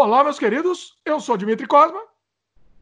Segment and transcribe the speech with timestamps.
[0.00, 0.96] Olá, meus queridos.
[1.04, 2.00] Eu sou Dimitri Cosma.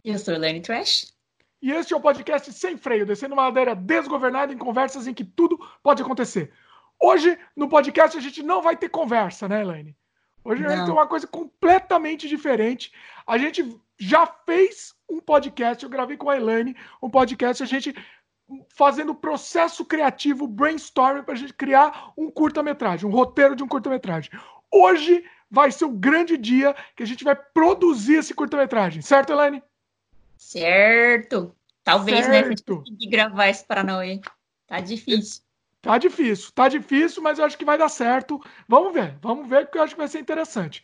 [0.04, 1.15] Eu sou Elaine Trash.
[1.62, 5.24] E este é o podcast Sem Freio, descendo uma ladeira desgovernada em conversas em que
[5.24, 6.53] tudo pode acontecer.
[7.01, 9.97] Hoje, no podcast, a gente não vai ter conversa, né, Elaine?
[10.44, 10.69] Hoje não.
[10.69, 12.92] a gente tem uma coisa completamente diferente.
[13.26, 17.95] A gente já fez um podcast, eu gravei com a Elaine um podcast, a gente
[18.69, 24.30] fazendo processo criativo, brainstorming, para a gente criar um curta-metragem, um roteiro de um curta-metragem.
[24.70, 29.62] Hoje vai ser o grande dia que a gente vai produzir esse curta-metragem, certo, Elaine?
[30.36, 31.55] Certo.
[31.82, 32.78] Talvez, né, certo.
[32.78, 32.96] né?
[32.98, 34.20] Que gravar esse Paranauê.
[34.66, 35.42] Tá difícil.
[35.80, 38.41] Tá difícil, tá difícil, mas eu acho que vai dar certo.
[38.66, 40.82] Vamos ver, vamos ver, porque eu acho que vai ser interessante.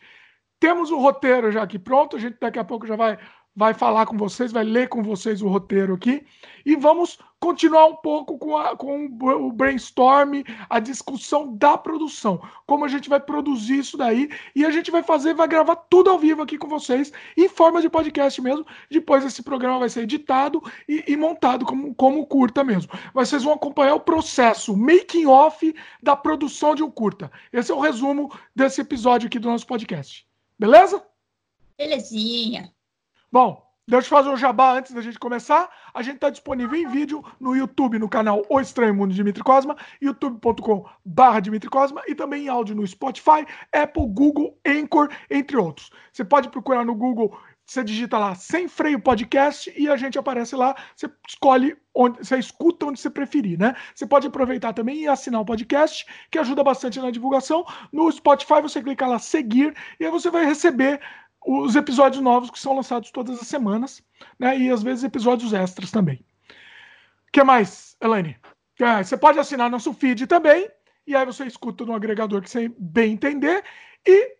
[0.59, 3.19] Temos o roteiro já aqui pronto, a gente daqui a pouco já vai
[3.55, 6.25] vai falar com vocês, vai ler com vocês o roteiro aqui
[6.65, 12.85] e vamos continuar um pouco com, a, com o brainstorm, a discussão da produção, como
[12.85, 16.17] a gente vai produzir isso daí e a gente vai fazer, vai gravar tudo ao
[16.17, 18.65] vivo aqui com vocês em forma de podcast mesmo.
[18.89, 22.91] Depois esse programa vai ser editado e, e montado como, como curta mesmo.
[23.13, 27.29] Mas vocês vão acompanhar o processo, o making off da produção de um curta.
[27.51, 30.25] Esse é o resumo desse episódio aqui do nosso podcast.
[30.57, 31.03] Beleza?
[31.77, 32.71] Belezinha.
[33.33, 35.67] Bom, deixa eu fazer um jabá antes da gente começar.
[35.91, 39.43] A gente está disponível em vídeo no YouTube, no canal O Estranho Mundo de Dimitri
[39.43, 45.89] Cosma, youtube.com.br Dimitri Cosma e também em áudio no Spotify, Apple, Google, Anchor, entre outros.
[46.11, 50.55] Você pode procurar no Google, você digita lá Sem Freio Podcast e a gente aparece
[50.55, 50.75] lá.
[50.95, 53.75] Você escolhe onde, você escuta onde você preferir, né?
[53.95, 57.65] Você pode aproveitar também e assinar o podcast, que ajuda bastante na divulgação.
[57.91, 60.99] No Spotify você clica lá seguir e aí você vai receber
[61.45, 64.01] os episódios novos que são lançados todas as semanas,
[64.39, 64.57] né?
[64.57, 66.23] E às vezes episódios extras também.
[67.27, 68.37] O que mais, Elaine?
[68.79, 70.69] É, você pode assinar nosso feed também,
[71.05, 73.63] e aí você escuta no agregador que você bem entender.
[74.05, 74.35] E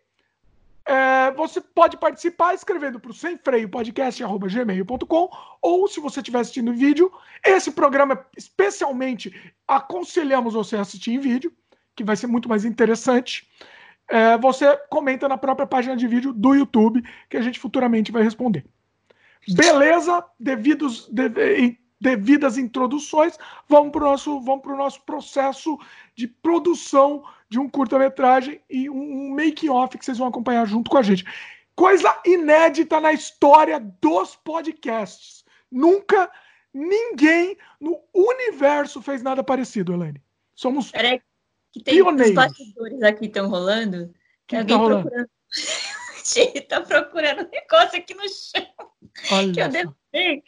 [0.86, 5.30] é, você pode participar escrevendo para o sem freio podcast.gmail.com
[5.62, 7.10] ou se você estiver assistindo vídeo,
[7.44, 11.52] esse programa especialmente aconselhamos você a assistir em vídeo,
[11.96, 13.48] que vai ser muito mais interessante
[14.08, 18.22] é, você comenta na própria página de vídeo do YouTube, que a gente futuramente vai
[18.22, 18.64] responder.
[19.48, 20.24] Beleza?
[20.38, 21.28] Devidos, de,
[22.00, 23.38] devidas introduções,
[23.68, 25.78] vamos para o nosso, nosso processo
[26.14, 30.98] de produção de um curta-metragem e um, um make-off que vocês vão acompanhar junto com
[30.98, 31.24] a gente.
[31.74, 35.44] Coisa inédita na história dos podcasts.
[35.70, 36.30] Nunca
[36.72, 40.22] ninguém no universo fez nada parecido, Helene.
[40.54, 40.90] Somos.
[40.90, 41.20] Peraí,
[41.74, 42.28] que tem Pioneiros.
[42.28, 44.14] os bastidores aqui estão rolando.
[44.46, 45.02] Que alguém tá rolando?
[45.02, 45.30] procurando.
[46.36, 48.66] Ele tá procurando um negócio aqui no chão.
[49.32, 50.44] Olha que eu derrubei.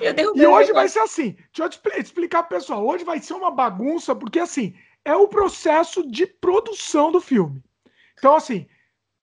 [0.00, 1.36] Eu derrubei e hoje vai ser assim.
[1.54, 2.84] Deixa eu explicar pro pessoal.
[2.84, 4.74] Hoje vai ser uma bagunça, porque assim,
[5.04, 7.62] é o processo de produção do filme.
[8.18, 8.66] Então, assim,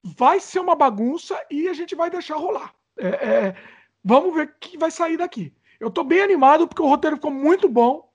[0.03, 2.73] vai ser uma bagunça e a gente vai deixar rolar.
[2.97, 3.55] É, é,
[4.03, 5.51] vamos ver o que vai sair daqui.
[5.79, 8.10] Eu tô bem animado porque o roteiro ficou muito bom.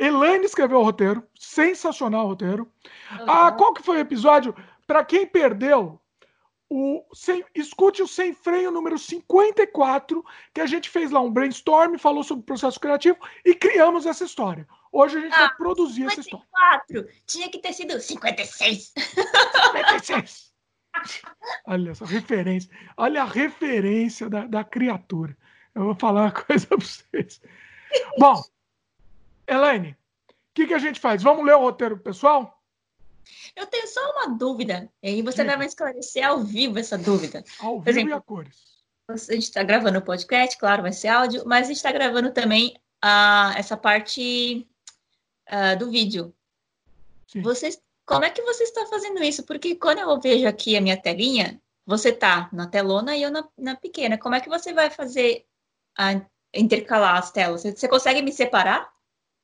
[0.00, 2.72] Elaine escreveu o roteiro, sensacional o roteiro.
[3.12, 3.30] Uhum.
[3.30, 4.56] Ah, qual que foi o episódio?
[4.86, 6.00] Para quem perdeu,
[6.70, 10.24] o sem, escute o Sem Freio número 54,
[10.54, 14.24] que a gente fez lá um brainstorm, falou sobre o processo criativo e criamos essa
[14.24, 14.66] história.
[14.90, 16.10] Hoje a gente ah, vai produzir 54.
[16.12, 17.22] essa história.
[17.26, 18.92] Tinha que ter sido 56.
[18.94, 20.50] 56.
[21.66, 22.70] Olha essa referência.
[22.96, 25.36] Olha a referência da, da criatura.
[25.74, 27.40] Eu vou falar uma coisa para vocês.
[28.18, 28.42] Bom,
[29.50, 29.96] Elaine,
[30.28, 31.22] o que, que a gente faz?
[31.22, 32.56] Vamos ler o roteiro pessoal?
[33.56, 37.44] Eu tenho só uma dúvida, e você vai me esclarecer ao vivo essa dúvida.
[37.58, 38.70] Ao vivo exemplo, e a cores.
[39.08, 42.32] A gente está gravando o podcast, claro, vai ser áudio, mas a gente está gravando
[42.32, 44.66] também uh, essa parte
[45.48, 46.32] uh, do vídeo.
[47.26, 47.42] Sim.
[47.42, 49.42] Vocês, como é que você está fazendo isso?
[49.44, 53.48] Porque quando eu vejo aqui a minha telinha, você tá na telona e eu na,
[53.58, 54.16] na pequena.
[54.16, 55.44] Como é que você vai fazer
[55.98, 56.20] a,
[56.54, 57.64] intercalar as telas?
[57.64, 58.88] Você consegue me separar?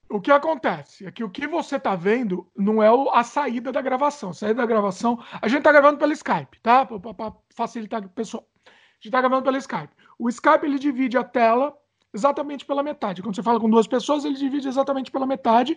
[0.09, 3.83] O que acontece é que o que você está vendo não é a saída da
[3.83, 4.31] gravação.
[4.31, 5.23] A saída da gravação.
[5.43, 6.87] A gente está gravando pelo Skype, tá?
[6.87, 8.47] Para facilitar o pessoal.
[8.65, 9.93] A gente está gravando pelo Skype.
[10.19, 11.77] O Skype ele divide a tela
[12.15, 13.21] exatamente pela metade.
[13.21, 15.77] Quando você fala com duas pessoas, ele divide exatamente pela metade.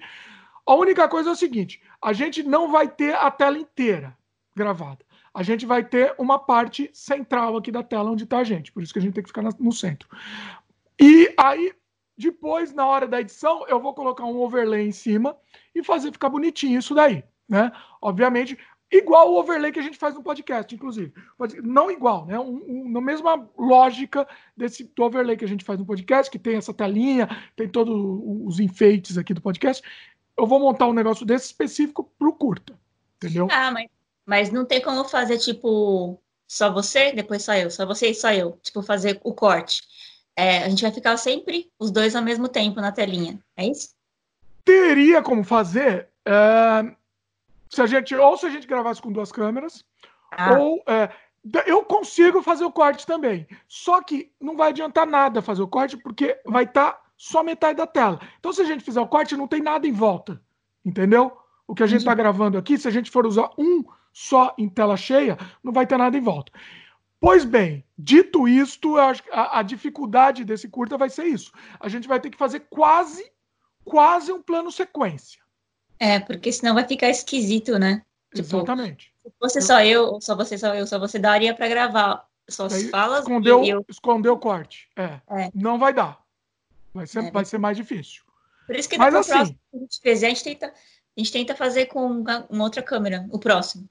[0.65, 4.15] A única coisa é o seguinte: a gente não vai ter a tela inteira
[4.55, 5.03] gravada.
[5.33, 8.71] A gente vai ter uma parte central aqui da tela onde está a gente.
[8.71, 10.07] Por isso que a gente tem que ficar no centro.
[10.99, 11.73] E aí
[12.19, 15.37] depois, na hora da edição, eu vou colocar um overlay em cima
[15.73, 17.71] e fazer ficar bonitinho isso daí, né?
[18.01, 18.57] Obviamente,
[18.91, 21.13] igual o overlay que a gente faz no podcast, inclusive.
[21.63, 22.37] Não igual, né?
[22.37, 26.37] Um, um, na mesma lógica desse do overlay que a gente faz no podcast, que
[26.37, 27.95] tem essa telinha, tem todos
[28.45, 29.81] os enfeites aqui do podcast.
[30.37, 32.77] Eu vou montar um negócio desse específico pro curta,
[33.15, 33.47] entendeu?
[33.49, 33.87] Ah, mas,
[34.25, 38.33] mas não tem como fazer, tipo, só você, depois só eu, só você e só
[38.33, 39.83] eu, tipo, fazer o corte.
[40.39, 43.89] É, a gente vai ficar sempre os dois ao mesmo tempo na telinha, é isso?
[44.63, 46.95] Teria como fazer é,
[47.69, 49.83] se a gente, ou se a gente gravasse com duas câmeras,
[50.31, 50.57] ah.
[50.57, 51.09] ou é,
[51.65, 53.45] eu consigo fazer o corte também.
[53.67, 57.77] Só que não vai adiantar nada fazer o corte, porque vai estar tá só metade
[57.77, 58.21] da tela.
[58.39, 60.41] Então, se a gente fizer o corte, não tem nada em volta.
[60.85, 61.37] Entendeu?
[61.67, 63.83] O que a gente está gravando aqui, se a gente for usar um
[64.13, 66.51] só em tela cheia, não vai ter nada em volta.
[67.19, 69.13] Pois bem, dito isto, a,
[69.59, 71.51] a dificuldade desse curta vai ser isso.
[71.79, 73.29] A gente vai ter que fazer quase,
[73.83, 75.41] quase um plano sequência.
[75.99, 78.03] É, porque senão vai ficar esquisito, né?
[78.33, 79.13] Tipo, Exatamente.
[79.23, 82.83] Se fosse só eu, só você, só eu, só você daria para gravar só as
[82.89, 83.85] falas escondeu, eu...
[83.87, 84.89] Escondeu o corte.
[84.95, 85.19] É.
[85.29, 85.51] é.
[85.53, 86.21] Não vai dar.
[86.93, 87.31] Vai ser, é.
[87.31, 88.23] vai ser mais difícil.
[88.65, 90.71] Por isso que Mas, assim, próximo que a gente fizer, a gente tenta, a
[91.19, 93.87] gente tenta fazer com uma, uma outra câmera, o próximo.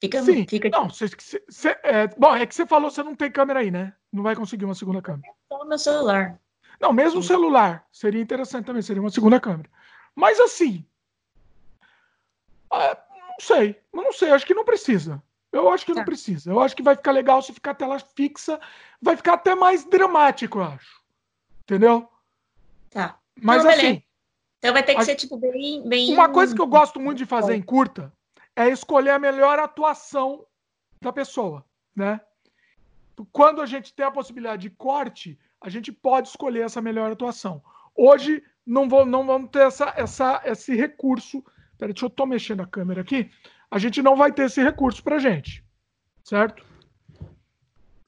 [0.00, 0.46] Fica, Sim.
[0.46, 3.30] Fica não, cê, cê, cê, é, bom, é que você falou que você não tem
[3.30, 3.94] câmera aí, né?
[4.12, 5.28] Não vai conseguir uma segunda câmera.
[5.28, 6.40] É só o meu celular.
[6.80, 7.86] Não, mesmo o celular.
[7.92, 9.68] Seria interessante também, seria uma segunda câmera.
[10.14, 10.84] Mas assim,
[12.70, 12.96] ah,
[13.28, 15.22] não sei, não sei, acho que não precisa.
[15.52, 15.98] Eu acho que tá.
[15.98, 16.50] não precisa.
[16.50, 18.58] Eu acho que vai ficar legal se ficar tela fixa.
[19.00, 21.02] Vai ficar até mais dramático, eu acho.
[21.62, 22.08] Entendeu?
[22.88, 23.18] Tá.
[23.40, 24.02] Mas não, assim.
[24.58, 25.04] Então vai ter que a...
[25.04, 26.12] ser, tipo, bem, bem.
[26.14, 28.12] Uma coisa que eu gosto muito de fazer em curta
[28.56, 30.44] é escolher a melhor atuação
[31.00, 31.64] da pessoa,
[31.94, 32.20] né?
[33.32, 37.62] Quando a gente tem a possibilidade de corte, a gente pode escolher essa melhor atuação.
[37.94, 41.44] Hoje não, vou, não vamos ter essa, essa, esse recurso
[41.82, 43.28] Peraí, deixa eu tô mexendo a câmera aqui.
[43.68, 45.64] A gente não vai ter esse recurso pra gente.
[46.22, 46.64] Certo?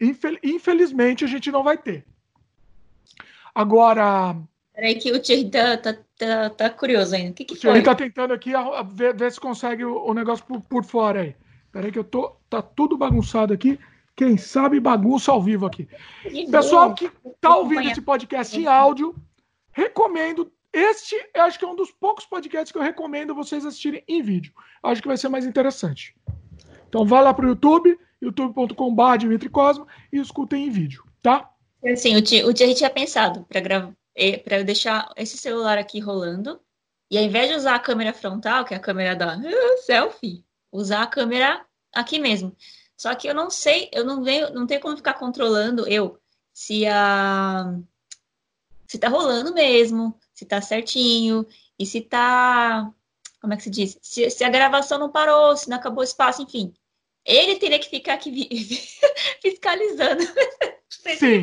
[0.00, 2.06] Infel infelizmente a gente não vai ter.
[3.52, 4.36] Agora.
[4.74, 7.30] Peraí, que o Thierry tá, tá, tá, tá, curioso ainda.
[7.30, 10.04] O que, que o Thierry tá tentando aqui a, a ver, ver, se consegue o,
[10.04, 11.36] o negócio por, por, fora aí.
[11.70, 12.36] Peraí, que eu tô.
[12.50, 13.78] Tá tudo bagunçado aqui.
[14.16, 15.88] Quem sabe bagunça ao vivo aqui.
[16.22, 16.94] Que Pessoal bom.
[16.94, 17.10] que
[17.40, 19.14] tá ouvindo esse podcast em áudio,
[19.72, 24.02] recomendo este, eu acho que é um dos poucos podcasts que eu recomendo vocês assistirem
[24.08, 24.52] em vídeo.
[24.82, 26.16] Acho que vai ser mais interessante.
[26.88, 31.48] Então vá lá para o YouTube, youtube.com.br Dimitri Cosma e escutem em vídeo, tá?
[31.86, 33.92] Assim, o Thierry tinha pensado para gravar,
[34.44, 36.60] para eu deixar esse celular aqui rolando
[37.10, 40.44] e ao invés de usar a câmera frontal, que é a câmera da uh, selfie,
[40.72, 42.56] usar a câmera aqui mesmo.
[42.96, 46.18] Só que eu não sei, eu não venho, não tenho como ficar controlando eu
[46.52, 47.76] se a
[48.86, 51.46] se tá rolando mesmo, se tá certinho,
[51.78, 52.92] e se tá.
[53.40, 53.98] Como é que se diz?
[54.00, 56.72] Se, se a gravação não parou, se não acabou o espaço, enfim.
[57.24, 58.30] Ele teria que ficar aqui
[59.42, 60.22] fiscalizando.
[60.88, 61.26] Sim.
[61.26, 61.42] Ele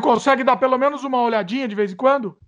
[0.00, 2.38] consegue dar pelo menos uma olhadinha de vez em quando?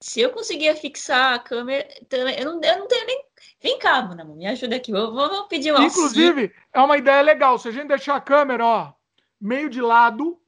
[0.00, 3.24] Se eu conseguir fixar a câmera, eu não, eu não tenho nem.
[3.60, 4.90] Vem cá, Mano, me ajuda aqui.
[4.90, 5.84] Eu vou, vou pedir uma.
[5.84, 7.56] Inclusive, é uma ideia legal.
[7.56, 8.92] Se a gente deixar a câmera, ó,
[9.40, 10.40] meio de lado,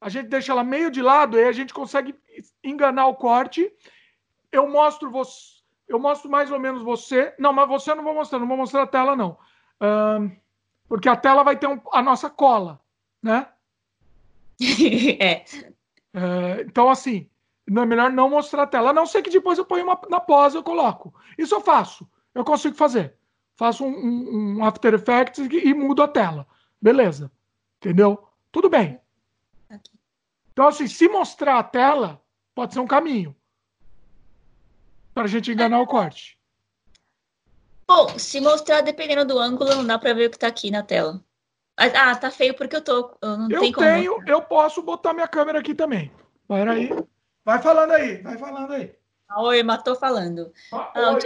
[0.00, 2.14] a gente deixa ela meio de lado e a gente consegue
[2.62, 3.72] enganar o corte.
[4.52, 7.34] Eu mostro você, eu mostro mais ou menos você.
[7.38, 9.36] Não, mas você eu não vou mostrar, não vou mostrar a tela não,
[9.80, 10.30] um,
[10.88, 12.80] porque a tela vai ter um, a nossa cola,
[13.22, 13.48] né?
[15.20, 15.44] é.
[16.14, 16.60] é.
[16.62, 17.28] Então assim,
[17.66, 18.90] não é melhor não mostrar a tela.
[18.90, 21.14] A não ser que depois eu ponho uma, na pós eu coloco.
[21.38, 22.08] Isso eu faço.
[22.34, 23.14] Eu consigo fazer.
[23.56, 26.46] Faço um, um, um After Effects e, e mudo a tela.
[26.80, 27.30] Beleza.
[27.78, 28.26] Entendeu?
[28.50, 29.00] Tudo bem.
[30.52, 32.22] Então, assim, se mostrar a tela,
[32.54, 33.34] pode ser um caminho
[35.14, 36.38] para a gente enganar o corte.
[37.86, 40.82] Bom, se mostrar, dependendo do ângulo, não dá para ver o que está aqui na
[40.82, 41.24] tela.
[41.80, 43.16] Ah, tá feio porque eu tô.
[43.22, 44.32] Eu não eu tenho, mostrar.
[44.32, 46.12] eu posso botar minha câmera aqui também.
[46.46, 46.90] Vai aí.
[47.42, 48.92] Vai falando aí, vai falando aí.
[49.38, 50.52] oi, matou falando.
[50.70, 51.18] Ah, ah,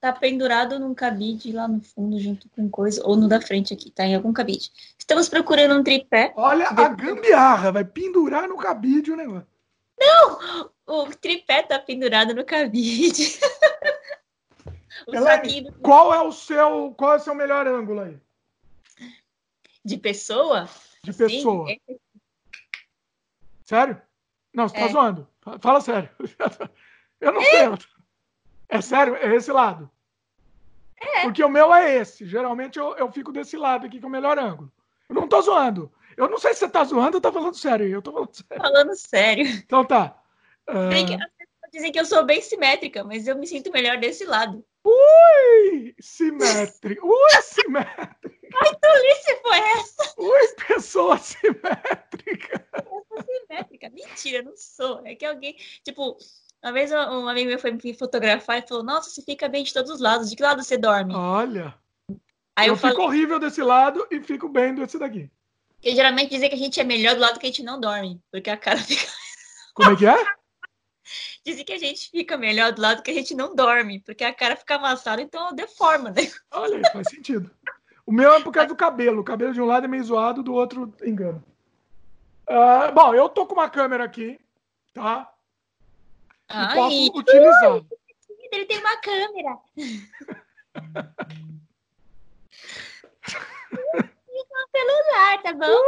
[0.00, 3.90] tá pendurado num cabide lá no fundo, junto com coisa, ou no da frente aqui,
[3.90, 4.70] tá em algum cabide.
[4.98, 6.32] Estamos procurando um tripé.
[6.36, 9.46] Olha a gambiarra, vai pendurar no cabide o negócio.
[10.00, 10.70] Não!
[10.86, 13.38] O tripé tá pendurado no cabide.
[15.06, 18.18] o qual é o seu, qual é o seu melhor ângulo aí?
[19.84, 20.68] De pessoa?
[21.02, 21.66] De pessoa.
[21.68, 21.96] Sim, é...
[23.64, 24.02] Sério?
[24.52, 24.88] Não, você tá é.
[24.88, 25.28] zoando.
[25.60, 26.10] Fala sério.
[27.20, 27.44] Eu não é.
[27.44, 27.86] sei.
[28.68, 29.16] É sério?
[29.16, 29.90] É esse lado?
[31.00, 31.22] É.
[31.22, 32.26] Porque o meu é esse.
[32.26, 34.70] Geralmente eu, eu fico desse lado aqui, com o melhor ângulo.
[35.08, 35.92] Eu não tô zoando.
[36.16, 37.88] Eu não sei se você tá zoando ou tá falando sério.
[37.88, 38.62] Eu tô falando sério.
[38.62, 39.46] Falando sério.
[39.46, 40.22] Então tá.
[40.68, 40.90] Uh...
[41.72, 44.64] Dizem que eu sou bem simétrica, mas eu me sinto melhor desse lado.
[44.90, 45.94] Ui!
[46.00, 47.00] Simétrica!
[47.04, 48.48] Ui, simétrica!
[48.54, 50.14] Ai, tolice foi essa?
[50.18, 52.66] Ui, pessoa simétrica!
[52.74, 53.90] Eu sou simétrica.
[53.90, 55.00] Mentira, não sou.
[55.06, 56.16] É que alguém, tipo,
[56.62, 59.72] uma vez um amigo meu foi me fotografar e falou: Nossa, você fica bem de
[59.72, 60.28] todos os lados.
[60.28, 61.14] De que lado você dorme?
[61.14, 61.74] Olha.
[62.56, 65.30] Aí eu, eu fico horrível desse lado e fico bem desse daqui.
[65.74, 68.20] Porque geralmente dizem que a gente é melhor do lado que a gente não dorme,
[68.30, 69.06] porque a cara fica.
[69.74, 70.39] Como é que é?
[71.50, 74.32] Dizem que a gente fica melhor do lado que a gente não dorme, porque a
[74.32, 76.30] cara fica amassada, então deforma, né?
[76.52, 77.50] Olha aí, faz sentido.
[78.06, 79.20] O meu é por causa do cabelo.
[79.20, 81.42] O cabelo de um lado é meio zoado, do outro engano.
[82.48, 84.38] Uh, bom, eu tô com uma câmera aqui,
[84.94, 85.28] tá?
[86.48, 87.82] Ai, posso utilizar.
[88.52, 89.58] Ele tem uma câmera.
[94.70, 95.82] celular, tá bom?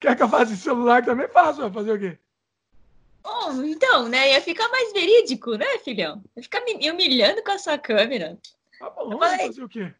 [0.00, 2.18] Quer que eu faça celular também faço, vai fazer o quê?
[3.24, 4.32] Oh, então, né?
[4.32, 6.22] Ia ficar mais verídico, né, filhão?
[6.36, 8.38] Ia ficar me humilhando com a sua câmera.
[8.78, 9.92] Tá bom, vamos fazer o quê?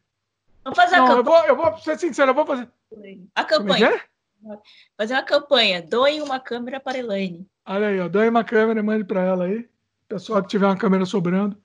[0.64, 1.46] Vamos fazer Não, a campanha.
[1.48, 2.68] Eu vou, eu vou ser sincero, eu vou fazer.
[3.34, 3.88] A campanha.
[3.88, 4.10] É
[4.48, 4.58] é?
[4.96, 5.82] Fazer uma campanha.
[5.82, 7.46] Doe uma câmera para Elaine.
[7.66, 8.08] Olha aí, ó.
[8.08, 9.68] Doe uma câmera e mande para ela aí.
[10.08, 11.56] Pessoal que tiver uma câmera sobrando.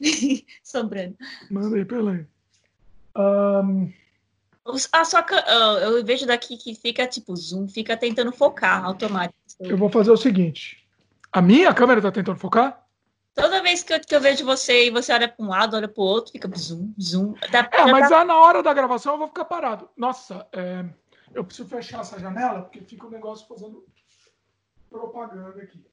[0.62, 1.16] sobrando.
[1.50, 2.26] Manda aí para Elaine.
[3.16, 3.92] Um...
[4.92, 5.24] A sua,
[5.80, 9.38] eu vejo daqui que fica tipo zoom, fica tentando focar automático.
[9.60, 10.84] Eu vou fazer o seguinte.
[11.36, 12.82] A minha câmera tá tentando focar?
[13.34, 15.86] Toda vez que eu, que eu vejo você e você olha para um lado, olha
[15.86, 17.34] para o outro, fica zoom, zoom.
[17.52, 18.24] Tá, é, mas tá...
[18.24, 19.86] na hora da gravação eu vou ficar parado.
[19.94, 20.82] Nossa, é,
[21.34, 23.84] eu preciso fechar essa janela porque fica o um negócio fazendo
[24.88, 25.84] propaganda aqui.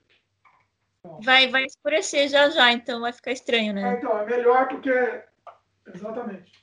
[1.01, 3.95] Então, vai, vai escurecer já já, então vai ficar estranho, né?
[3.95, 5.23] É, então, é melhor porque.
[5.93, 6.53] Exatamente.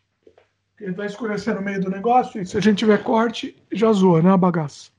[0.81, 4.23] Ele vai escurecer no meio do negócio e se a gente tiver corte, já zoa,
[4.23, 4.33] né?
[4.33, 4.91] A bagaça.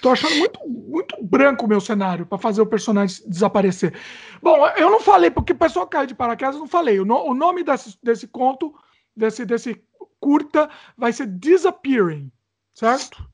[0.00, 3.94] Tô achando muito, muito branco o meu cenário para fazer o personagem desaparecer.
[4.40, 6.98] Bom, eu não falei, porque o pessoal cai de paraquedas, não falei.
[6.98, 8.74] O, no, o nome desse, desse conto,
[9.14, 9.82] desse, desse
[10.18, 12.32] curta, vai ser Disappearing,
[12.74, 13.28] certo?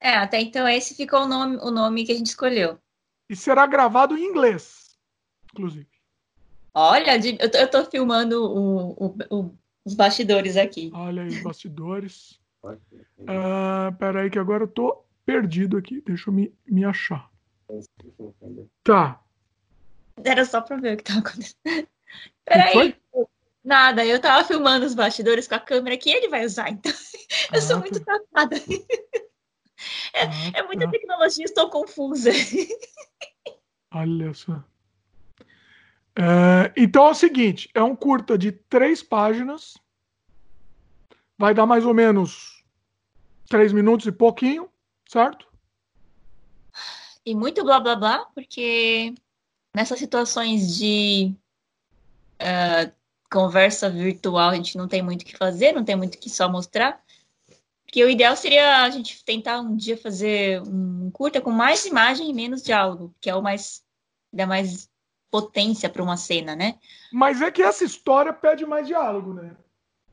[0.00, 2.78] É, até então esse ficou o nome, o nome que a gente escolheu.
[3.28, 4.96] E será gravado em inglês,
[5.52, 5.88] inclusive.
[6.72, 10.92] Olha, eu tô, eu tô filmando o, o, os bastidores aqui.
[10.94, 12.38] Olha aí, bastidores.
[12.62, 16.00] uh, peraí, que agora eu tô perdido aqui.
[16.00, 17.30] Deixa eu me, me achar.
[18.82, 19.22] Tá.
[20.24, 21.86] Era só pra ver o que tava acontecendo.
[22.46, 22.96] Peraí.
[23.62, 26.90] Nada, eu tava filmando os bastidores com a câmera que ele vai usar, então.
[27.52, 28.18] Eu ah, sou muito tá.
[28.18, 28.56] safada.
[30.14, 30.90] É, ah, é muita tá.
[30.90, 32.30] tecnologia, estou confusa.
[33.92, 34.64] Olha só.
[36.16, 39.76] É, então é o seguinte: é um curta de três páginas.
[41.36, 42.64] Vai dar mais ou menos
[43.48, 44.70] três minutos e pouquinho
[45.08, 45.48] certo?
[47.26, 49.14] E muito blá blá blá, porque
[49.74, 51.34] nessas situações de
[52.40, 52.92] uh,
[53.30, 56.30] conversa virtual a gente não tem muito o que fazer, não tem muito o que
[56.30, 57.02] só mostrar.
[57.84, 62.28] Porque o ideal seria a gente tentar um dia fazer um curta com mais imagem
[62.30, 63.82] e menos diálogo, que é o mais
[64.30, 64.90] dá mais
[65.30, 66.78] potência para uma cena, né?
[67.10, 69.56] Mas é que essa história pede mais diálogo, né?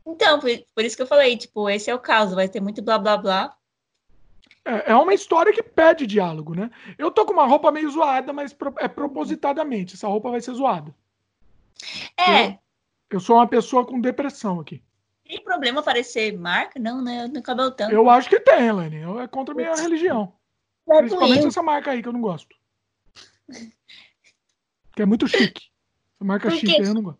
[0.05, 2.81] Então, por, por, isso que eu falei, tipo, esse é o caso, vai ter muito
[2.81, 3.57] blá blá blá,
[4.65, 6.71] é, é uma história que pede diálogo, né?
[6.97, 9.93] Eu tô com uma roupa meio zoada, mas é propositadamente.
[9.93, 10.93] Essa roupa vai ser zoada.
[12.17, 12.47] É.
[12.47, 12.59] Eu,
[13.11, 14.81] eu sou uma pessoa com depressão aqui.
[15.23, 16.79] Tem problema aparecer marca?
[16.79, 17.27] Não, né?
[17.27, 17.93] No cabelo tanto.
[17.93, 19.01] Eu acho que tem, Helene.
[19.21, 20.33] É contra a minha religião.
[20.89, 22.55] É Principalmente essa marca aí que eu não gosto.
[24.95, 25.69] Que é muito chique.
[26.15, 27.19] Essa marca Porque chique eu não gosto.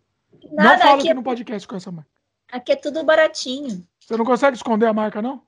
[0.51, 2.09] Nada, não falo aqui, aqui no podcast com essa marca.
[2.51, 3.87] Aqui é tudo baratinho.
[3.99, 5.43] Você não consegue esconder a marca, não?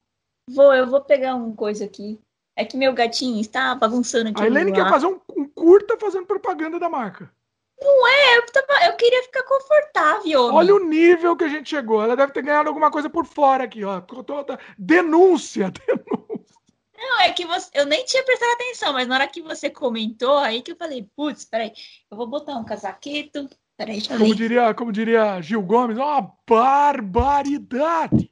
[0.50, 2.20] Vou, eu vou pegar uma coisa aqui.
[2.56, 4.42] É que meu gatinho está bagunçando aqui.
[4.42, 7.32] A Helene quer fazer um, um, curta fazendo propaganda da marca.
[7.80, 10.42] Não é, eu, tava, eu queria ficar confortável.
[10.46, 10.58] Homem.
[10.58, 12.01] Olha o nível que a gente chegou.
[12.01, 14.01] Ela deve ter ganhado alguma coisa por fora aqui, ó.
[14.01, 14.60] Toda...
[14.75, 16.58] Denúncia, denúncia.
[16.98, 20.39] Não, é que você, eu nem tinha prestado atenção, mas na hora que você comentou,
[20.39, 21.72] aí que eu falei, putz, peraí,
[22.10, 23.48] eu vou botar um casaqueto.
[23.77, 28.32] Peraí, deixa como diria, como diria Gil Gomes, ó, oh, barbaridade!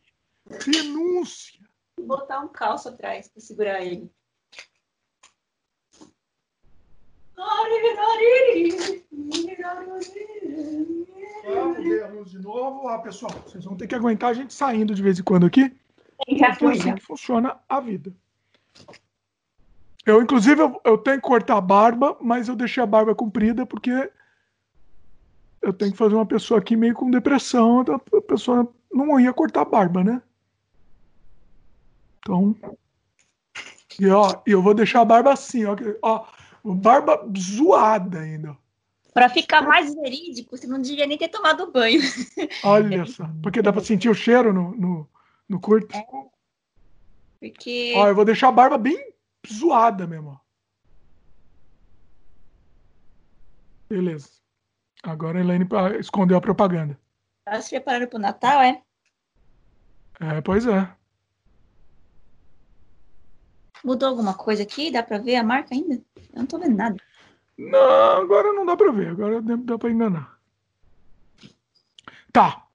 [0.65, 1.64] Denúncia!
[2.01, 4.11] Botar um calço atrás para segurar ele.
[11.45, 12.87] Vamos ver a luz de novo.
[12.87, 15.75] Ah, pessoal, vocês vão ter que aguentar a gente saindo de vez em quando aqui.
[16.27, 18.13] É assim que funciona a vida.
[20.05, 23.65] Eu, inclusive, eu, eu, tenho que cortar a barba, mas eu deixei a barba comprida
[23.65, 24.11] porque
[25.61, 27.81] eu tenho que fazer uma pessoa aqui meio com depressão.
[27.81, 30.21] Então a pessoa não ia cortar a barba, né?
[32.25, 32.55] Então.
[33.99, 35.75] E ó, eu vou deixar a barba assim, ó.
[36.01, 36.25] ó
[36.63, 38.57] barba zoada ainda.
[39.13, 42.01] Para ficar mais verídico, você não devia nem ter tomado banho.
[42.63, 45.09] Olha só, porque dá para sentir o cheiro no, no,
[45.47, 45.95] no curto.
[45.95, 46.03] É,
[47.39, 47.93] porque.
[47.95, 49.13] Ó, eu vou deixar a barba bem
[49.47, 50.39] zoada mesmo.
[53.87, 54.29] Beleza.
[55.03, 55.67] Agora a Elaine
[55.99, 56.99] escondeu a propaganda.
[57.45, 58.81] Tá se preparando pro Natal, é?
[60.19, 60.91] É, pois é.
[63.85, 64.89] Mudou alguma coisa aqui?
[64.89, 66.01] Dá pra ver a marca ainda?
[66.33, 66.97] Eu não tô vendo nada.
[67.55, 69.09] Não, agora não dá pra ver.
[69.09, 70.39] Agora dá pra enganar.
[72.33, 72.65] Tá.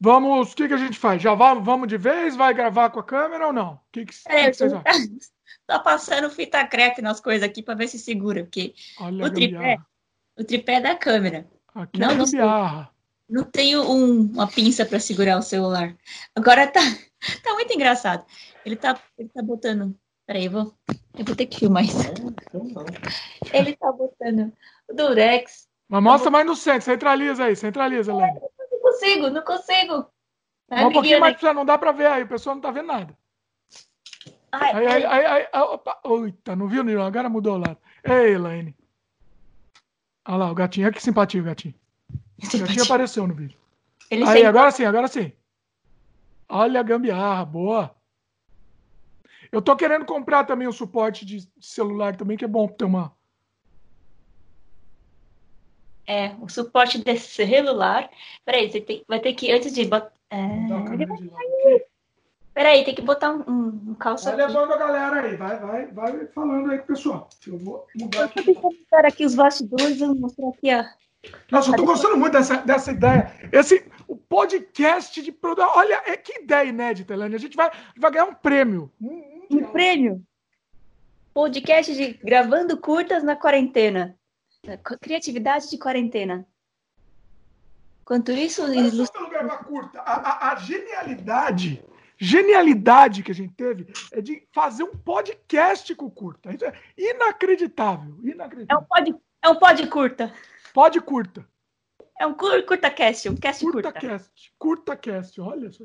[0.00, 1.20] Vamos, o que, que a gente faz?
[1.20, 2.34] Já vamos, vamos de vez?
[2.34, 3.74] Vai gravar com a câmera ou não?
[3.74, 4.82] O que, que, é, que vocês acham?
[5.66, 9.78] Tá passando fita crepe nas coisas aqui para ver se segura, porque Olha o tripé,
[10.36, 11.46] o tripé é da câmera.
[11.74, 12.90] Aqui não, é gambiarra.
[13.28, 15.94] Não tenho um, uma pinça para segurar o celular.
[16.34, 16.80] Agora tá,
[17.42, 18.24] tá muito engraçado.
[18.64, 19.96] Ele tá, ele tá botando.
[20.26, 20.74] Peraí, eu vou,
[21.18, 21.98] eu vou ter que filmar isso.
[23.52, 24.52] Ele tá botando
[24.88, 25.68] o Durex.
[25.88, 28.40] Mas mostra mais no centro, centraliza aí, centraliza, Lene.
[28.70, 30.06] Não consigo, não consigo.
[30.68, 32.86] Tá um pouquinho mais pra não dá pra ver aí, o pessoal não tá vendo
[32.86, 33.16] nada.
[34.52, 36.00] Ai, ai, ai, ai, ai, ai opa.
[36.56, 37.02] Não viu, Nilo?
[37.02, 37.78] Agora mudou o lado.
[38.04, 38.76] Ei, Elaine.
[40.26, 40.86] Olha lá, o gatinho.
[40.86, 41.74] Olha que simpatia o gatinho.
[42.42, 43.58] O gatinho apareceu no vídeo.
[44.10, 45.32] Ele aí, agora sim, agora sim.
[46.54, 47.94] Olha a gambiarra, boa.
[49.50, 53.10] Eu tô querendo comprar também o suporte de celular também, que é bom ter uma.
[56.06, 58.10] É, o suporte desse celular.
[58.44, 60.12] Peraí, você tem, vai ter que, antes de botar.
[60.30, 61.86] É...
[62.52, 64.52] Peraí, tem que botar um, um calça Vai aqui.
[64.52, 67.30] levando a galera aí, vai, vai, vai falando aí com o pessoal.
[67.46, 68.40] Eu vou mudar aqui.
[68.40, 70.92] Eu vou mostrar aqui os bastidores, vou mostrar aqui a...
[71.50, 73.32] Nossa, eu tô gostando muito dessa, dessa ideia.
[73.52, 75.70] Esse, o podcast de produto.
[75.74, 77.34] Olha, é que ideia inédita, Helene.
[77.34, 78.92] A gente vai, vai ganhar um prêmio.
[79.00, 80.22] Um, um prêmio?
[81.32, 84.14] Podcast de gravando curtas na quarentena.
[85.00, 86.46] Criatividade de quarentena.
[88.04, 88.62] Quanto isso.
[88.66, 90.00] É curta.
[90.00, 91.82] A, a, a genialidade
[92.18, 96.54] genialidade que a gente teve é de fazer um podcast com curta.
[96.54, 98.14] Isso é inacreditável.
[98.22, 98.68] inacreditável.
[98.68, 100.32] É um pod, é um pod curta.
[100.72, 101.51] Pod curta.
[102.22, 103.90] É um curta cast, um cast curta.
[103.90, 105.84] Curta cast, curta cast, olha só.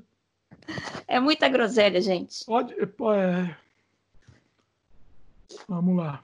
[1.08, 2.46] É muita groselha, gente.
[2.46, 3.58] Pode, é...
[5.68, 6.24] Vamos lá.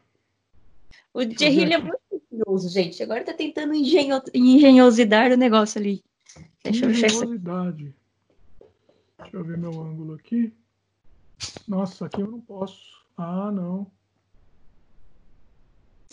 [1.15, 3.01] O Jerry é muito engenhoso, gente.
[3.01, 4.21] Agora tá tentando engenho...
[4.35, 6.03] engenhosidade o negócio ali.
[6.63, 7.95] Deixa eu Engenhosidade.
[9.17, 10.53] Deixa eu ver meu ângulo aqui.
[11.67, 13.03] Nossa, aqui eu não posso.
[13.17, 13.91] Ah, não.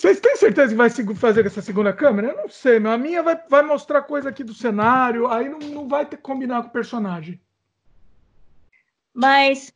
[0.00, 2.28] Vocês têm certeza que vai fazer com essa segunda câmera?
[2.28, 2.90] Eu não sei, meu.
[2.90, 6.22] A minha vai, vai mostrar coisa aqui do cenário, aí não, não vai ter que
[6.22, 7.38] combinar com o personagem.
[9.12, 9.70] Mas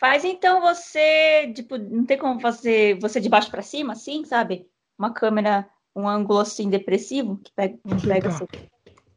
[0.00, 4.68] faz então você, tipo, não tem como fazer você de baixo para cima, assim, sabe?
[4.98, 8.46] Uma câmera, um ângulo assim depressivo, que pega, que pega assim,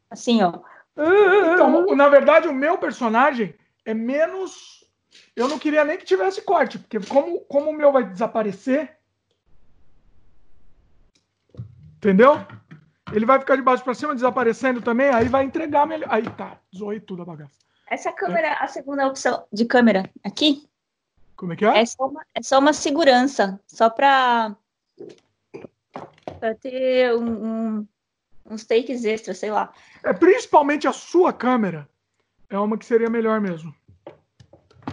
[0.08, 0.60] assim, ó.
[0.96, 3.52] Então, na verdade, o meu personagem,
[3.84, 4.88] é menos.
[5.34, 9.01] Eu não queria nem que tivesse corte, porque como, como o meu vai desaparecer.
[12.02, 12.44] Entendeu?
[13.12, 16.08] Ele vai ficar de baixo para cima, desaparecendo também, aí vai entregar melhor.
[16.10, 17.54] Aí tá, zoei tudo a bagaça.
[17.88, 18.56] Essa câmera, é.
[18.58, 20.68] a segunda opção de câmera aqui.
[21.36, 21.78] Como é que é?
[21.78, 24.56] É só uma, é só uma segurança, só para
[26.40, 27.88] para ter um, um,
[28.50, 29.72] uns takes extras, sei lá.
[30.02, 31.88] É principalmente a sua câmera
[32.50, 33.72] é uma que seria melhor mesmo.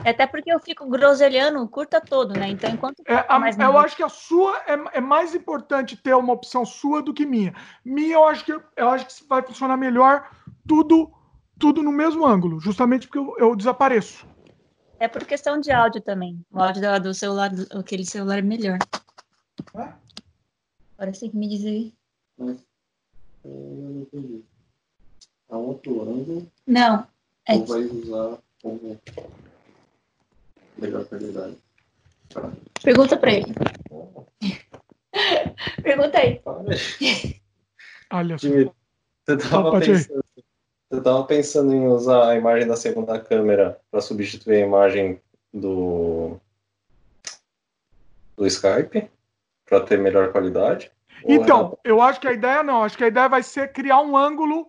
[0.06, 2.50] Até porque eu fico groselhando, curta todo, né?
[2.50, 3.02] Então, enquanto.
[3.06, 6.66] É, a, mais eu acho que a sua é, é, mais importante ter uma opção
[6.66, 7.54] sua do que minha.
[7.84, 10.30] Minha, eu acho que, eu acho que vai funcionar melhor
[10.68, 11.12] tudo
[11.60, 14.26] tudo no mesmo ângulo, justamente porque eu, eu desapareço.
[14.98, 16.40] É por questão de áudio também.
[16.50, 18.80] O áudio do, do celular, do, aquele celular é melhor.
[19.76, 19.94] É?
[20.98, 21.94] Agora você tem que me dizer aí.
[22.40, 22.44] É,
[23.44, 24.44] eu não entendi.
[25.50, 26.48] A outro ângulo.
[26.66, 27.06] Não.
[27.46, 27.56] É...
[27.56, 29.00] Ou vai usar como
[30.80, 31.58] melhor qualidade?
[32.84, 33.54] Pergunta para ele.
[35.84, 36.42] Pergunta aí.
[38.12, 38.48] Olha só.
[38.48, 40.24] Você estava pensando,
[40.90, 45.22] você pensando em usar a imagem da segunda câmera para substituir a imagem
[45.54, 46.40] do,
[48.36, 49.10] do Skype
[49.66, 50.92] para ter melhor qualidade?
[51.26, 51.92] Então, é...
[51.92, 52.84] eu acho que a ideia não.
[52.84, 54.68] Acho que a ideia vai ser criar um ângulo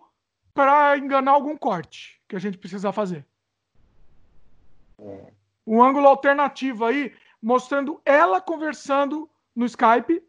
[0.53, 3.25] para enganar algum corte que a gente precisa fazer.
[5.71, 10.21] Um ângulo alternativo aí, mostrando ela conversando no Skype.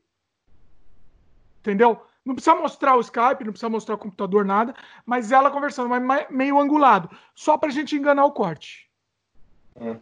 [1.59, 2.01] Entendeu?
[2.25, 4.73] Não precisa mostrar o Skype, não precisa mostrar o computador, nada,
[5.05, 7.11] mas ela conversando, mas meio angulado.
[7.35, 8.89] Só pra gente enganar o corte.
[9.75, 9.99] Hum,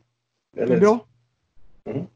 [0.54, 1.06] Entendeu?
[1.86, 2.06] Uhum.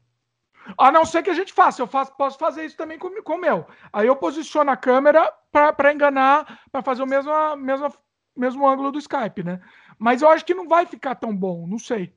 [0.77, 3.33] A não ser que a gente faça, eu faço, posso fazer isso também com, com
[3.33, 3.65] o meu.
[3.91, 7.91] Aí eu posiciono a câmera para enganar, para fazer o mesmo, mesmo,
[8.35, 9.59] mesmo ângulo do Skype, né?
[9.97, 12.13] Mas eu acho que não vai ficar tão bom, não sei.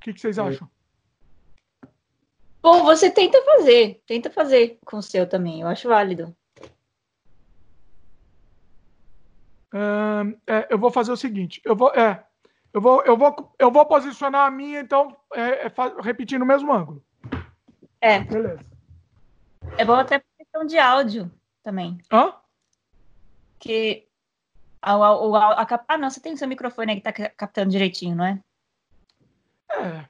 [0.00, 0.66] O que, que vocês acham?
[2.62, 6.34] Bom, você tenta fazer, tenta fazer com o seu também, eu acho válido.
[10.46, 11.60] é, eu vou fazer o seguinte.
[11.62, 12.24] Eu vou, é,
[12.72, 16.72] eu vou, eu vou, eu vou posicionar a minha, então, é, é, repetindo o mesmo
[16.72, 17.04] ângulo.
[18.00, 18.20] É.
[18.20, 18.64] Beleza.
[19.76, 21.30] É bom até por questão de áudio
[21.62, 21.98] também.
[22.10, 22.34] Hã?
[23.58, 24.08] Que
[24.80, 27.70] a, a, a, a, ah, não, você tem o seu microfone aí que tá captando
[27.70, 28.42] direitinho, não é?
[29.70, 30.08] É.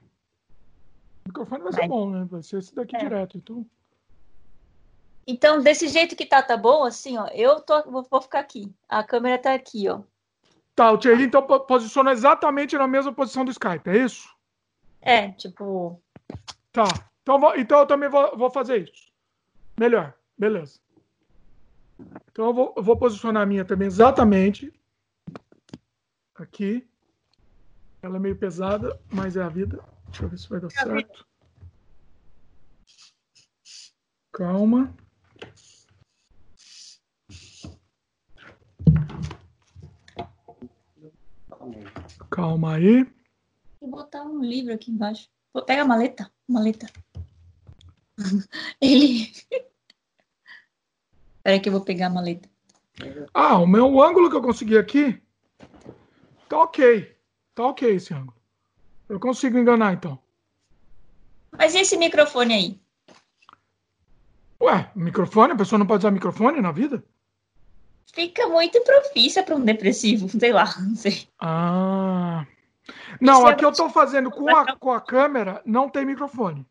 [1.24, 2.26] O microfone vai ser bom, né?
[2.30, 2.98] Vai ser esse daqui é.
[2.98, 3.66] direto, então.
[5.26, 7.26] Então, desse jeito que tá, tá bom, assim, ó.
[7.28, 8.72] Eu tô, vou, vou ficar aqui.
[8.88, 10.02] A câmera tá aqui, ó.
[10.74, 14.28] Tá, o Thierry então posiciona exatamente na mesma posição do Skype, é isso?
[15.00, 16.00] É, tipo.
[16.72, 16.84] Tá.
[17.22, 19.12] Então, vou, então eu também vou, vou fazer isso.
[19.78, 20.14] Melhor.
[20.38, 20.80] Beleza.
[22.32, 24.72] Então eu vou, eu vou posicionar a minha também exatamente
[26.34, 26.88] aqui.
[28.02, 29.82] Ela é meio pesada, mas é a vida.
[30.06, 31.26] Deixa eu ver se vai dar é certo.
[34.32, 34.94] Calma.
[42.30, 43.06] Calma aí.
[43.80, 45.28] Vou botar um livro aqui embaixo.
[45.66, 46.32] Pega a maleta.
[46.48, 46.86] Maleta.
[48.80, 49.30] Ele.
[51.36, 52.48] Espera que eu vou pegar a maleta.
[53.34, 55.20] Ah, o meu ângulo que eu consegui aqui.
[56.48, 57.19] Tá ok.
[57.60, 58.34] Tá ok esse ângulo.
[59.06, 60.18] Eu consigo enganar então.
[61.52, 62.80] Mas e esse microfone aí?
[64.62, 65.52] Ué, microfone?
[65.52, 67.04] A pessoa não pode usar microfone na vida?
[68.14, 71.28] fica muito profícia para um depressivo, sei lá, não sei.
[71.38, 72.46] Ah.
[73.20, 76.66] Não, aqui eu tô fazendo com a, com a câmera, não tem microfone.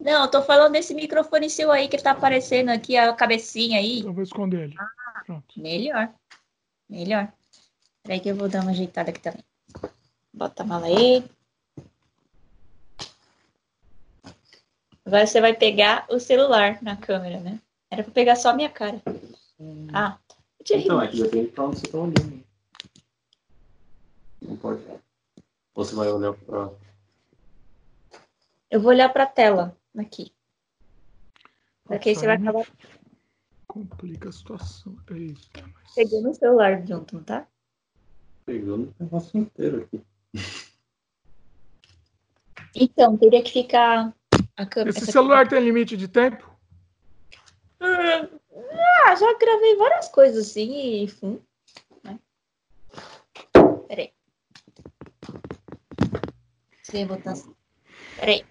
[0.00, 4.00] Não, eu tô falando desse microfone seu aí que tá aparecendo aqui, a cabecinha aí.
[4.00, 4.74] Eu vou esconder ele.
[4.80, 5.40] Ah.
[5.56, 6.12] Melhor.
[6.88, 7.32] Melhor.
[8.02, 9.44] Peraí que eu vou dar uma ajeitada aqui também.
[10.32, 11.24] Bota a mala aí.
[15.04, 17.60] Agora você vai pegar o celular na câmera, né?
[17.90, 19.02] Era pra pegar só a minha cara.
[19.92, 20.18] Ah,
[20.70, 22.44] Então, aqui depende pra onde você tá olhando.
[24.40, 24.82] Não pode.
[25.74, 26.70] Ou você vai olhar pra.
[28.70, 30.32] Eu vou olhar pra tela aqui.
[31.84, 32.66] Porque aí você vai acabar.
[33.66, 34.96] Complica a situação.
[35.10, 35.94] Eita, mas...
[35.94, 37.46] Pegando o celular junto, não tá?
[38.46, 40.00] Pegando o negócio inteiro aqui.
[42.74, 44.14] Então, teria que ficar
[44.56, 44.90] a câmera.
[44.96, 46.48] Esse celular tem limite de tempo?
[47.80, 48.38] Hum,
[49.04, 51.40] ah, já gravei várias coisas assim e enfim.
[52.04, 52.18] Né?
[53.88, 54.12] Peraí.
[56.82, 57.54] Você botar assim.
[58.16, 58.44] Peraí.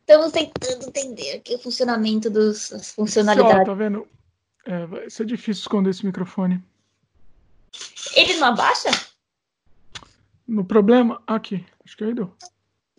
[0.00, 3.58] Estamos tentando entender aqui o funcionamento das funcionalidades.
[3.58, 4.06] Só, tá vendo?
[4.64, 6.62] É, vai ser difícil esconder esse microfone.
[8.14, 8.90] Ele não abaixa?
[10.46, 11.64] No problema, aqui.
[11.84, 12.32] Acho que aí deu.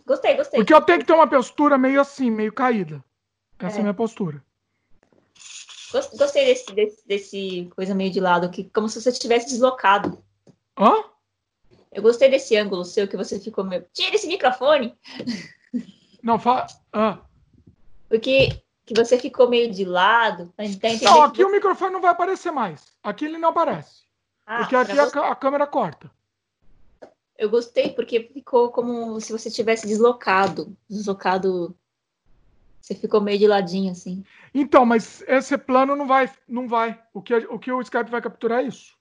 [0.06, 0.60] Gostei, gostei.
[0.60, 3.04] Porque eu tenho que ter uma postura meio assim, meio caída.
[3.60, 4.44] Essa é, é a minha postura.
[5.92, 10.22] Gostei desse, desse, desse, coisa meio de lado aqui, como se você estivesse deslocado.
[10.78, 11.04] Hã?
[11.92, 13.86] Eu gostei desse ângulo seu que você ficou meio.
[13.94, 14.98] Tira esse microfone!
[16.22, 16.68] Não, fala.
[16.92, 17.20] Ah.
[18.10, 20.54] Porque que você ficou meio de lado.
[20.56, 20.64] Tá
[21.04, 22.86] não, aqui o microfone não vai aparecer mais.
[23.04, 24.04] Aqui ele não aparece.
[24.46, 25.20] Ah, porque aqui você...
[25.20, 26.10] a, a câmera corta.
[27.38, 30.76] Eu gostei porque ficou como se você tivesse deslocado.
[30.90, 31.76] Deslocado
[32.88, 34.24] você ficou meio de ladinho, assim.
[34.54, 36.32] Então, mas esse plano não vai.
[36.48, 36.98] Não vai.
[37.14, 38.96] O que, o que o Skype vai capturar é isso.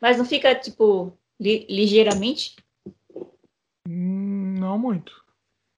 [0.00, 2.54] Mas não fica, tipo, li, ligeiramente?
[3.88, 5.12] Hum, não muito.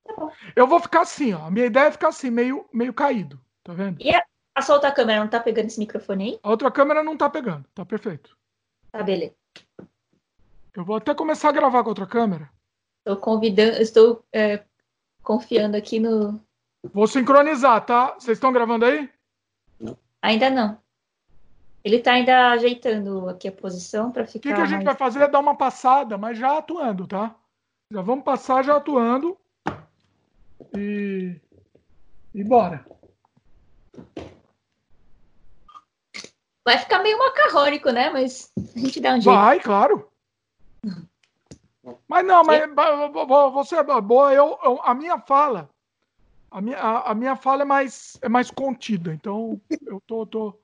[0.05, 1.46] Tá Eu vou ficar assim, ó.
[1.46, 3.40] A minha ideia é ficar assim, meio, meio caído.
[3.64, 4.02] Tá vendo?
[4.02, 4.22] E a,
[4.55, 6.40] a outra câmera não tá pegando esse microfone aí?
[6.42, 7.64] A outra câmera não tá pegando.
[7.74, 8.37] Tá perfeito.
[8.90, 9.35] Tá, beleza.
[10.74, 12.50] Eu vou até começar a gravar com outra câmera.
[12.98, 14.62] Estou convidando, estou é,
[15.22, 16.40] confiando aqui no,
[16.90, 18.14] Vou sincronizar, tá?
[18.14, 19.08] Vocês estão gravando aí?
[19.78, 19.96] Não.
[20.20, 20.78] Ainda não.
[21.85, 24.38] Ele está ainda ajeitando aqui a posição para ficar.
[24.38, 24.85] O que, que a gente mais...
[24.85, 27.35] vai fazer é dar uma passada, mas já atuando, tá?
[27.90, 29.37] Já vamos passar já atuando.
[30.76, 31.37] E.
[32.35, 32.85] E bora.
[36.64, 38.11] Vai ficar meio macarrônico, né?
[38.11, 39.35] Mas a gente dá um jeito.
[39.35, 40.08] Vai, claro.
[42.09, 42.62] Mas não, mas
[43.53, 44.33] você é boa.
[44.33, 45.68] Eu, eu, a minha fala
[46.53, 50.61] a minha, a, a, minha fala é mais, é mais contida, então eu tô, tô.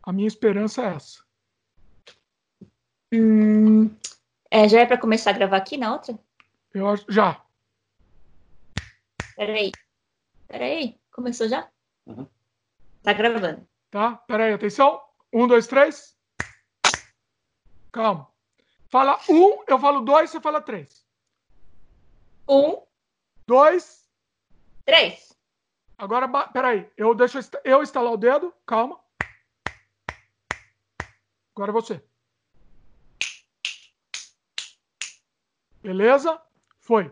[0.00, 1.24] A minha esperança é essa.
[3.12, 3.90] Hum,
[4.48, 6.16] é, já é para começar a gravar aqui na outra?
[6.72, 7.04] Eu acho.
[7.08, 7.44] Já.
[9.36, 9.72] Peraí.
[10.46, 10.98] Peraí.
[11.10, 11.68] Começou já?
[12.06, 12.26] Uhum.
[13.02, 13.66] Tá gravando.
[13.90, 15.02] Tá, peraí, atenção.
[15.32, 16.16] Um, dois, três.
[17.90, 18.31] Calma.
[18.92, 21.02] Fala um, eu falo dois, você fala três.
[22.46, 22.82] Um.
[23.46, 24.06] Dois.
[24.84, 25.34] Três.
[25.96, 26.90] Agora, peraí.
[26.94, 28.52] Eu deixo eu instalar o dedo.
[28.66, 29.00] Calma.
[31.56, 32.04] Agora é você.
[35.80, 36.38] Beleza?
[36.82, 37.10] Foi.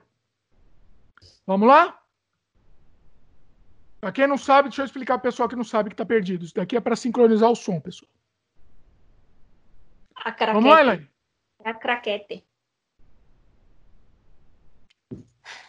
[1.46, 1.98] Vamos lá?
[4.02, 6.44] Para quem não sabe, deixa eu explicar pro pessoal que não sabe que tá perdido.
[6.44, 8.10] Isso daqui é para sincronizar o som, pessoal.
[10.14, 10.36] Ah.
[10.52, 11.10] Vamos lá, Elaine.
[11.64, 12.46] É a craquete.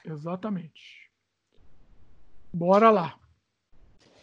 [0.05, 1.09] Exatamente.
[2.53, 3.19] Bora lá.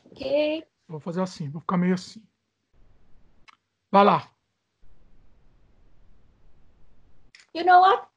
[0.07, 0.67] Ok.
[0.87, 2.23] Vou fazer assim, vou ficar meio assim.
[3.91, 4.31] Vai lá.
[7.55, 8.09] You know what?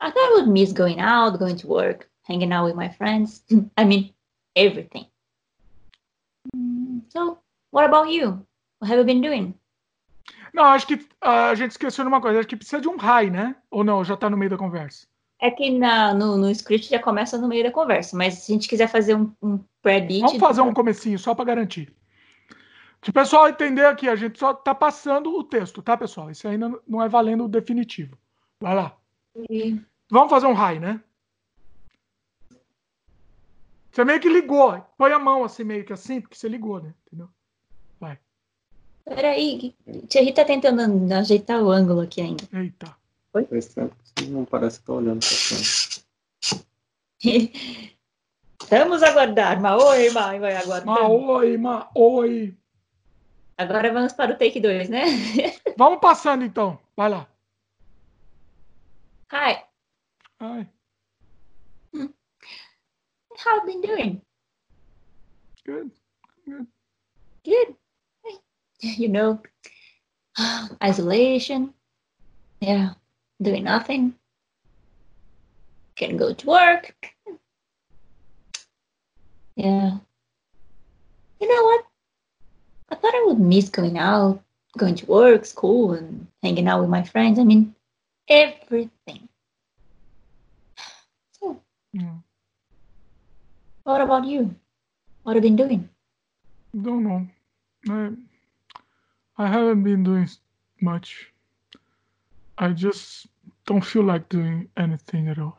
[0.00, 3.44] I thought I would miss going out, going to work, hanging out with my friends.
[3.76, 4.12] I mean,
[4.56, 5.06] everything.
[7.08, 7.38] So,
[7.70, 8.44] what about you?
[8.78, 9.54] What have you been doing?
[10.52, 12.38] Não, acho que uh, a gente esqueceu de uma coisa.
[12.38, 13.56] Acho que precisa de um high, né?
[13.70, 14.04] Ou não?
[14.04, 15.06] Já tá no meio da conversa.
[15.40, 18.54] É que na, no, no script já começa no meio da conversa, mas se a
[18.54, 20.20] gente quiser fazer um, um pré-beat.
[20.20, 21.92] Vamos fazer um comecinho só para garantir.
[23.02, 26.30] Se o pessoal entender aqui, a gente só tá passando o texto, tá, pessoal?
[26.30, 28.16] Isso ainda não é valendo o definitivo.
[28.60, 28.96] Vai lá.
[29.50, 29.80] E...
[30.08, 31.00] Vamos fazer um high, né?
[33.90, 34.80] Você meio que ligou.
[34.96, 36.94] Põe a mão assim, meio que assim, porque você ligou, né?
[37.06, 37.28] Entendeu?
[37.98, 38.18] Vai.
[39.04, 39.74] Peraí,
[40.08, 42.44] Thierry tá tentando ajeitar o ângulo aqui ainda.
[42.52, 42.96] Eita.
[43.34, 43.48] Oi?
[44.28, 46.04] Não parece que tá olhando pra frente.
[48.70, 49.60] Vamos aguardar.
[49.60, 50.86] Maoi, Mai, vai aguardar.
[50.86, 52.56] Maoi, Maoi.
[53.58, 55.04] Agora vamos para o take 2, né?
[55.76, 56.78] vamos passando então.
[56.96, 57.28] Vai lá.
[59.30, 59.62] Hi.
[60.40, 60.66] Hi.
[61.92, 62.08] Hmm.
[63.38, 64.22] How have you been doing?
[65.64, 65.90] Good.
[66.46, 66.66] Good.
[67.44, 67.76] Good.
[69.02, 69.40] You know,
[70.82, 71.72] isolation.
[72.60, 72.94] Yeah,
[73.40, 74.14] doing nothing.
[75.94, 76.94] Can go to work.
[79.54, 79.98] Yeah.
[81.40, 81.84] You know what?
[82.90, 84.42] I thought I would miss going out,
[84.76, 87.38] going to work, school, and hanging out with my friends.
[87.38, 87.74] I mean,
[88.28, 89.28] everything.
[91.32, 91.60] So,
[91.92, 92.14] yeah.
[93.84, 94.54] what about you?
[95.22, 95.88] What have you been doing?
[96.80, 97.26] Don't know.
[97.88, 98.31] I
[99.38, 100.28] I haven't been doing
[100.80, 101.32] much.
[102.58, 103.26] I just
[103.66, 105.58] don't feel like doing anything at all.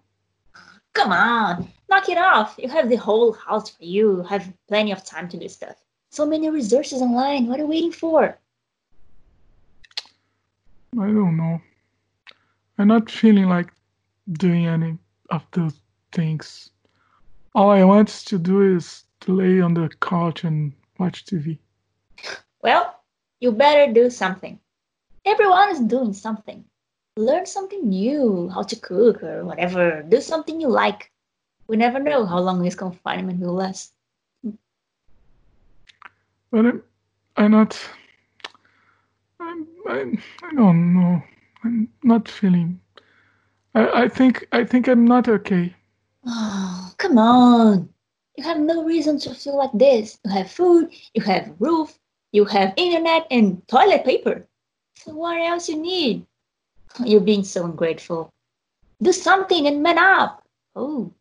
[0.94, 2.56] Come on, knock it off.
[2.60, 4.18] You have the whole house for you.
[4.18, 5.76] you have plenty of time to do stuff.
[6.12, 7.48] So many resources online.
[7.48, 8.38] What are you waiting for?
[11.00, 11.60] I don't know.
[12.78, 13.74] I'm not feeling like
[14.34, 14.98] doing any
[15.32, 15.80] of those
[16.12, 16.70] things.
[17.56, 21.58] All I want to do is to lay on the couch and watch TV.
[22.62, 23.03] Well,
[23.44, 24.58] you better do something.
[25.26, 26.64] Everyone is doing something.
[27.18, 30.02] Learn something new, how to cook or whatever.
[30.02, 31.12] Do something you like.
[31.68, 33.92] We never know how long this confinement will last.
[36.52, 36.84] But I'm,
[37.36, 37.78] I'm not.
[39.42, 41.22] I'm, I'm, I don't know.
[41.66, 42.80] I'm not feeling.
[43.76, 45.76] I, I think I think I'm not okay.
[46.26, 47.90] Oh, come on.
[48.38, 50.18] You have no reason to feel like this.
[50.24, 52.00] You have food, you have roof,
[52.34, 54.46] you have internet and toilet paper.
[54.98, 56.26] So what else you need?
[57.06, 58.30] You're being so ungrateful.
[59.02, 60.44] Do something and man up.
[60.76, 61.14] Oh.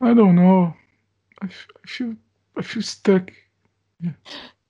[0.00, 0.74] I don't know.
[1.40, 2.14] I, I feel
[2.56, 3.30] I feel stuck.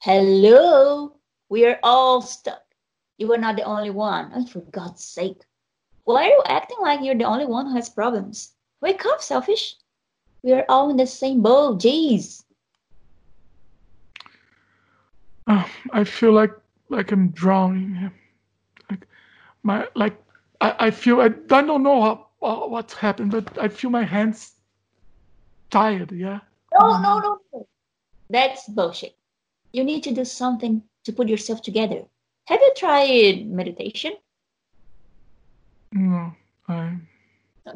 [0.01, 1.17] Hello.
[1.49, 2.63] We are all stuck.
[3.17, 4.31] You are not the only one.
[4.33, 5.43] And for God's sake.
[6.05, 8.53] Why are you acting like you're the only one who has problems?
[8.81, 9.77] Wake up, selfish.
[10.43, 11.81] We are all in the same boat.
[11.81, 12.43] Jeez.
[15.49, 16.53] Uh, I feel like
[16.91, 18.13] like I'm drowning.
[18.91, 19.07] Like
[19.63, 20.17] my like
[20.61, 24.05] I, I feel I, I don't know how, uh, what's happened, but I feel my
[24.05, 24.53] hands
[25.71, 26.13] tired.
[26.13, 26.41] Yeah.
[26.79, 27.67] No, no, no, no.
[28.29, 29.17] That's bullshit.
[29.73, 32.03] You need to do something to put yourself together.
[32.45, 34.13] Have you tried meditation?
[35.93, 36.35] No,
[36.69, 36.99] I.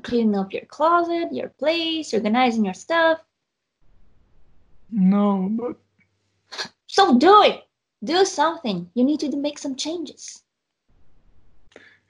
[0.02, 3.18] Cleaning up your closet, your place, organizing your stuff.
[4.90, 5.76] No, but.
[6.92, 7.62] So do it.
[8.04, 8.90] Do something.
[8.92, 10.42] You need to make some changes.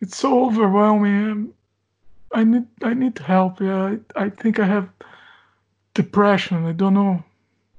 [0.01, 1.55] It's so overwhelming.
[2.35, 3.61] I need I need help.
[3.61, 4.89] Yeah, I, I think I have
[5.95, 6.67] depression.
[6.67, 7.23] I don't know.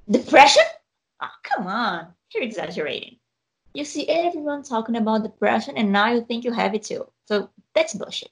[0.09, 0.63] Depression?
[1.21, 2.07] Oh, come on.
[2.33, 3.17] You're exaggerating.
[3.73, 7.05] You see everyone talking about depression and now you think you have it too.
[7.25, 8.31] So that's bullshit.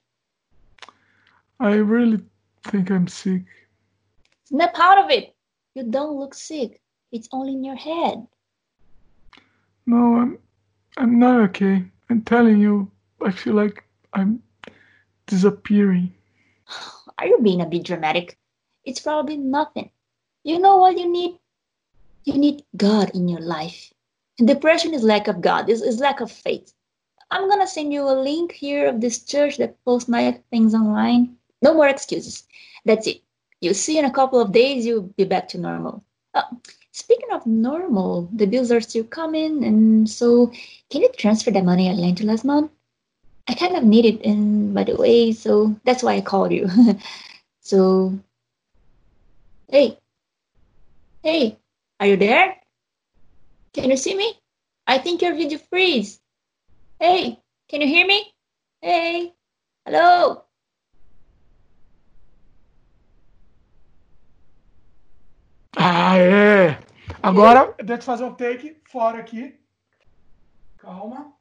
[1.60, 2.22] I really
[2.64, 3.44] think I'm sick.
[4.44, 5.36] Snap out of it.
[5.74, 6.80] You don't look sick.
[7.10, 8.26] It's only in your head.
[9.86, 10.38] No, I'm
[10.96, 11.84] I'm not okay.
[12.10, 12.90] I'm telling you,
[13.24, 14.42] I feel like I'm
[15.26, 16.12] disappearing.
[17.18, 18.38] Are you being a bit dramatic?
[18.84, 19.90] It's probably nothing.
[20.44, 21.38] You know what you need?
[22.24, 23.92] You need God in your life.
[24.38, 26.72] Depression is lack of God, is, is lack of faith.
[27.30, 31.36] I'm gonna send you a link here of this church that posts nice things online.
[31.62, 32.44] No more excuses.
[32.84, 33.22] That's it.
[33.60, 36.04] You'll see in a couple of days you'll be back to normal.
[36.34, 36.42] Uh,
[36.92, 40.52] speaking of normal, the bills are still coming, and so
[40.90, 42.70] can you transfer the money I lent you last month?
[43.48, 46.68] I kind of need it, and by the way, so that's why I called you.
[47.60, 48.18] so,
[49.68, 49.98] hey,
[51.22, 51.58] hey,
[51.98, 52.56] are you there?
[53.72, 54.38] Can you see me?
[54.86, 56.20] I think your video freeze.
[57.00, 58.32] Hey, can you hear me?
[58.80, 59.32] Hey,
[59.86, 60.44] hello.
[65.76, 66.78] Ah, é.
[67.22, 69.58] Agora, deixa eu fazer um take fora aqui.
[70.78, 71.32] Calma.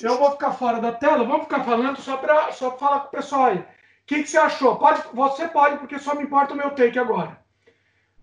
[0.00, 3.10] Eu vou ficar fora da tela, vamos ficar falando só para só falar com o
[3.10, 3.58] pessoal aí.
[3.58, 3.66] O
[4.06, 4.76] que, que você achou?
[4.76, 7.38] Pode, você pode, porque só me importa o meu take agora.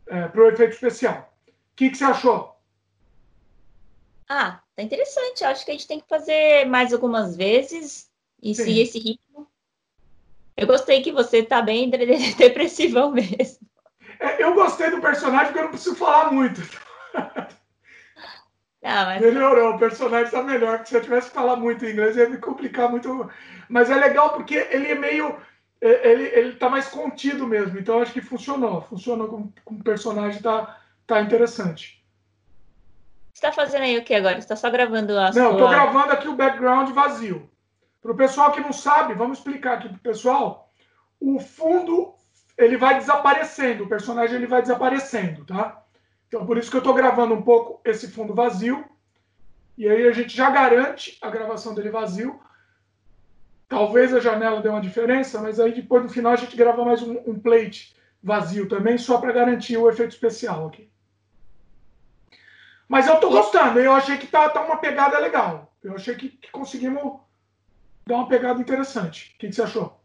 [0.07, 1.31] É, para o efeito especial.
[1.47, 2.55] O que, que você achou?
[4.27, 5.43] Ah, tá interessante.
[5.43, 8.09] Eu acho que a gente tem que fazer mais algumas vezes
[8.41, 8.63] e Sim.
[8.63, 9.47] seguir esse ritmo.
[10.57, 11.89] Eu gostei que você tá bem
[12.37, 13.67] depressivão mesmo.
[14.39, 16.61] Eu gostei do personagem porque eu não preciso falar muito.
[18.81, 19.21] Não, mas...
[19.21, 20.77] Melhorou, o personagem está melhor.
[20.77, 23.29] Porque se eu tivesse que falar muito inglês, ia me complicar muito.
[23.69, 25.37] Mas é legal porque ele é meio.
[25.81, 27.77] É, ele, ele tá mais contido mesmo.
[27.77, 28.81] Então acho que funcionou.
[28.83, 32.03] Funcionou com, com o personagem, tá, tá interessante.
[33.33, 34.35] Você está fazendo aí o que agora?
[34.35, 37.49] Você está só gravando a Não, estou gravando aqui o background vazio.
[38.01, 40.71] Para o pessoal que não sabe, vamos explicar aqui para o pessoal.
[41.19, 42.14] O fundo
[42.57, 45.83] ele vai desaparecendo, o personagem ele vai desaparecendo, tá?
[46.27, 48.83] Então por isso que eu estou gravando um pouco esse fundo vazio.
[49.77, 52.39] E aí a gente já garante a gravação dele vazio.
[53.67, 57.01] Talvez a janela dê uma diferença, mas aí depois no final a gente grava mais
[57.01, 60.89] um, um plate vazio também, só para garantir o efeito especial aqui.
[62.87, 65.73] Mas eu estou gostando, eu achei que tá, tá uma pegada legal.
[65.83, 67.19] Eu achei que, que conseguimos
[68.05, 69.33] dar uma pegada interessante.
[69.35, 69.99] O que, que você achou?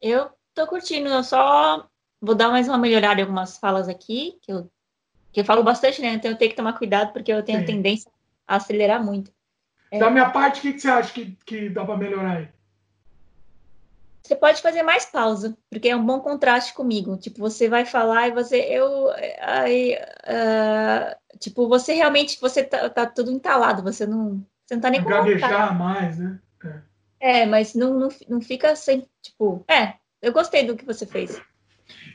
[0.00, 1.86] Eu tô curtindo, eu só
[2.20, 4.68] vou dar mais uma melhorada em algumas falas aqui, que eu,
[5.30, 6.08] que eu falo bastante, né?
[6.08, 7.66] Então eu tenho que tomar cuidado, porque eu tenho Sim.
[7.66, 8.10] tendência
[8.48, 9.30] a acelerar muito.
[9.92, 9.98] É...
[9.98, 12.48] Da minha parte, o que, que você acha que, que dá para melhorar aí?
[14.22, 17.16] Você pode fazer mais pausa, porque é um bom contraste comigo.
[17.16, 18.56] Tipo, você vai falar e você.
[18.56, 19.08] Eu.
[19.40, 22.40] Aí, uh, tipo, você realmente.
[22.40, 24.44] Você tá, tá tudo entalado, você não.
[24.64, 26.40] Você não tá nem com Gaguejar mais, né?
[27.20, 27.42] É.
[27.42, 29.06] é, mas não, não, não fica sem.
[29.22, 31.40] Tipo, é, eu gostei do que você fez.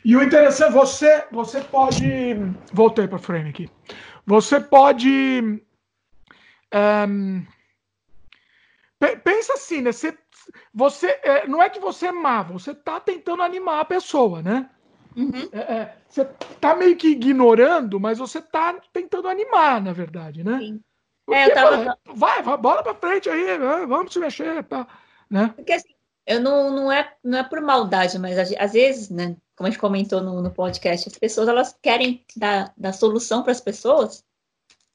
[0.04, 2.36] E o interessante, você, você pode.
[2.74, 3.70] Voltei para frame aqui.
[4.26, 5.64] Você pode.
[6.74, 7.46] Um,
[9.24, 9.92] pensa assim, né?
[9.92, 10.18] Você,
[10.74, 14.70] você é, não é que você é má, você está tentando animar a pessoa, né?
[15.16, 15.50] Uhum.
[15.52, 20.60] É, é, você está meio que ignorando, mas você está tentando animar, na verdade, né?
[20.60, 20.82] Sim.
[21.30, 21.98] É, tava...
[22.06, 24.88] vai, vai, bola para frente aí, vamos se mexer, tá?
[25.30, 25.54] Né?
[25.56, 25.94] Porque assim,
[26.26, 29.80] eu não, não, é, não é por maldade, mas às vezes, né, como a gente
[29.80, 34.24] comentou no, no podcast, as pessoas elas querem dar, dar solução para as pessoas,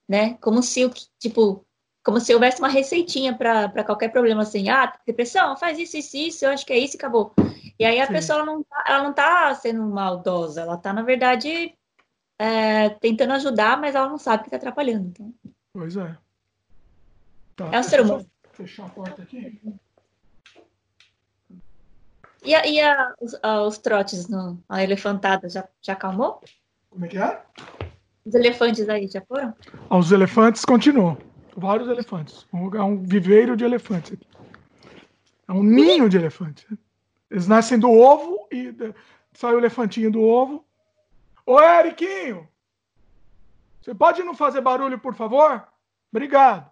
[0.09, 0.35] né?
[0.41, 1.65] Como se tipo,
[2.05, 6.45] como se houvesse uma receitinha para qualquer problema assim, ah, depressão, faz isso, isso, isso,
[6.45, 7.35] eu acho que é isso e acabou.
[7.79, 8.12] E aí a Sim.
[8.12, 11.75] pessoa ela não, tá, ela não tá sendo maldosa, ela tá, na verdade,
[12.39, 15.09] é, tentando ajudar, mas ela não sabe que tá atrapalhando.
[15.09, 15.35] Então.
[15.73, 16.17] Pois é.
[17.57, 18.27] Tá, é o ser humano.
[18.53, 19.61] Fechar a porta aqui.
[22.47, 26.41] E, a, e a, os, a, os, trotes, no, a elefantada, já, já acalmou?
[26.89, 27.43] Como é que é?
[28.25, 29.53] Os elefantes aí, já foram?
[29.91, 31.19] Ah, os elefantes continuam.
[31.57, 32.47] Vários elefantes.
[32.53, 34.27] É um viveiro de elefantes aqui.
[35.49, 36.67] É um ninho de elefantes.
[37.29, 38.73] Eles nascem do ovo e
[39.33, 40.65] sai o elefantinho do ovo.
[41.45, 42.49] Ô, Eriquinho!
[43.83, 45.67] Você pode não fazer barulho, por favor?
[46.13, 46.71] Obrigado.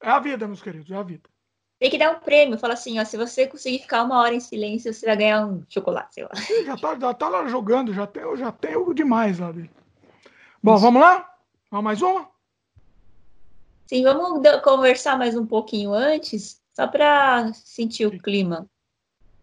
[0.00, 1.28] É a vida, meus queridos, é a vida.
[1.78, 2.58] Tem que dar um prêmio.
[2.58, 5.62] Fala assim, ó, se você conseguir ficar uma hora em silêncio, você vai ganhar um
[5.68, 6.30] chocolate, sei lá.
[6.64, 9.70] Já tá, já tá lá jogando, já tem, já tem algo demais lá dele.
[10.62, 10.82] Bom, Isso.
[10.82, 11.32] vamos lá?
[11.70, 12.28] Vamos mais uma?
[13.86, 18.68] Sim, vamos conversar mais um pouquinho antes, só para sentir o clima.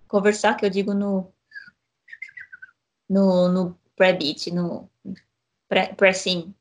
[0.08, 1.34] Conversar, que eu digo no
[3.10, 4.90] no, no pré-beat, no
[5.70, 6.54] pré-sim.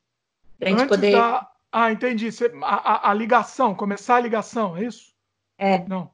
[0.59, 1.11] Pra gente poder...
[1.11, 1.51] Da...
[1.71, 2.29] Ah, entendi.
[2.63, 5.14] a, a, a ligação, começar a ligação, é isso?
[5.57, 5.79] É.
[5.87, 6.11] Não.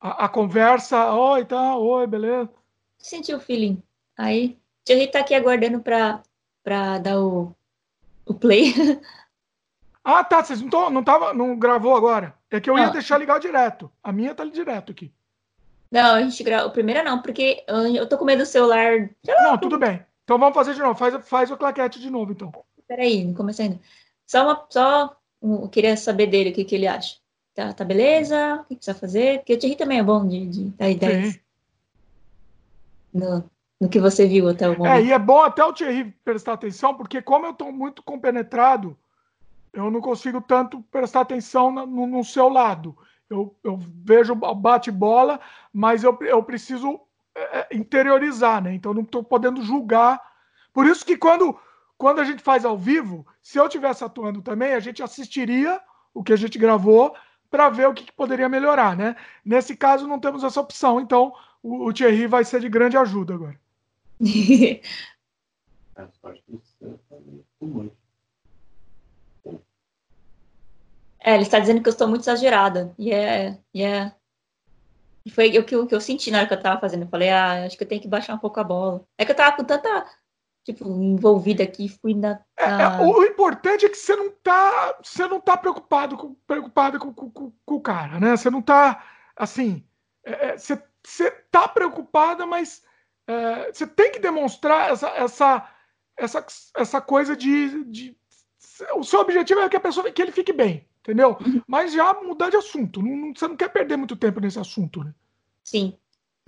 [0.00, 2.50] A, a conversa, oi, tá, oi, beleza.
[2.98, 3.82] Senti o feeling.
[4.16, 6.22] Aí, a gente tá aqui aguardando pra,
[6.62, 7.54] pra dar o,
[8.24, 8.72] o play.
[10.10, 10.42] Ah, tá.
[10.42, 12.34] Vocês não, tão, não, tava, não gravou agora.
[12.50, 12.82] É que eu não.
[12.82, 13.92] ia deixar ligar direto.
[14.02, 15.12] A minha tá ali direto aqui.
[15.90, 16.70] Não, a gente gravou.
[16.70, 19.10] Primeira não, porque eu tô com medo do celular.
[19.26, 20.02] Não, tudo bem.
[20.24, 20.98] Então vamos fazer de novo.
[20.98, 22.50] Faz, faz o claquete de novo, então.
[22.86, 23.80] Peraí, não comecei ainda.
[24.26, 24.66] Só uma.
[24.70, 25.14] Só.
[25.42, 27.16] Eu queria saber dele o que, que ele acha.
[27.58, 28.60] Tá, tá beleza?
[28.60, 29.38] O que precisa fazer?
[29.38, 31.32] Porque o Thierry também é bom de, de dar ideias.
[31.32, 31.40] Sim.
[33.12, 33.50] no,
[33.80, 34.92] no que você viu até o momento.
[34.92, 38.96] É, e é bom até o Thierry prestar atenção, porque como eu estou muito compenetrado,
[39.72, 42.96] eu não consigo tanto prestar atenção no, no seu lado.
[43.28, 45.40] Eu, eu vejo bate-bola,
[45.72, 47.00] mas eu, eu preciso
[47.34, 48.72] é, é, interiorizar, né?
[48.72, 50.22] Então não estou podendo julgar.
[50.72, 51.58] Por isso que quando,
[51.96, 55.80] quando a gente faz ao vivo, se eu estivesse atuando também, a gente assistiria
[56.14, 57.16] o que a gente gravou
[57.50, 59.16] para ver o que, que, poderia melhorar, né?
[59.44, 61.32] Nesse caso não temos essa opção, então
[61.62, 63.58] o, o Thierry vai ser de grande ajuda agora.
[71.20, 72.94] é, ele está dizendo que eu estou muito exagerada.
[72.98, 74.12] E é, e é
[75.30, 77.02] foi o que, o que eu senti na hora que eu tava fazendo.
[77.02, 79.04] Eu falei, ah, acho que eu tenho que baixar um pouco a bola.
[79.16, 80.06] É que eu tava com tanta,
[80.72, 82.34] tipo, envolvida aqui, fui na.
[82.34, 82.40] na...
[82.56, 84.98] É, é, o importante é que você não tá.
[85.02, 88.36] Você não tá preocupado com, preocupado com, com, com, o cara, né?
[88.36, 89.02] Você não tá
[89.36, 89.84] assim.
[90.24, 92.82] É, é você, você tá preocupada, mas
[93.26, 95.70] é, você tem que demonstrar essa, essa,
[96.16, 96.46] essa,
[96.76, 98.16] essa coisa de, de.
[98.94, 101.38] O seu objetivo é que a pessoa que ele fique bem entendeu?
[101.40, 101.62] Uhum.
[101.66, 103.00] Mas já mudar de assunto.
[103.00, 105.14] Não, você não quer perder muito tempo nesse assunto, né?
[105.64, 105.96] Sim.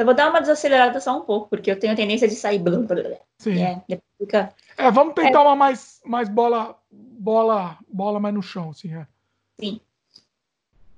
[0.00, 2.58] Eu vou dar uma desacelerada só um pouco, porque eu tenho a tendência de sair.
[2.58, 3.62] Blum, blum, Sim.
[3.62, 3.82] É,
[4.16, 4.50] fica...
[4.78, 5.42] é, vamos tentar é.
[5.42, 9.06] uma mais, mais bola, bola, bola mais no chão, assim, é.
[9.60, 9.78] Sim.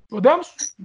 [0.09, 0.77] Podemos?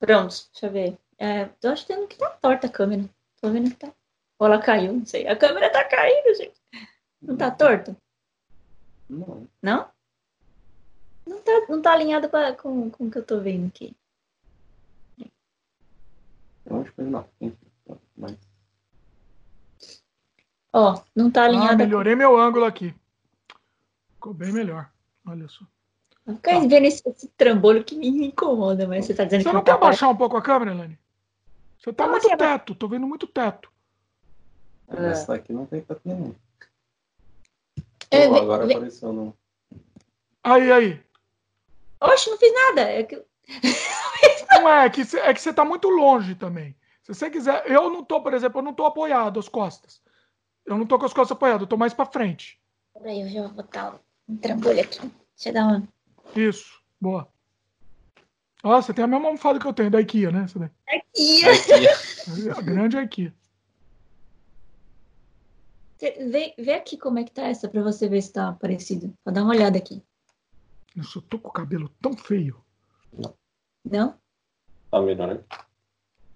[0.00, 0.98] Pronto, deixa eu ver.
[1.18, 3.04] É, eu acho que tá torta a câmera.
[3.42, 3.92] Tô vendo que tá.
[4.38, 5.28] Ou ela caiu, não sei.
[5.28, 6.58] A câmera tá caindo, gente.
[7.20, 7.94] Não tá torta?
[9.06, 9.46] Não.
[9.60, 9.86] Não?
[11.26, 13.94] Não tá, não tá alinhado pra, com, com o que eu tô vendo aqui.
[16.68, 17.26] Eu acho que não.
[18.16, 18.36] Mas...
[20.72, 21.72] Ó, não tá alinhado.
[21.72, 22.18] Ah, melhorei com...
[22.18, 22.94] meu ângulo aqui.
[24.14, 24.90] Ficou bem melhor.
[25.26, 25.64] Olha só.
[26.26, 26.58] Eu fico tá.
[26.60, 29.50] vendo esse, esse, trambolho que me incomoda, mas você tá dizendo você que.
[29.50, 30.98] Você não, quer tá baixar um pouco a câmera, Lani?
[31.78, 33.70] Você tá não, muito teto, tô vendo muito teto.
[34.88, 35.10] É.
[35.10, 36.34] Essa aqui não tem teto nenhum.
[38.10, 39.34] É, agora apareceu não.
[40.42, 41.02] Aí, aí.
[42.00, 42.82] Oxe, não fiz nada.
[42.82, 43.16] É que...
[44.50, 46.76] não é, é que, é que você está muito longe também.
[47.02, 50.00] Se você quiser, eu não tô, por exemplo, eu não tô apoiado as costas.
[50.66, 52.60] Eu não tô com as costas apoiadas, eu tô mais para frente.
[52.92, 55.00] Peraí, eu já vou botar um trambolho aqui.
[55.00, 55.88] Deixa eu dar uma.
[56.36, 57.28] Isso, boa.
[58.62, 60.44] Ó, você tem a mesma almofada que eu tenho, da IKEA, né?
[60.44, 60.70] Essa daí.
[61.16, 61.92] IKEA.
[62.56, 63.32] A grande IKEA.
[66.00, 69.12] Vê, vê aqui como é que tá essa pra você ver se tá parecido.
[69.24, 70.02] Vou dar uma olhada aqui.
[70.96, 72.62] Eu só tô com o cabelo tão feio.
[73.84, 74.18] Não?
[74.90, 75.40] Tá melhor, né?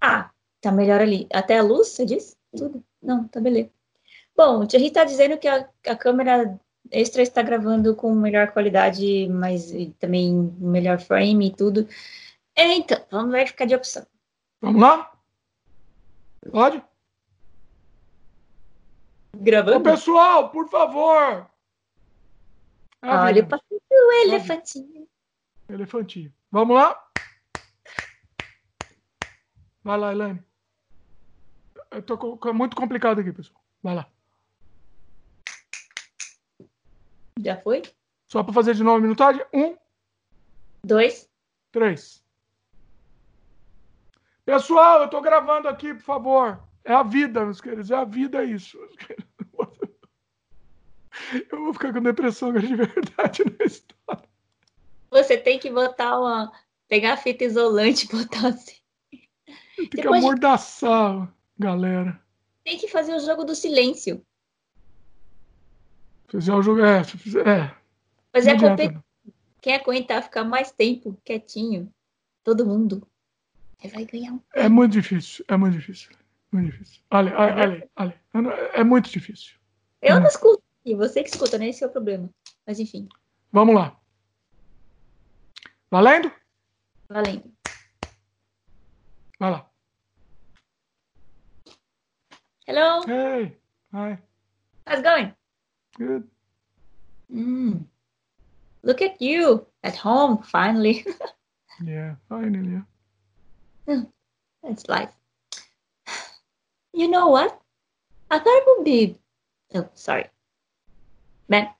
[0.01, 0.31] Ah,
[0.61, 1.27] tá melhor ali.
[1.33, 2.37] Até a luz, você disse?
[2.57, 2.85] Tudo?
[3.03, 3.71] Não, tá beleza.
[4.37, 6.59] Bom, o Thierry tá dizendo que a, a câmera
[6.91, 11.89] extra está gravando com melhor qualidade, mas também melhor frame e tudo.
[12.57, 14.07] Então, vamos verificar de opção.
[14.61, 15.13] Vamos lá?
[16.51, 16.83] Pode?
[19.37, 19.79] Gravando?
[19.79, 21.47] Ô, pessoal, por favor,
[23.05, 23.49] Olha
[23.91, 25.09] o elefantinho.
[25.69, 26.33] Elefantinho.
[26.53, 26.97] Vamos lá?
[29.83, 30.43] Vai lá, Elaine.
[31.91, 32.53] Eu tô com...
[32.53, 33.61] muito complicado aqui, pessoal.
[33.83, 34.11] Vai lá.
[37.43, 37.83] Já foi?
[38.29, 39.45] Só para fazer de novo a minutagem.
[39.53, 39.77] Um.
[40.85, 41.29] Dois.
[41.71, 42.23] Três.
[44.45, 46.63] Pessoal, eu tô gravando aqui, por favor.
[46.85, 47.91] É a vida, meus queridos.
[47.91, 48.79] É a vida, é isso.
[51.51, 54.29] Eu vou ficar com depressão de verdade na história.
[55.11, 56.53] Você tem que botar uma.
[56.89, 58.82] Pegar a fita isolante e botar assim.
[59.77, 61.33] Tem que amordaçar, de...
[61.59, 62.21] galera.
[62.65, 64.25] Tem que fazer o jogo do silêncio.
[66.29, 66.81] Fazer o jogo.
[66.81, 67.01] É.
[67.01, 67.75] é.
[68.33, 69.05] Fazer a competição.
[69.61, 71.93] Quem aguentar ficar mais tempo quietinho,
[72.43, 73.07] todo mundo,
[73.93, 74.41] vai ganhar um.
[74.55, 76.11] É muito difícil, é muito difícil.
[76.51, 77.01] Muito difícil.
[77.11, 78.53] Olha, olha, olha, olha.
[78.75, 79.55] É muito difícil.
[80.01, 80.63] Eu não escuto.
[80.85, 81.69] E você que escuta, né?
[81.69, 82.29] Esse é o problema.
[82.67, 83.09] Mas enfim.
[83.53, 83.97] Vamos lá.
[85.91, 86.33] Valendo?
[87.09, 87.52] Valendo.
[89.43, 89.67] Vai lá.
[92.65, 93.03] Hello.
[93.09, 93.59] Hey.
[93.93, 94.17] Hi.
[94.87, 95.35] How's it going?
[95.99, 96.29] Good.
[97.29, 97.85] Mm.
[98.85, 101.05] Look at you at home finally.
[101.85, 102.85] yeah, finally.
[103.89, 104.05] Yeah.
[104.63, 105.11] That's life.
[106.93, 107.61] You know what?
[108.31, 109.19] I thought it would be.
[109.75, 110.27] Oh, sorry
[111.49, 111.75] né?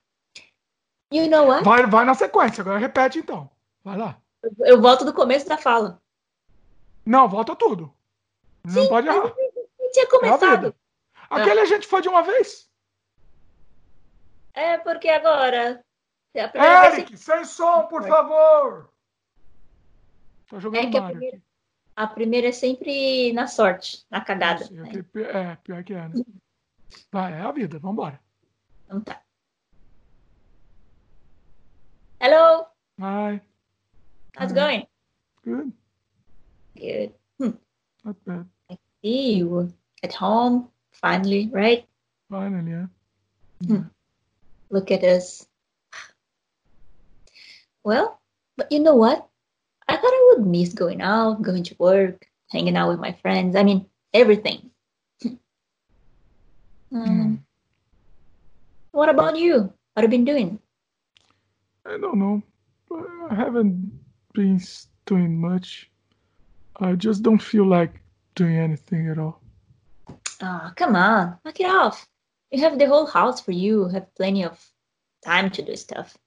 [1.09, 1.63] You know what?
[1.63, 3.49] Vai, vai na sequência, agora repete então.
[3.85, 4.21] Vai lá.
[4.59, 6.02] Eu volto do começo da fala.
[7.05, 7.93] Não, volta tudo.
[8.63, 9.33] Não Sim, pode errar.
[9.79, 10.67] Não tinha começado.
[10.67, 10.73] É
[11.29, 12.69] Aquele a gente foi de uma vez.
[14.53, 15.83] É, porque agora.
[16.33, 17.21] É Eric, vez...
[17.21, 18.89] sem som, por favor.
[20.47, 20.97] Tô jogando é que.
[20.97, 21.41] A primeira...
[21.95, 24.65] A primeira é sempre na sorte, na cagada.
[24.65, 24.89] Sim, né?
[25.15, 26.23] É, pior que é, né?
[27.11, 28.19] Tá, é a vida, vambora.
[28.85, 29.21] Então tá.
[32.19, 32.65] Hello.
[32.99, 33.41] Hi.
[34.35, 34.87] How's it going?
[35.43, 35.73] Good.
[36.83, 37.13] Good.
[37.39, 37.55] Hmm.
[38.03, 38.45] Not bad.
[38.69, 39.71] I see you
[40.03, 41.87] at home finally, right?
[42.29, 42.87] Finally, yeah.
[43.65, 43.87] Hmm.
[44.69, 45.47] Look at us.
[47.85, 48.19] Well,
[48.57, 49.25] but you know what?
[49.87, 53.55] I thought I would miss going out, going to work, hanging out with my friends.
[53.55, 54.69] I mean, everything.
[55.23, 55.39] um,
[56.91, 57.39] mm.
[58.91, 59.71] What about you?
[59.93, 60.59] What have you been doing?
[61.85, 62.43] I don't know.
[63.31, 63.99] I haven't
[64.33, 64.59] been
[65.05, 65.89] doing much.
[66.77, 68.01] I just don't feel like
[68.35, 69.41] doing anything at all.
[70.41, 72.07] Ah, oh, come on, knock it off.
[72.51, 73.87] You have the whole house for you.
[73.89, 74.59] Have plenty of
[75.23, 76.17] time to do stuff.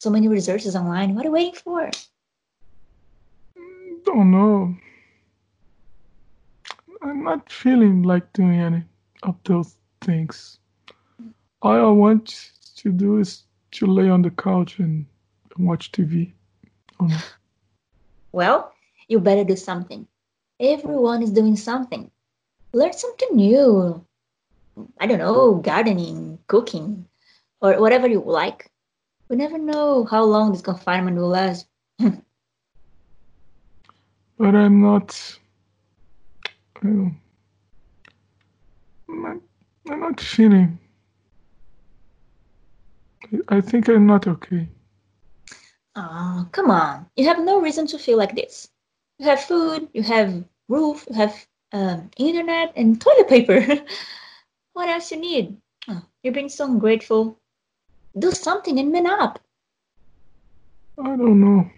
[0.00, 1.14] So many resources online.
[1.14, 1.90] What are you waiting for?
[4.04, 4.74] Don't know.
[7.02, 8.84] I'm not feeling like doing any
[9.22, 10.58] of those things.
[11.62, 15.06] All I want to do is to lay on the couch and
[15.58, 16.32] watch TV.
[16.98, 17.24] Oh,
[18.32, 18.72] well,
[19.10, 20.06] you better do something.
[20.60, 22.10] Everyone is doing something.
[22.72, 24.06] Learn something new.
[24.98, 27.06] I don't know, gardening, cooking,
[27.60, 28.70] or whatever you like.
[29.28, 31.66] We never know how long this confinement will last.
[31.98, 32.14] but
[34.38, 35.38] I'm not.
[36.82, 37.20] I'm
[39.08, 39.36] not,
[39.90, 40.78] I'm not feeling.
[43.48, 44.68] I think I'm not okay.
[45.96, 47.06] Oh, come on.
[47.16, 48.68] You have no reason to feel like this.
[49.20, 53.60] You have food, you have roof, you have um, internet, and toilet paper.
[54.72, 55.58] what else you need?
[55.88, 57.38] Oh, you're being so ungrateful.
[58.18, 59.38] Do something and man up.
[60.98, 61.70] I don't know.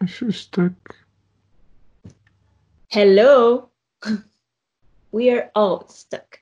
[0.00, 0.72] I feel stuck.
[2.88, 3.68] Hello.
[5.12, 6.40] we are all stuck.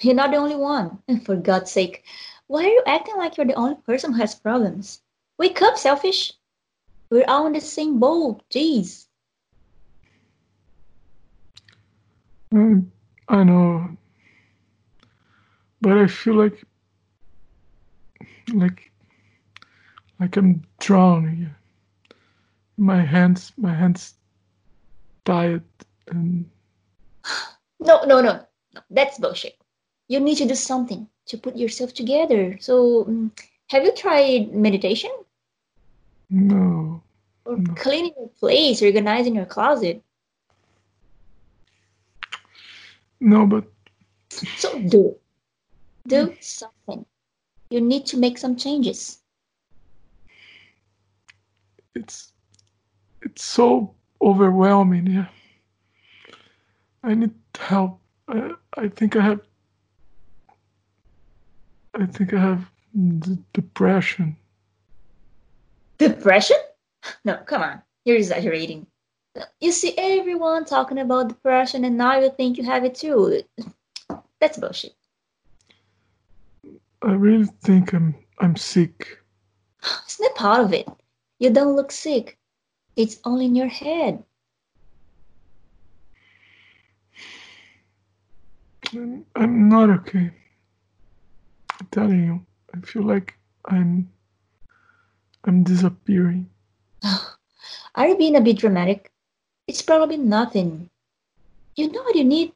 [0.00, 0.98] You're not the only one.
[1.06, 2.02] And for God's sake,
[2.48, 5.02] why are you acting like you're the only person who has problems?
[5.38, 6.32] Wake up, selfish.
[7.10, 8.42] We're all in the same boat.
[8.50, 9.06] Jeez.
[12.52, 12.86] Mm,
[13.28, 13.96] I know.
[15.80, 16.64] But I feel like
[18.52, 18.90] like
[20.20, 21.50] like I'm drowning.
[22.76, 24.14] My hands my hands
[25.24, 25.64] tired
[26.08, 26.50] and
[27.80, 28.46] No, no, no.
[28.74, 29.56] No, that's bullshit.
[30.08, 32.56] You need to do something to put yourself together.
[32.60, 33.32] So, um,
[33.68, 35.10] have you tried meditation?
[36.34, 37.00] No.
[37.44, 37.74] Or no.
[37.74, 40.02] cleaning your place, organizing your closet?
[43.20, 43.64] No, but.
[44.56, 45.16] So do
[46.08, 47.06] Do something.
[47.70, 49.18] You need to make some changes.
[51.94, 52.32] It's
[53.22, 55.06] it's so overwhelming.
[55.06, 55.28] Yeah.
[57.04, 58.00] I need help.
[58.26, 59.40] I, I think I have.
[61.94, 62.68] I think I have
[63.52, 64.36] depression.
[65.98, 66.56] Depression?
[67.24, 67.82] No, come on.
[68.04, 68.86] You're exaggerating.
[69.60, 73.42] You see everyone talking about depression, and now you think you have it too.
[74.40, 74.94] That's bullshit.
[77.02, 79.18] I really think I'm I'm sick.
[80.04, 80.88] It's not part of it.
[81.38, 82.38] You don't look sick.
[82.96, 84.22] It's only in your head.
[88.92, 90.30] I'm, I'm not okay.
[91.80, 92.46] I'm telling you.
[92.74, 93.34] I feel like
[93.64, 94.08] I'm
[95.44, 96.48] I'm disappearing.
[97.94, 99.12] Are you being a bit dramatic?
[99.66, 100.90] It's probably nothing.
[101.76, 102.52] You know what you need?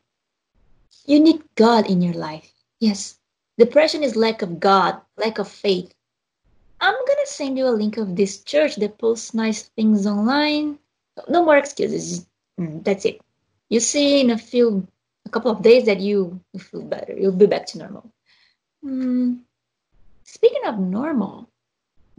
[1.07, 2.53] You need God in your life.
[2.80, 3.18] Yes.
[3.59, 5.93] Depression is lack of God, lack of faith.
[6.80, 10.78] I'm gonna send you a link of this church that posts nice things online.
[11.28, 12.26] No more excuses.
[12.61, 13.20] Mm, that's it.
[13.68, 14.86] You see in a few,
[15.26, 17.14] a couple of days that you feel better.
[17.18, 18.12] You'll be back to normal.
[18.84, 19.41] Mm.
[20.24, 21.51] Speaking of normal,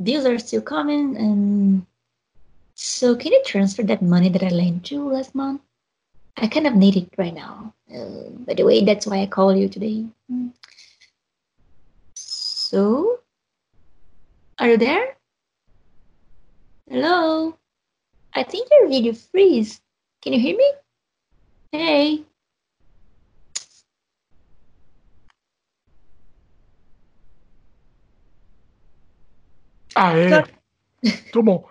[0.02, 1.86] bills are still coming, and
[2.82, 5.62] so, can you transfer that money that I lent you last month?
[6.38, 7.74] I kind of need it right now.
[7.94, 10.06] Uh, by the way, that's why I called you today.
[10.30, 10.48] Hmm.
[12.14, 13.20] So,
[14.60, 15.18] are you there?
[16.90, 17.58] Hello?
[18.34, 19.82] I think your video freeze.
[20.22, 20.72] Can you hear me?
[21.74, 22.24] Hey.
[30.02, 30.44] Ah, é.
[31.34, 31.70] Tô bom.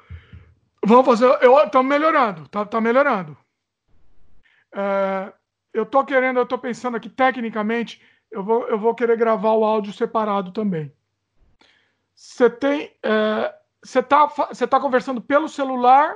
[0.84, 1.38] Vamos fazer.
[1.64, 3.34] Estamos melhorando, tá, tá melhorando.
[4.70, 5.32] É,
[5.72, 9.64] eu tô querendo, eu tô pensando aqui tecnicamente, eu vou, eu vou querer gravar o
[9.64, 10.92] áudio separado também.
[12.14, 12.94] Você tem.
[13.02, 16.14] É, você tá, você tá conversando pelo celular.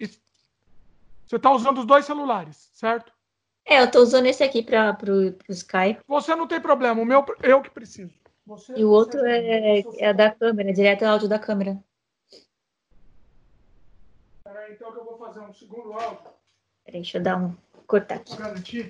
[0.00, 3.12] Você está usando os dois celulares, certo?
[3.64, 6.00] É, eu estou usando esse aqui para o Skype.
[6.08, 8.21] Você não tem problema, o meu eu que preciso.
[8.46, 11.82] Você, e o outro é, é a da câmera, direto áudio da câmera.
[14.42, 16.30] Peraí, então que eu vou fazer um segundo áudio.
[16.84, 17.56] Peraí, deixa eu dar um.
[17.86, 18.36] cortar aqui.
[18.36, 18.88] Pra garantir.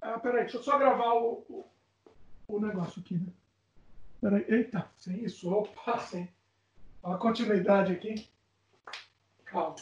[0.00, 1.64] Ah, peraí, deixa eu só gravar o, o,
[2.48, 3.32] o negócio aqui, né?
[4.20, 6.28] Peraí, eita, sem isso, opa, sem.
[7.04, 8.28] A continuidade aqui.
[9.44, 9.76] Calma.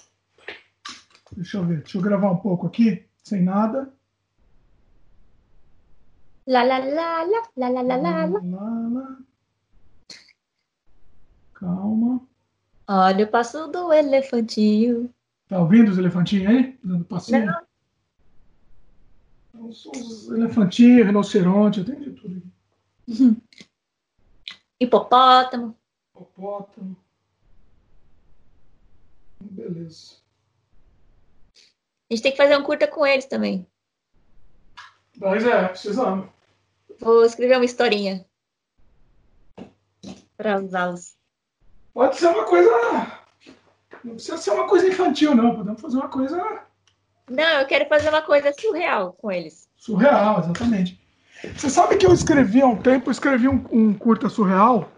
[1.33, 3.93] Deixa eu ver, deixa eu gravar um pouco aqui, sem nada.
[6.47, 9.19] Lá, lá, lá, lá, lá, lá, lá, lá, lá.
[11.55, 12.27] Calma.
[12.89, 15.13] Olha o passo do elefantinho.
[15.47, 16.79] Tá ouvindo os elefantinhos aí?
[16.83, 17.47] Dando passinho?
[17.47, 19.69] Não.
[19.69, 22.43] Os elefantinhos, rinoceronte, eu tenho de tudo.
[24.81, 25.77] Hipopótamo.
[26.15, 26.97] Hipopótamo.
[29.41, 30.15] Beleza.
[32.11, 33.67] A gente tem que fazer um curta com eles também.
[35.21, 36.27] Mas é, precisamos.
[36.99, 38.25] Vou escrever uma historinha
[40.37, 41.15] para usá-los.
[41.93, 42.71] Pode ser uma coisa.
[44.03, 45.57] Não precisa ser uma coisa infantil, não.
[45.57, 46.63] Podemos fazer uma coisa.
[47.29, 49.69] Não, eu quero fazer uma coisa surreal com eles.
[49.77, 50.99] Surreal, exatamente.
[51.55, 54.91] Você sabe que eu escrevi há um tempo, eu escrevi um, um curta surreal,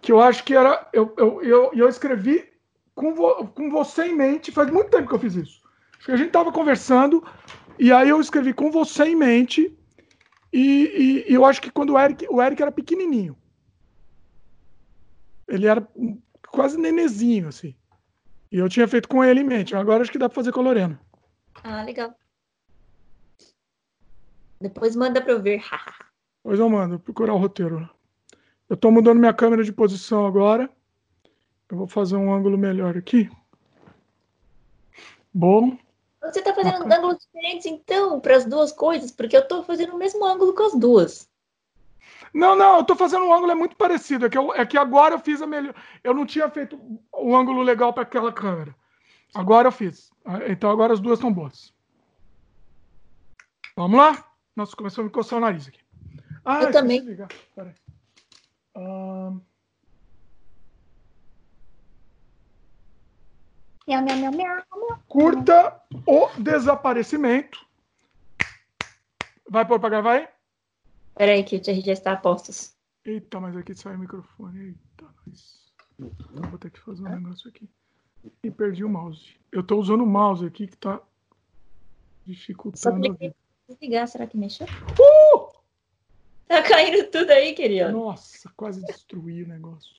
[0.00, 0.88] que eu acho que era.
[0.92, 2.48] Eu, eu, eu, eu escrevi
[2.94, 5.60] com, vo, com você em mente, faz muito tempo que eu fiz isso.
[5.96, 7.24] Acho que a gente estava conversando,
[7.78, 9.76] e aí eu escrevi com você em mente,
[10.52, 13.36] e, e, e eu acho que quando o Eric, o Eric era pequenininho.
[15.48, 15.86] Ele era
[16.48, 17.74] quase nenezinho, assim.
[18.50, 19.74] E eu tinha feito com ele em mente.
[19.74, 21.00] Agora acho que dá pra fazer com a Lorena.
[21.64, 22.14] Ah, legal.
[24.60, 25.62] Depois manda pra eu ver.
[26.44, 27.88] Depois eu mando, procurar o roteiro.
[28.68, 30.70] Eu tô mudando minha câmera de posição agora.
[31.68, 33.30] Eu vou fazer um ângulo melhor aqui.
[35.32, 35.78] Bom.
[36.22, 39.10] Você tá fazendo ah, ângulos diferentes, então, para as duas coisas?
[39.10, 41.28] Porque eu tô fazendo o mesmo ângulo com as duas.
[42.32, 44.26] Não, não, eu tô fazendo um ângulo é muito parecido.
[44.26, 45.74] É que, eu, é que agora eu fiz a melhor.
[46.02, 46.80] Eu não tinha feito
[47.14, 48.74] um ângulo legal para aquela câmera.
[49.34, 50.10] Agora eu fiz.
[50.48, 51.74] Então agora as duas estão boas.
[53.76, 54.24] Vamos lá?
[54.54, 55.80] Nossa, começou a me coçar o nariz aqui.
[56.44, 57.04] Ah, eu também.
[57.54, 57.74] Peraí.
[58.76, 59.40] Um...
[63.86, 67.66] Miau, miau, miau, miau, Curta o desaparecimento.
[69.48, 70.28] Vai pôr para gravar aí?
[71.14, 72.74] Peraí, que o já está a postos.
[73.04, 74.68] Eita, mas aqui sai o microfone.
[74.68, 75.72] Eita, nós.
[75.98, 77.68] Então vou ter que fazer um negócio aqui.
[78.42, 79.36] E perdi o mouse.
[79.50, 81.00] Eu tô usando o mouse aqui que tá
[82.24, 82.78] dificultando.
[82.78, 83.34] Só cliquei
[83.68, 84.66] desligar, será que mexeu?
[84.66, 85.52] Uh!
[86.46, 87.90] Tá caindo tudo aí, querido.
[87.92, 89.90] Nossa, quase destruí o negócio.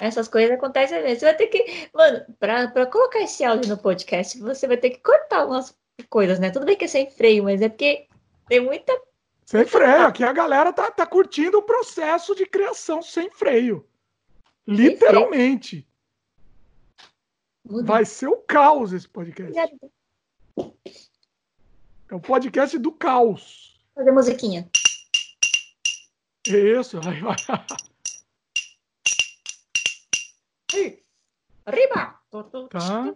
[0.00, 1.20] Essas coisas acontecem mesmo.
[1.20, 1.90] Você vai ter que.
[1.92, 5.76] Mano, pra, pra colocar esse áudio no podcast, você vai ter que cortar algumas
[6.08, 6.50] coisas, né?
[6.50, 8.08] Tudo bem que é sem freio, mas é porque
[8.48, 8.98] tem muita.
[9.44, 10.06] Sem freio.
[10.06, 13.86] Aqui a galera tá, tá curtindo o processo de criação sem freio.
[14.66, 15.86] Literalmente.
[17.64, 19.58] Vai ser o caos esse podcast.
[22.10, 23.78] É o podcast do caos.
[23.94, 24.68] Fazer musiquinha.
[26.46, 27.36] Isso, vai, vai.
[31.70, 32.20] Arriba!
[32.70, 33.14] Tá.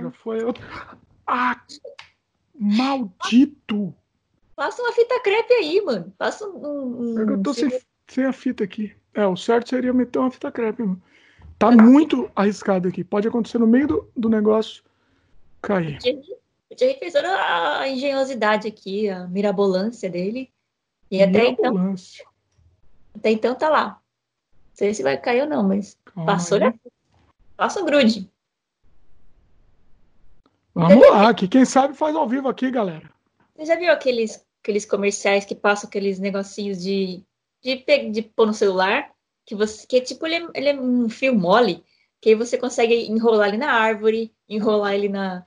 [0.00, 0.62] Já foi outro.
[1.26, 1.60] Ah!
[2.54, 3.94] Maldito!
[4.54, 6.12] Passa uma fita crepe aí, mano.
[6.18, 7.14] Passa um.
[7.14, 7.18] um...
[7.18, 7.70] É eu tô sem,
[8.06, 8.94] sem, a fita aqui.
[9.14, 11.02] É, o certo seria meter uma fita crepe, mano.
[11.58, 13.02] Tá muito arriscado aqui.
[13.04, 14.82] Pode acontecer no meio do, do negócio
[15.60, 15.98] cair.
[16.70, 20.50] O Jerry fez toda a engenhosidade aqui, a mirabolância dele.
[21.10, 21.94] E até então.
[23.14, 23.86] Até então tá lá.
[23.88, 26.74] Não sei se vai cair ou não, mas Calma passou já.
[27.62, 28.28] Passa o grude.
[30.74, 33.08] Vamos lá, que quem sabe faz ao vivo aqui, galera.
[33.54, 37.22] Você já viu aqueles, aqueles comerciais que passam aqueles negocinhos de,
[37.62, 39.12] de, de pôr no celular?
[39.46, 41.84] Que você que tipo, ele é, ele é um fio mole,
[42.20, 45.46] que aí você consegue enrolar ele na árvore, enrolar ele na.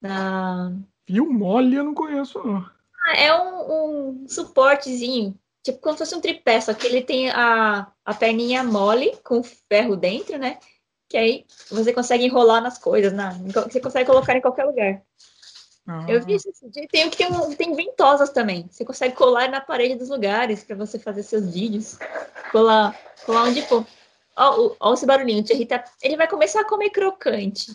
[0.00, 0.72] na...
[1.06, 2.64] Fio mole eu não conheço, não.
[3.04, 7.28] Ah, é um, um suportezinho, tipo como se fosse um tripé, só que ele tem
[7.28, 10.58] a, a perninha mole com ferro dentro, né?
[11.10, 13.30] Que aí você consegue enrolar nas coisas, na,
[13.68, 15.02] você consegue colocar em qualquer lugar.
[15.84, 16.06] Ah.
[16.08, 16.88] Eu vi dia.
[16.88, 18.68] Tem, tem, tem ventosas também.
[18.70, 21.98] Você consegue colar na parede dos lugares para você fazer seus vídeos.
[22.52, 22.96] Colar,
[23.26, 23.84] colar onde for.
[24.36, 25.40] Olha ó, esse barulhinho.
[25.40, 27.72] O Thierry tá, ele vai começar a comer crocante.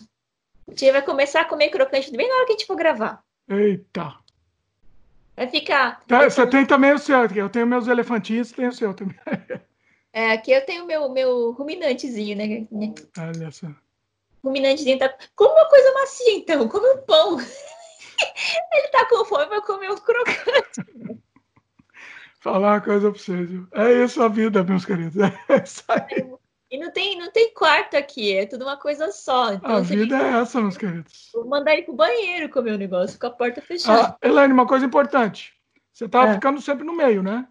[0.66, 3.22] O Thierry vai começar a comer crocante bem na hora que a gente for gravar.
[3.50, 4.14] Eita.
[5.36, 6.00] Vai ficar.
[6.08, 7.26] Tá, você tem também o seu.
[7.26, 9.14] Eu tenho meus elefantinhos, tem o seu também.
[10.16, 12.66] É, aqui eu tenho meu, meu ruminantezinho, né?
[13.18, 13.66] Olha só.
[14.42, 15.14] Ruminantezinho tá.
[15.34, 16.66] Come uma coisa macia, então.
[16.68, 17.36] Come um pão.
[18.72, 20.80] Ele tá com fome, vai comer um crocante.
[22.40, 23.68] Falar uma coisa pra vocês, viu?
[23.74, 25.16] É isso a vida, meus queridos.
[25.50, 26.34] É isso aí.
[26.70, 29.52] E não tem, não tem quarto aqui, é tudo uma coisa só.
[29.52, 31.28] Então, a vida é essa, meus queridos.
[31.34, 34.16] Vou mandar ele pro banheiro comer o negócio, com a porta fechada.
[34.18, 35.52] Ah, Elaine, uma coisa importante.
[35.92, 36.34] Você tá é.
[36.34, 37.46] ficando sempre no meio, né?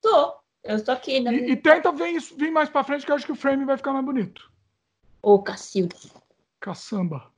[0.00, 0.43] Tô.
[0.64, 1.20] Eu estou aqui.
[1.20, 3.64] Na e, e tenta vir, vir mais pra frente, que eu acho que o frame
[3.64, 4.50] vai ficar mais bonito.
[5.22, 5.94] Ô, Cacilda.
[6.58, 7.30] Caçamba.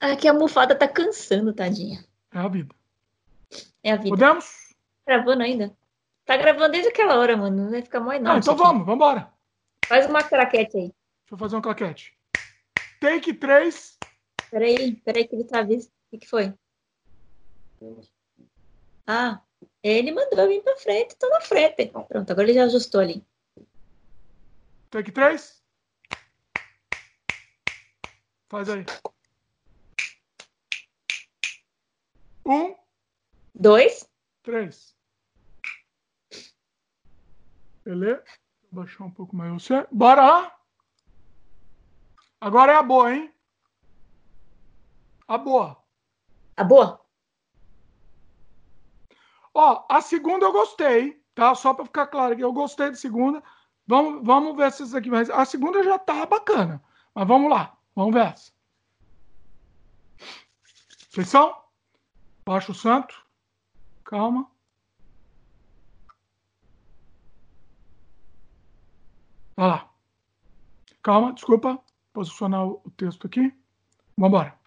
[0.00, 2.04] Aqui a almofada tá cansando, tadinha.
[2.32, 2.74] É a vida.
[3.82, 4.10] É a vida.
[4.10, 4.74] Podemos?
[5.04, 5.76] Gravando ainda.
[6.24, 7.64] Tá gravando desde aquela hora, mano.
[7.64, 8.32] Não vai ficar mais não.
[8.32, 9.32] Ah, então vamos, vamos embora.
[9.86, 10.82] Faz uma claquete aí.
[10.82, 12.16] Deixa eu fazer uma claquete.
[13.00, 13.98] Take 3.
[14.50, 15.82] Peraí, peraí que ele tá vendo.
[15.82, 16.54] O que, que foi?
[19.06, 19.40] Ah,
[19.82, 21.86] ele mandou eu vir pra frente, tô na frente.
[21.86, 23.24] Pronto, agora ele já ajustou ali.
[24.90, 25.62] Take 3.
[28.48, 28.84] Faz aí.
[32.46, 32.74] Um.
[33.54, 34.08] Dois.
[34.42, 34.96] Três.
[37.84, 38.24] Beleza?
[38.70, 39.86] Vou baixar um pouco mais você.
[39.92, 40.50] Bora?
[42.40, 43.34] Agora é a boa, hein?
[45.26, 45.76] A boa.
[46.56, 47.04] A boa?
[49.54, 51.54] Ó, a segunda eu gostei, tá?
[51.54, 53.42] Só para ficar claro que eu gostei da segunda.
[53.86, 55.30] Vamos, vamos ver se aqui mais.
[55.30, 56.82] A segunda já tá bacana.
[57.14, 57.76] Mas vamos lá.
[57.94, 58.52] Vamos ver essa.
[61.24, 61.54] São?
[62.44, 63.26] Baixa o santo.
[64.04, 64.48] Calma.
[69.56, 69.90] Olha lá.
[71.02, 71.82] Calma, desculpa.
[72.12, 73.52] Posicionar o texto aqui.
[74.16, 74.58] Vamos embora.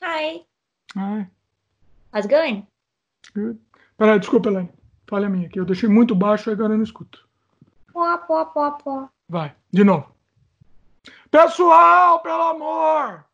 [0.00, 0.46] Hi.
[0.94, 2.66] How's it going?
[3.34, 3.60] Good.
[3.96, 4.72] Peraí, desculpa, Elaine.
[5.06, 5.58] Falha minha aqui.
[5.58, 7.28] Eu deixei muito baixo e agora eu não escuto.
[7.92, 9.08] Pó, pó, pó, pó.
[9.28, 10.14] Vai, de novo.
[11.30, 13.24] Pessoal, pelo amor!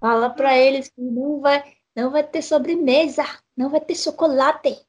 [0.00, 3.24] Fala para eles que não vai, não vai ter sobremesa.
[3.56, 4.86] Não vai ter chocolate.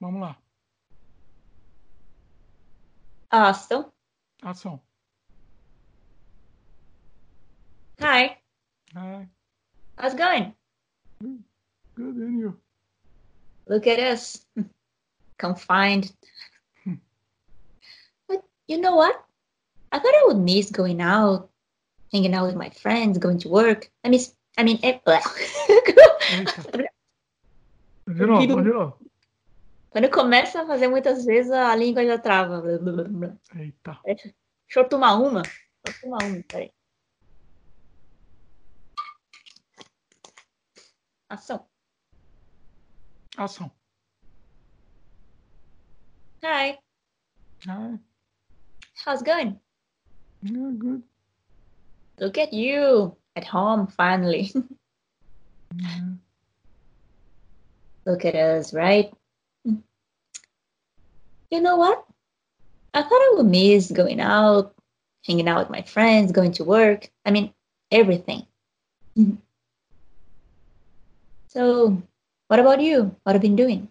[0.00, 0.38] Vamos lá.
[3.30, 3.92] Ação.
[4.42, 4.80] Ação.
[8.00, 8.36] Hi.
[8.94, 9.26] Hi.
[9.96, 10.52] How's it going?
[11.94, 12.16] Good.
[12.16, 12.56] And you?
[13.66, 14.44] Look at us.
[15.38, 16.12] Confined.
[18.28, 19.22] but you know what?
[19.92, 21.48] I thought I would miss going out,
[22.12, 23.90] hanging out with my friends, going to work.
[24.04, 25.00] I miss I mean, é...
[28.06, 28.98] de novo, de novo.
[29.90, 32.62] Quando começa a fazer muitas vezes, a língua já trava.
[33.54, 33.98] Eita.
[34.04, 34.30] Deixa
[34.76, 35.42] eu tomar uma.
[35.42, 36.72] Deixa eu tomar uma, peraí.
[41.28, 41.64] Ação.
[43.36, 43.70] Ação.
[46.44, 46.78] Hi.
[47.66, 47.98] Hi.
[49.04, 49.60] How's it going?
[50.42, 51.02] Yeah, good.
[52.20, 54.52] Look at you at home finally.
[55.74, 56.14] mm-hmm.
[58.06, 59.12] Look at us, right?
[61.50, 62.04] You know what?
[62.94, 64.74] I thought I would miss going out,
[65.26, 67.10] hanging out with my friends, going to work.
[67.24, 67.52] I mean,
[67.90, 68.46] everything.
[71.56, 72.02] so,
[72.48, 73.16] what about you?
[73.22, 73.88] What have you been doing?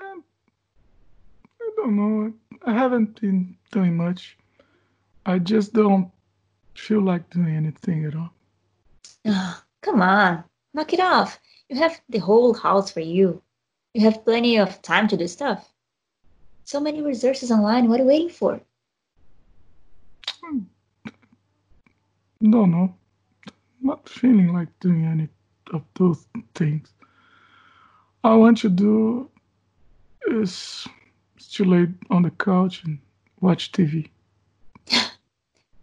[0.00, 0.22] Um,
[1.60, 2.32] I don't know.
[2.64, 4.36] I haven't been doing much.
[5.26, 6.12] I just don't
[6.76, 8.30] feel like doing anything at all.
[9.26, 10.44] Oh, come on,
[10.74, 11.40] knock it off.
[11.68, 13.42] You have the whole house for you.
[13.94, 15.74] You have plenty of time to do stuff.
[16.62, 17.88] So many resources online.
[17.88, 18.60] What are you waiting for?
[22.40, 22.94] No, no.
[23.82, 25.28] Not feeling like doing any
[25.72, 26.92] of those things.
[28.22, 29.30] I want to do
[30.28, 30.86] is
[31.52, 32.98] to lay on the couch and
[33.40, 34.08] watch TV.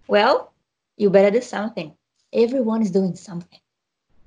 [0.07, 0.51] well,
[0.97, 1.93] you better do something.
[2.33, 3.59] Everyone is doing something.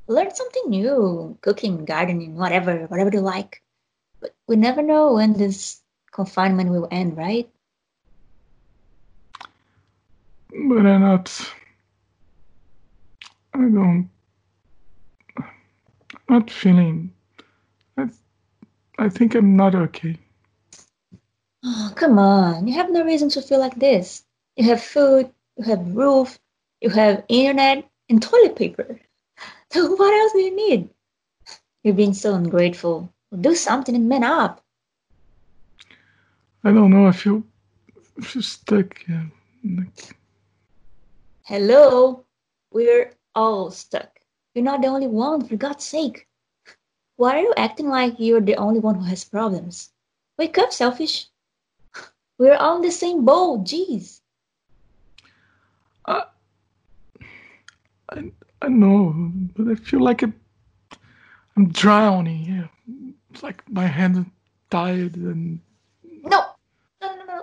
[0.06, 3.62] Learn something new, cooking, gardening, whatever, whatever you like.
[4.20, 5.80] But we never know when this
[6.12, 7.48] confinement will end, right?
[10.50, 11.52] But I'm not.
[13.54, 14.10] I don't.
[16.34, 17.12] I'm not feeling.
[17.96, 18.08] I,
[18.98, 20.18] I think I'm not okay.
[21.64, 22.66] Oh, come on.
[22.66, 24.24] You have no reason to feel like this.
[24.56, 26.40] You have food, you have roof,
[26.80, 29.00] you have internet and toilet paper.
[29.70, 30.88] So what else do you need?
[31.82, 33.12] You're being so ungrateful.
[33.40, 34.60] Do something and man up.
[36.62, 37.06] I don't know.
[37.06, 37.42] I feel,
[38.18, 39.02] I feel stuck.
[39.08, 39.24] Yeah.
[41.42, 42.24] Hello.
[42.70, 44.13] We're all stuck.
[44.54, 46.28] You're not the only one, for God's sake.
[47.16, 49.90] Why are you acting like you're the only one who has problems?
[50.38, 51.26] Wake up, selfish.
[52.38, 54.20] We're all in the same boat, jeez.
[56.06, 56.24] I,
[58.10, 58.32] I,
[58.62, 60.34] I know, but I feel like I'm,
[61.56, 62.44] I'm drowning.
[62.44, 62.68] Yeah.
[63.30, 64.26] It's like my hands are
[64.70, 65.60] tired and.
[66.22, 66.44] No,
[67.00, 67.42] no, no, no,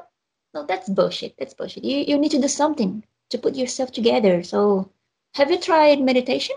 [0.54, 0.66] no.
[0.66, 1.36] That's bullshit.
[1.38, 1.84] That's bullshit.
[1.84, 4.44] You you need to do something to put yourself together.
[4.44, 4.90] So,
[5.36, 6.56] have you tried meditation?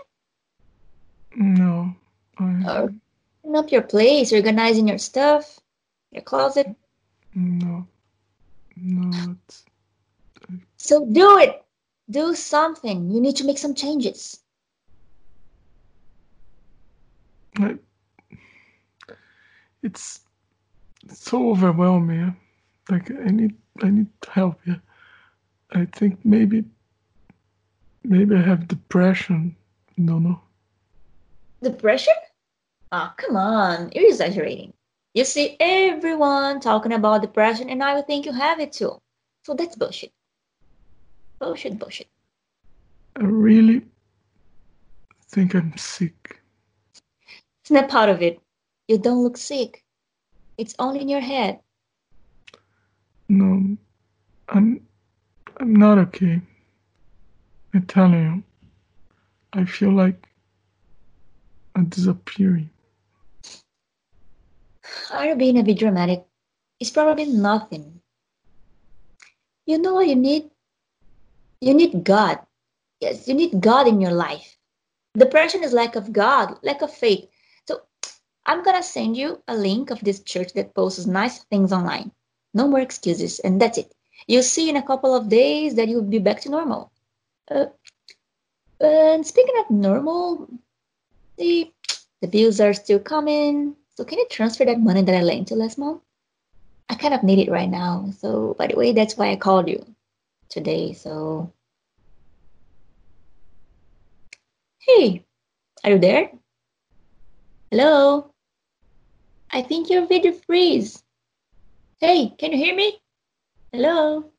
[1.35, 1.95] No.
[2.39, 2.87] Or uh,
[3.55, 5.59] up your place, organizing your stuff,
[6.11, 6.67] your closet.
[7.33, 7.87] No.
[8.75, 9.35] No.
[10.77, 11.63] So do it.
[12.09, 13.09] Do something.
[13.09, 14.39] You need to make some changes.
[17.57, 17.77] I,
[19.81, 20.21] it's
[21.11, 22.35] so overwhelming.
[22.89, 24.59] Like I need I need help.
[24.65, 24.75] Yeah.
[25.71, 26.65] I think maybe
[28.03, 29.55] maybe I have depression.
[29.97, 30.41] No, no.
[31.65, 32.13] Depression?
[32.91, 33.89] Oh, ah, come on.
[33.95, 34.71] You're exaggerating.
[35.15, 39.01] You see everyone talking about depression, and I would think you have it too.
[39.43, 40.11] So that's bullshit.
[41.39, 42.05] Bullshit, bullshit.
[43.15, 43.81] I really
[45.29, 46.39] think I'm sick.
[47.63, 48.39] Snap out of it.
[48.87, 49.83] You don't look sick.
[50.59, 51.61] It's only in your head.
[53.27, 53.75] No,
[54.49, 54.85] I'm
[55.57, 56.41] I'm not okay.
[57.73, 58.43] I'm telling you.
[59.53, 60.27] I feel like
[61.75, 62.69] I'm disappearing.
[65.11, 66.25] Are you being a bit dramatic?
[66.79, 68.01] It's probably nothing.
[69.65, 70.49] You know what you need?
[71.59, 72.39] You need God.
[73.01, 74.57] Yes, you need God in your life.
[75.17, 77.27] Depression is lack of God, lack of faith.
[77.67, 77.81] So
[78.45, 82.11] I'm gonna send you a link of this church that posts nice things online.
[82.53, 83.93] No more excuses, and that's it.
[84.27, 86.91] You'll see in a couple of days that you'll be back to normal.
[87.49, 87.65] Uh,
[88.79, 90.47] and speaking of normal,
[91.37, 91.71] the
[92.21, 93.75] the bills are still coming.
[93.95, 96.01] So can you transfer that money that I lent you last month?
[96.89, 98.11] I kind of need it right now.
[98.17, 99.85] So by the way, that's why I called you
[100.49, 100.93] today.
[100.93, 101.51] So
[104.79, 105.23] hey,
[105.83, 106.31] are you there?
[107.71, 108.31] Hello?
[109.51, 111.03] I think your video freeze.
[111.99, 112.99] Hey, can you hear me?
[113.71, 114.31] Hello?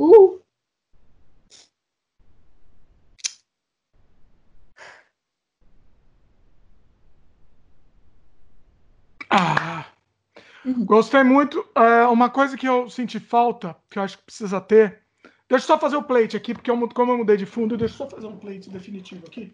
[0.00, 0.43] Ooh.
[9.36, 9.86] Ah,
[10.64, 10.84] uhum.
[10.84, 11.66] gostei muito.
[11.74, 15.02] É, uma coisa que eu senti falta, que eu acho que precisa ter.
[15.48, 17.94] Deixa eu só fazer o plate aqui, porque eu, como eu mudei de fundo, deixa
[17.94, 19.52] eu só fazer um plate definitivo aqui.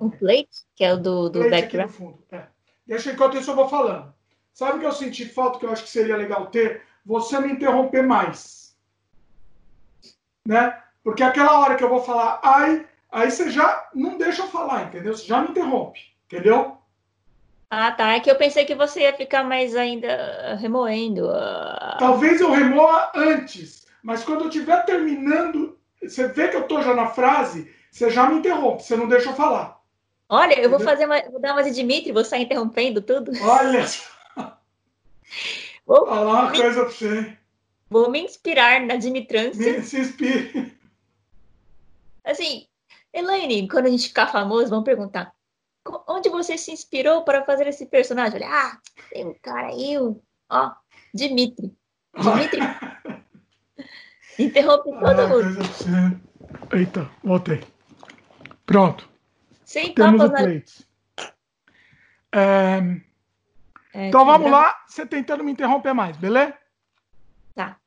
[0.00, 0.66] Um plate?
[0.76, 2.14] Que é o do, do background?
[2.30, 2.42] é.
[2.86, 4.12] Deixa enquanto isso eu vou falando.
[4.52, 6.82] Sabe o que eu senti falta que eu acho que seria legal ter?
[7.06, 8.76] Você me interromper mais.
[10.46, 10.78] Né?
[11.02, 14.84] Porque aquela hora que eu vou falar ai, aí você já não deixa eu falar,
[14.84, 15.16] entendeu?
[15.16, 16.78] Você já me interrompe, entendeu?
[17.76, 18.12] Ah, tá.
[18.12, 21.26] É que eu pensei que você ia ficar mais ainda remoendo.
[21.26, 21.98] Uh...
[21.98, 26.94] Talvez eu remoa antes, mas quando eu estiver terminando, você vê que eu tô já
[26.94, 29.80] na frase, você já me interrompe, você não deixa eu falar.
[30.28, 33.32] Olha, eu vou fazer uma, vou dar uma de Dimitri, vou sair interrompendo tudo.
[33.42, 33.84] Olha
[35.84, 37.36] Vou falar uma me, coisa pra você.
[37.90, 39.72] Vou me inspirar na Dimitrância.
[39.72, 40.72] Me, se inspire.
[42.24, 42.68] Assim,
[43.12, 45.34] Elaine, quando a gente ficar famoso, vão perguntar
[46.06, 48.36] onde você se inspirou para fazer esse personagem?
[48.36, 48.78] Olha, ah,
[49.10, 49.96] tem um cara aí,
[50.50, 50.72] ó,
[51.12, 51.76] Dimitri.
[52.16, 52.60] Dimitri.
[54.38, 56.20] Interrompe todo ah, mundo.
[56.72, 57.62] Eita, voltei.
[58.66, 59.08] Pronto.
[59.64, 60.86] Sem Temos o plate.
[62.32, 63.04] É...
[63.94, 66.58] É, então vamos lá, você tentando me interromper mais, beleza?
[67.54, 67.78] Tá.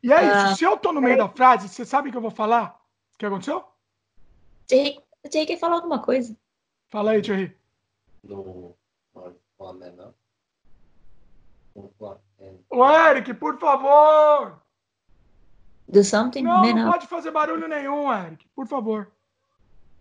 [0.00, 0.52] E é isso.
[0.52, 2.80] Uh, Se eu tô no meio da frase, você sabe o que eu vou falar?
[3.14, 3.64] O que aconteceu?
[4.68, 6.36] Thierry, o Thierry quer falar alguma coisa.
[6.88, 7.56] Fala aí, Thierry.
[8.24, 8.74] No,
[12.70, 14.60] Ô, Eric, por favor!
[15.88, 16.42] Do something?
[16.42, 18.46] Não, não pode fazer barulho nenhum, Eric.
[18.54, 19.10] Por favor.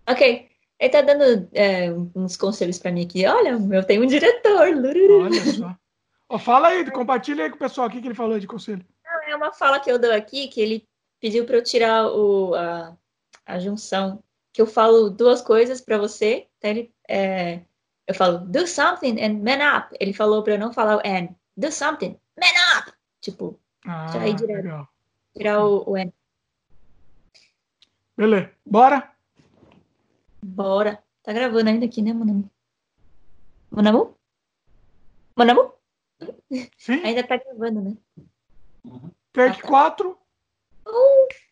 [0.07, 0.49] Ok.
[0.79, 3.25] Ele tá dando é, uns conselhos para mim aqui.
[3.25, 4.61] Olha, eu tenho um diretor.
[4.61, 5.75] Olha só.
[6.29, 8.85] Oh, fala aí, compartilha aí com o pessoal aqui que ele falou de conselho.
[9.27, 10.87] é uma fala que eu dou aqui, que ele
[11.21, 12.97] pediu para eu tirar o, a,
[13.45, 14.21] a junção.
[14.53, 16.47] Que eu falo duas coisas para você.
[16.57, 17.61] Então ele, é,
[18.07, 19.95] eu falo, do something and man up.
[19.99, 21.35] Ele falou para eu não falar o and.
[21.55, 22.93] Do something, man up.
[23.19, 24.87] Tipo, ah, tirar, direto,
[25.35, 26.11] tirar o, o and.
[28.15, 29.11] Beleza, bora?
[30.43, 31.03] Bora.
[31.23, 32.49] Tá gravando ainda aqui, né, Manamu?
[33.69, 34.17] Manamu?
[35.35, 35.73] Manamu?
[36.77, 37.03] Sim.
[37.03, 37.97] Ainda tá gravando, né?
[39.33, 40.09] Take 4.
[40.09, 40.15] Uhum.
[40.85, 40.91] Ah, tá.
[40.91, 41.46] Uh.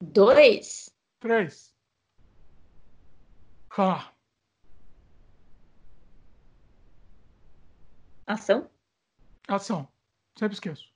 [0.00, 0.90] Dois.
[1.20, 1.74] Três.
[3.74, 4.12] Tá.
[8.26, 8.68] Ação.
[9.46, 9.88] Ação.
[10.38, 10.92] Sempre esqueço.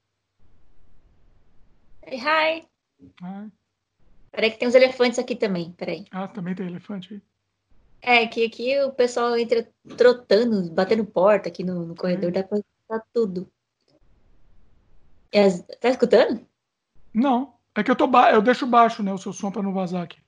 [2.03, 2.69] Hey, hi.
[3.23, 3.53] Hi.
[4.31, 6.05] Peraí que tem uns elefantes aqui também, peraí.
[6.11, 7.23] Ah, também tem elefante aí.
[8.01, 12.33] É, que aqui o pessoal entra trotando, batendo porta aqui no, no corredor, hum.
[12.33, 13.53] dá pra escutar tudo.
[15.35, 15.63] As...
[15.81, 16.47] Tá escutando?
[17.15, 17.62] Não.
[17.75, 18.31] É que eu tô ba...
[18.31, 20.19] eu deixo baixo, né, o seu som para não vazar aqui.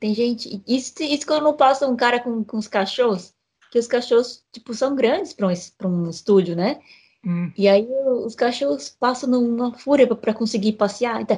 [0.00, 0.62] Tem gente.
[0.66, 3.32] Isso, isso quando passa um cara com, com os cachorros,
[3.70, 6.80] que os cachorros, tipo, são grandes para um, pra um estúdio, né?
[7.24, 7.52] Hum.
[7.56, 7.86] E aí
[8.24, 11.20] os cachorros passam numa fúria para conseguir passear.
[11.20, 11.36] Então...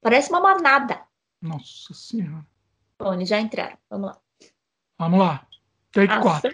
[0.00, 1.00] Parece uma manada.
[1.40, 2.46] Nossa senhora.
[2.98, 3.76] Bom, eles já entraram.
[3.90, 4.18] Vamos lá.
[4.98, 5.46] Vamos lá.
[5.92, 6.52] Take 4.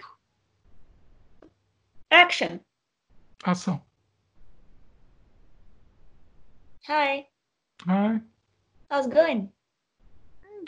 [2.09, 2.59] Action.
[3.43, 3.81] Ação.
[6.87, 7.27] Hi.
[7.85, 8.19] Hi.
[8.89, 9.51] How's it going?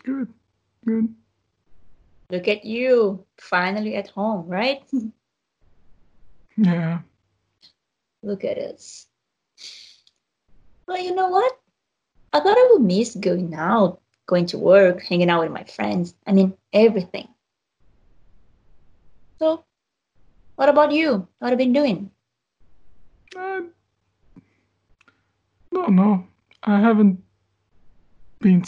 [0.03, 0.31] Good.
[0.85, 1.15] Good.
[2.29, 3.25] Look at you.
[3.39, 4.83] Finally at home, right?
[6.57, 6.99] yeah.
[8.21, 9.07] Look at us.
[10.87, 11.59] Well, you know what?
[12.31, 16.13] I thought I would miss going out, going to work, hanging out with my friends.
[16.27, 17.27] I mean, everything.
[19.39, 19.65] So,
[20.57, 21.27] what about you?
[21.39, 22.11] What have you been doing?
[23.35, 23.61] Uh,
[25.73, 26.27] no, no,
[26.63, 27.21] I haven't
[28.39, 28.63] been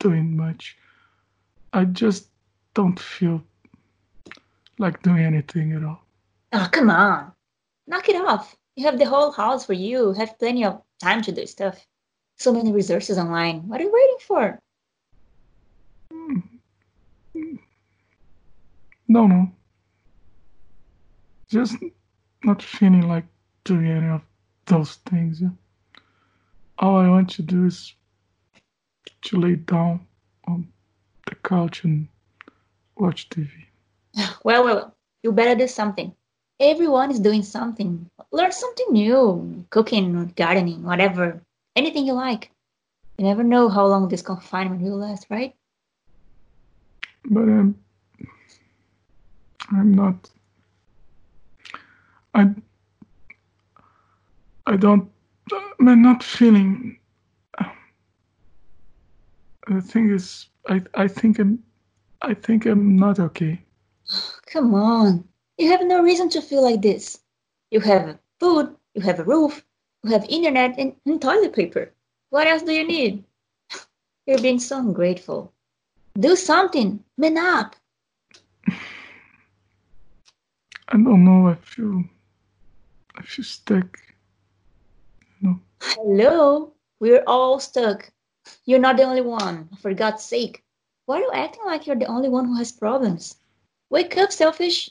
[0.00, 0.76] doing much.
[1.72, 2.28] I just
[2.74, 3.42] don't feel
[4.78, 6.02] like doing anything at all.
[6.52, 7.32] Oh, come on.
[7.86, 8.56] Knock it off.
[8.76, 11.86] You have the whole house for you, have plenty of time to do stuff.
[12.36, 13.66] So many resources online.
[13.68, 14.58] What are you waiting for?
[16.12, 17.58] Mm.
[19.08, 19.50] No, no.
[21.48, 21.76] Just
[22.44, 23.26] not feeling like
[23.64, 24.22] doing any of
[24.66, 25.40] those things.
[25.40, 25.48] Yeah?
[26.78, 27.94] All I want to do is
[29.22, 30.06] to lay down
[30.46, 30.68] on
[31.26, 32.08] the couch and
[32.96, 33.50] watch TV.
[34.44, 34.94] Well, well, well.
[35.22, 36.14] You better do something.
[36.60, 38.08] Everyone is doing something.
[38.30, 39.64] Learn something new.
[39.70, 41.42] Cooking, gardening, whatever.
[41.74, 42.50] Anything you like.
[43.18, 45.54] You never know how long this confinement will last, right?
[47.24, 47.74] But um,
[49.72, 50.30] I'm not.
[52.34, 52.54] I.
[54.66, 55.10] I don't.
[55.52, 56.98] I'm not feeling.
[57.58, 57.64] Uh,
[59.68, 61.62] the thing is, I I think I'm.
[62.22, 63.64] I think I'm not okay.
[64.46, 65.24] Come on.
[65.58, 67.20] You have no reason to feel like this.
[67.70, 69.64] You have food, you have a roof,
[70.02, 71.92] you have internet and, and toilet paper.
[72.30, 73.24] What else do you need?
[74.26, 75.52] You're being so ungrateful.
[76.18, 77.04] Do something.
[77.16, 77.76] Man up.
[80.88, 81.48] I don't know.
[81.48, 82.04] I feel.
[83.16, 83.98] I feel stuck.
[85.80, 86.72] Hello.
[87.00, 88.10] We're all stuck.
[88.64, 89.68] You're not the only one.
[89.80, 90.64] For God's sake.
[91.06, 93.36] Why are you acting like you're the only one who has problems?
[93.90, 94.90] Wake up, selfish.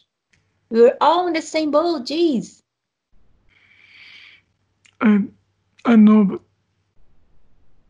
[0.70, 2.06] We're all in the same boat.
[2.06, 2.62] Jeez.
[5.00, 5.24] I,
[5.86, 6.42] I know, but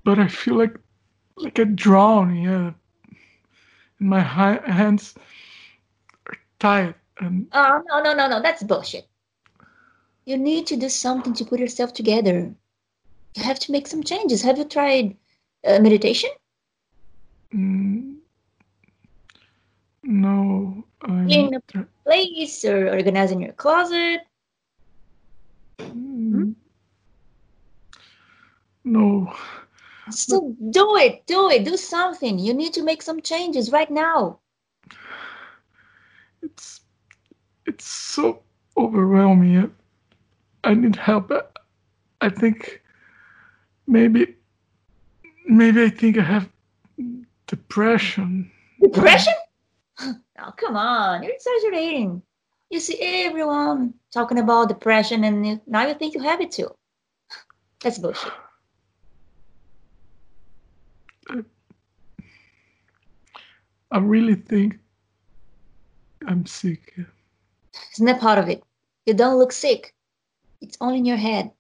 [0.04, 0.78] but I feel like
[1.38, 2.44] like a drowning.
[2.44, 2.72] Yeah,
[4.00, 5.16] and my hands
[6.28, 6.96] are tired.
[7.20, 9.08] And oh no no no no, that's bullshit.
[10.26, 12.54] You need to do something to put yourself together.
[13.38, 14.42] You have to make some changes.
[14.42, 15.16] Have you tried
[15.64, 16.32] uh, meditation?
[17.54, 18.16] Mm,
[20.02, 20.84] no.
[21.00, 24.22] Clean a place or organizing your closet.
[25.80, 26.52] Mm, hmm?
[28.86, 29.32] No.
[30.10, 32.40] So do it, do it, do something.
[32.40, 34.40] You need to make some changes right now.
[36.42, 36.82] It's
[37.68, 38.42] it's so
[38.76, 39.76] overwhelming.
[40.64, 41.32] I need help.
[42.22, 42.82] I think
[43.88, 44.36] maybe
[45.46, 46.50] maybe I think I have
[47.48, 48.52] depression.
[48.82, 49.34] Depression?
[50.40, 52.22] Oh, come on, you're exaggerating.
[52.70, 56.70] You see everyone talking about depression, and now you think you have it too.
[57.82, 58.32] That's bullshit.
[63.92, 64.78] I really think
[66.28, 66.94] I'm sick.
[67.94, 68.62] Isn't part of it?
[69.08, 69.96] You don't look sick.
[70.62, 71.52] It's all in your head.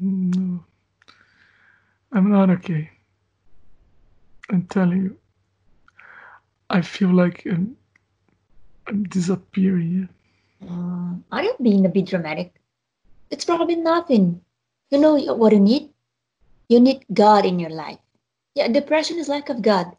[0.00, 0.64] No.
[2.12, 2.90] I'm not okay.
[4.50, 5.16] I'm telling you.
[6.70, 7.76] I feel like I'm,
[8.86, 10.08] I'm disappearing.
[10.62, 12.54] Uh, are you being a bit dramatic?
[13.30, 14.40] It's probably nothing.
[14.90, 15.90] You know what you need?
[16.68, 17.98] You need God in your life.
[18.54, 19.96] Yeah, depression is lack of God.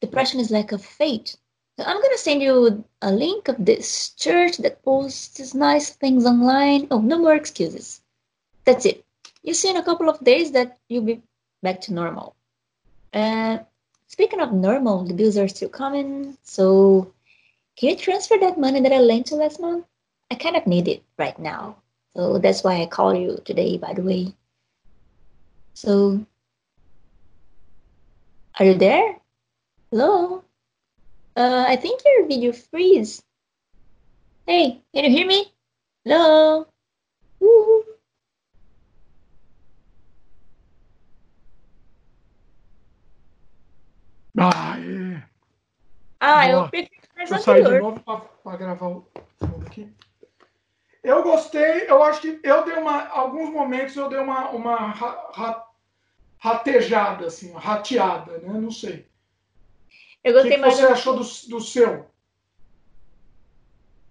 [0.00, 1.36] Depression is lack of faith.
[1.78, 6.86] I'm gonna send you a link of this church that posts nice things online.
[6.90, 8.02] Oh, no more excuses.
[8.64, 9.01] That's it.
[9.42, 11.22] You see in a couple of days that you'll be
[11.62, 12.34] back to normal.
[13.12, 13.58] Uh,
[14.06, 16.36] speaking of normal, the bills are still coming.
[16.42, 17.12] So,
[17.76, 19.86] can you transfer that money that I lent you last month?
[20.30, 21.76] I kind of need it right now.
[22.14, 24.34] So that's why I call you today, by the way.
[25.74, 26.24] So,
[28.58, 29.16] are you there?
[29.90, 30.44] Hello?
[31.34, 33.22] Uh, I think your video freeze.
[34.46, 35.52] Hey, can you hear me?
[36.04, 36.66] Hello?
[44.38, 45.22] Ah, é.
[46.18, 48.00] Ah, eu prefiro mais Deixa eu sair de novo
[48.42, 49.06] para gravar o
[49.38, 49.92] fundo aqui.
[51.02, 53.08] Eu gostei, eu acho que eu dei uma.
[53.08, 55.68] Alguns momentos eu dei uma, uma ra, ra,
[56.38, 58.52] ratejada, assim, rateada, né?
[58.52, 59.06] Não sei.
[60.22, 60.76] Eu gostei o que mais.
[60.76, 62.08] Você achou do, do seu?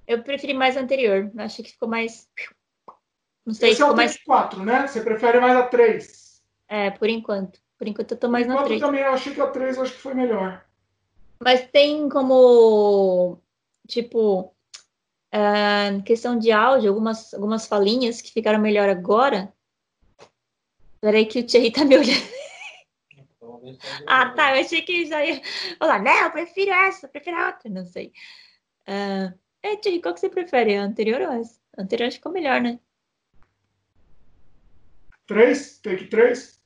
[0.05, 1.31] Eu preferi mais anterior.
[1.37, 2.29] Acho que ficou mais.
[3.45, 4.85] Não sei, Esse é o mais 4, né?
[4.85, 6.43] Você prefere mais a 3?
[6.67, 7.59] É, por enquanto.
[7.81, 8.79] Por enquanto eu tô mais por na 3.
[8.79, 10.63] também eu achei que a 3 acho que foi melhor.
[11.43, 13.41] Mas tem como,
[13.87, 14.53] tipo,
[15.33, 19.51] uh, questão de áudio, algumas, algumas falinhas que ficaram melhor agora.
[21.01, 22.21] Peraí que o Thierry tá me olhando.
[24.05, 24.55] ah, tá.
[24.55, 25.41] Eu achei que já ia
[25.79, 27.67] falar, não, eu prefiro essa, eu prefiro a outra.
[27.67, 28.13] Não sei.
[28.87, 30.77] Uh, é, Thierry, qual que você prefere?
[30.77, 31.59] A anterior ou essa?
[31.75, 32.79] A anterior acho que ficou melhor, né?
[35.25, 35.79] Três?
[35.79, 36.60] Take três?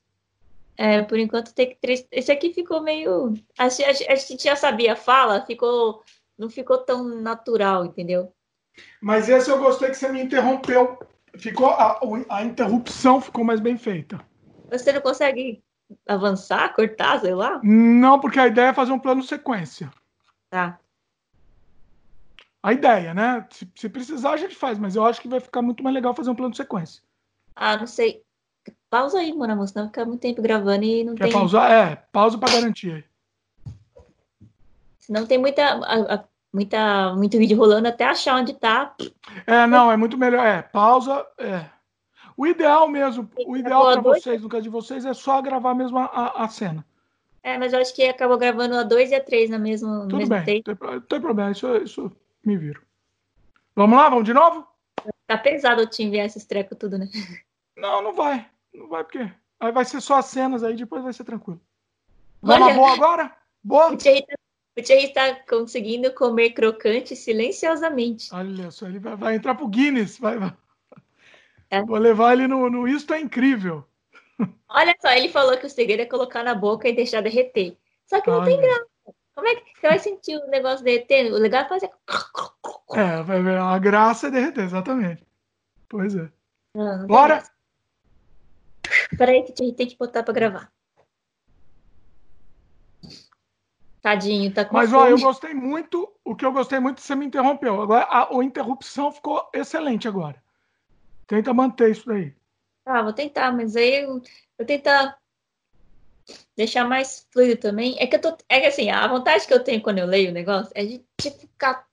[0.77, 2.05] É, por enquanto take três.
[2.11, 3.33] Esse aqui ficou meio.
[3.57, 6.03] A, a, a gente já sabia a fala, ficou.
[6.37, 8.33] Não ficou tão natural, entendeu?
[9.01, 10.99] Mas esse eu gostei que você me interrompeu.
[11.37, 11.99] Ficou a,
[12.29, 14.19] a interrupção ficou mais bem feita.
[14.69, 15.63] Você não consegue
[16.07, 17.59] avançar, cortar, sei lá?
[17.63, 19.91] Não, porque a ideia é fazer um plano sequência.
[20.49, 20.79] Tá.
[22.63, 23.45] A ideia, né?
[23.51, 26.15] Se, se precisar, a gente faz, mas eu acho que vai ficar muito mais legal
[26.15, 27.03] fazer um plano sequência.
[27.55, 28.24] Ah, não sei.
[28.95, 31.33] Pausa aí, mano, senão fica muito tempo gravando e não Quer tem.
[31.33, 31.69] pausar?
[31.69, 33.05] É, pausa para garantir.
[34.97, 36.23] Senão tem muita, a, a,
[36.53, 38.95] muita, muito vídeo rolando até achar onde tá.
[39.45, 40.45] É, não, é muito melhor.
[40.45, 41.27] É, pausa.
[41.37, 41.65] É.
[42.37, 45.97] O ideal mesmo, o ideal para vocês, no caso de vocês, é só gravar mesmo
[45.97, 46.85] a, a, cena.
[47.43, 50.03] É, mas eu acho que acabou gravando a 2 e a 3 na mesma.
[50.03, 52.09] Tudo mesmo bem, não tem problema, isso, isso
[52.45, 52.81] me viro.
[53.75, 54.65] Vamos lá, vamos de novo?
[55.27, 57.09] Tá pesado eu te enviar esses trecos tudo, né?
[57.77, 58.54] Não, não vai.
[58.77, 59.31] Não vai porque.
[59.59, 61.61] Aí vai ser só as cenas aí, depois vai ser tranquilo.
[62.41, 63.35] Vamos Olha, boa agora?
[63.63, 63.91] Boa?
[63.95, 68.33] O Thierry, tá, Thierry tá conseguindo comer crocante silenciosamente.
[68.33, 70.19] Olha só, ele vai, vai entrar pro Guinness.
[70.19, 70.53] Vai, vai.
[71.69, 71.81] É.
[71.81, 73.85] Vou levar ele no, no Isto é Incrível.
[74.69, 77.77] Olha só, ele falou que o segredo é colocar na boca e deixar derreter.
[78.05, 78.45] Só que não Olha.
[78.45, 78.85] tem graça.
[79.33, 81.31] Como é que você vai sentir o negócio derreter?
[81.31, 81.89] O legal é fazer.
[82.93, 83.57] É, vai ver.
[83.57, 85.25] A graça é derreter, exatamente.
[85.89, 86.29] Pois é.
[86.73, 87.43] Não, não Bora!
[89.17, 90.71] Peraí que a gente tem que botar pra gravar.
[94.01, 96.07] Tadinho, tá com Mas, ó, eu gostei muito.
[96.23, 97.81] O que eu gostei muito, você me interrompeu.
[97.81, 100.43] Agora, a, a interrupção ficou excelente agora.
[101.25, 102.35] Tenta manter isso daí.
[102.85, 104.21] Ah, vou tentar, mas aí eu
[104.57, 105.17] vou tentar
[106.55, 107.97] deixar mais fluido também.
[107.99, 108.37] É que eu tô.
[108.47, 111.03] É que assim, a vontade que eu tenho quando eu leio o negócio é de
[111.19, 111.87] ficar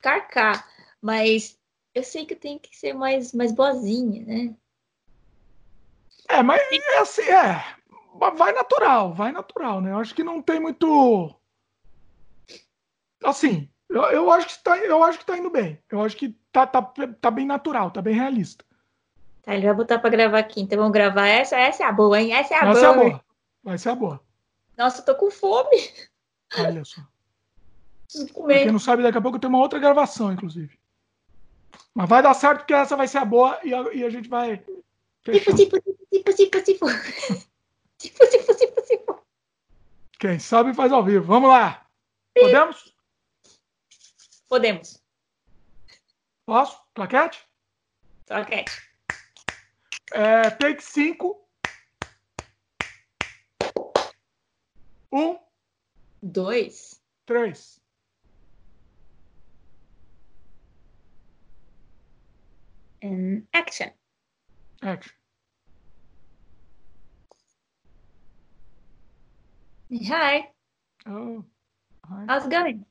[0.00, 0.68] carcar.
[1.00, 1.56] Mas
[1.94, 4.56] eu sei que eu tenho que ser mais, mais boazinha, né?
[6.32, 7.62] É, mas é assim, é.
[8.14, 9.90] Vai natural, vai natural, né?
[9.90, 11.34] Eu acho que não tem muito.
[13.22, 15.78] Assim, eu, eu acho que tá, eu acho que tá indo bem.
[15.90, 16.82] Eu acho que tá, tá,
[17.20, 18.64] tá bem natural, tá bem realista.
[19.42, 20.62] Tá, ele vai botar pra gravar aqui.
[20.62, 21.58] Então vamos gravar essa.
[21.58, 22.32] Essa é a boa, hein?
[22.32, 23.04] Essa é a essa boa.
[23.04, 23.24] É a boa.
[23.62, 24.20] Vai ser a boa.
[24.78, 25.76] Nossa, eu tô com fome.
[26.58, 27.02] Olha só.
[28.06, 28.62] Preciso comer.
[28.62, 30.78] quem não sabe, daqui a pouco tem uma outra gravação, inclusive.
[31.94, 34.28] Mas vai dar certo porque essa vai ser a boa e a, e a gente
[34.28, 34.62] vai.
[35.24, 36.86] Tipo, tipo, tipo, tipo, tipo.
[37.98, 39.26] Tipo, tipo, tipo, tipo.
[40.18, 41.24] Quem sabe faz ao vivo.
[41.24, 41.86] Vamos lá.
[42.34, 42.94] Podemos?
[44.48, 45.02] Podemos.
[46.44, 46.82] Posso?
[46.94, 47.46] Claquete?
[48.26, 48.72] Claquete.
[50.12, 51.48] É, take 5.
[55.12, 55.38] Um.
[56.22, 57.00] Dois.
[57.24, 57.80] Três.
[63.02, 63.92] And action.
[64.82, 65.21] Action.
[69.92, 70.48] Hi.
[71.06, 71.44] Oh,
[72.08, 72.24] hi.
[72.26, 72.86] How's it going?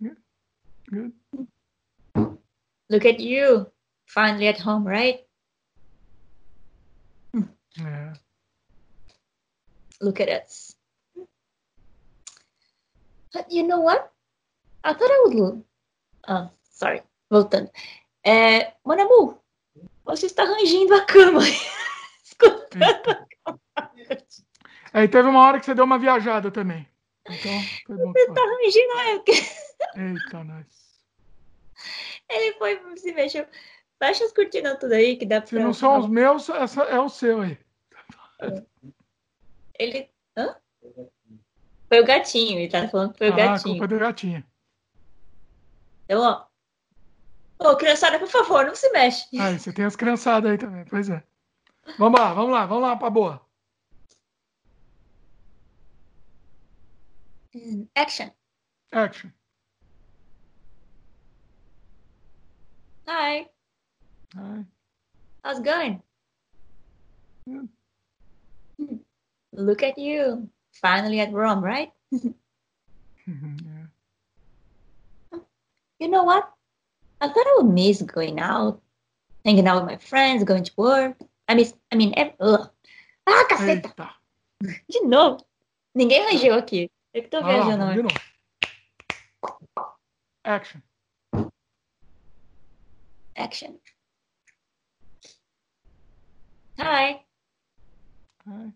[0.00, 0.16] Good.
[0.88, 1.12] Good.
[2.88, 3.66] Look at you.
[4.06, 5.20] Finally at home, right?
[7.76, 8.14] Yeah.
[10.00, 10.74] Look at us.
[13.34, 14.10] But you know what?
[14.84, 15.64] I thought I would.
[16.28, 17.02] Oh, sorry.
[17.30, 17.70] Voltando.
[18.24, 19.38] É, eh, Manamu,
[20.04, 21.40] você está rangindo a cama.
[22.24, 23.26] escutando.
[24.94, 26.88] Aí teve uma hora que você deu uma viajada também.
[27.28, 28.12] Então, foi bom.
[28.12, 28.92] Você tá rangindo,
[29.96, 30.66] Eita, nós.
[32.30, 33.44] Ele foi, se mexeu.
[33.98, 35.48] Fecha as cortinas tudo aí que dá pra.
[35.48, 37.58] Se não são os meus, essa é o seu aí.
[39.76, 40.08] Ele.
[40.36, 40.54] Hã?
[41.88, 43.74] Foi o gatinho, ele tá falando que foi o ah, gatinho.
[43.74, 44.44] culpa do gatinho.
[46.04, 46.46] Então, ó.
[47.58, 49.26] Ô, criançada, por favor, não se mexe.
[49.40, 51.22] Aí, você tem as criançadas aí também, pois é.
[51.98, 53.43] Vamos lá, vamos lá, vamos lá pra boa.
[57.54, 58.30] Mm, action.
[58.92, 59.32] Action.
[63.06, 63.46] Hi.
[64.34, 64.64] Hi.
[65.44, 66.02] How's it going?
[67.46, 67.62] Yeah.
[68.80, 68.98] Mm.
[69.52, 70.48] Look at you.
[70.72, 71.92] Finally at Rome, right?
[73.26, 73.86] Mm-hmm, yeah.
[75.32, 75.40] Um,
[75.98, 76.46] you know what?
[77.22, 78.82] I thought I would miss going out,
[79.46, 81.16] hanging out with my friends, going to work.
[81.48, 82.68] I miss, I mean, every, ugh.
[83.26, 84.10] Ah, caceta!
[84.60, 85.46] De novo.
[85.96, 86.90] Ninguém rangeu aqui.
[87.14, 87.94] Eu que tô ah, viajando.
[87.94, 88.14] De novo.
[90.42, 90.80] Action.
[93.36, 93.78] Action.
[96.76, 97.24] Hi.
[98.44, 98.72] Hi.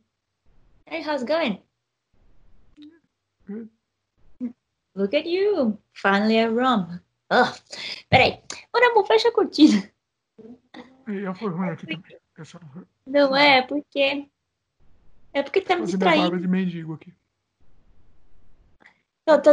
[0.86, 1.60] Hey, how's it going?
[3.44, 3.68] Good.
[4.94, 5.76] Look at you.
[5.92, 7.00] Finally a Rome.
[7.30, 7.54] Ugh.
[8.08, 8.40] Peraí.
[8.72, 9.90] Ô, amor, fecha a cortina.
[11.08, 12.20] Eu fui ruim aqui também.
[13.04, 14.28] Não é, porque.
[15.32, 16.38] É porque tá me distraindo.
[16.38, 17.12] de mendigo aqui.
[19.28, 19.52] Ela tá,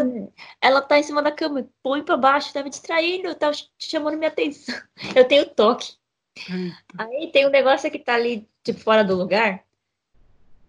[0.61, 4.30] ela tá em cima da cama, põe pra baixo, tá me distraindo, tá chamando minha
[4.30, 4.73] atenção.
[5.14, 5.97] Eu tenho toque.
[6.49, 6.77] Eita.
[6.97, 9.65] Aí tem um negócio que tá ali, tipo, fora do lugar.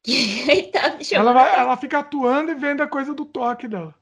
[0.03, 3.95] Que tá ela, vai, ela fica atuando e vendo a coisa do toque dela.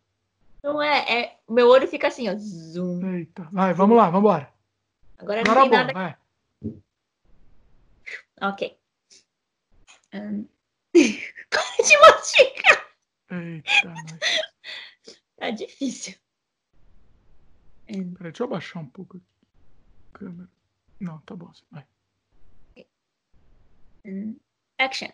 [0.62, 1.36] Não é, é.
[1.48, 2.34] Meu olho fica assim, ó.
[2.38, 3.14] Zoom.
[3.14, 3.46] Eita.
[3.52, 4.50] Vai, vamos lá, vamos embora.
[5.18, 5.92] Agora, Agora não tem bom, nada.
[5.92, 6.16] Vai.
[8.40, 8.78] Ok.
[10.14, 10.46] Um...
[11.50, 12.86] Para de mastigar!
[13.30, 14.53] Eita, mas...
[15.36, 16.14] Tá difícil.
[17.86, 19.26] Peraí, deixa eu abaixar um pouco aqui.
[20.12, 20.48] Câmera.
[21.00, 21.86] Não, tá bom, assim, vai.
[24.78, 25.10] Action.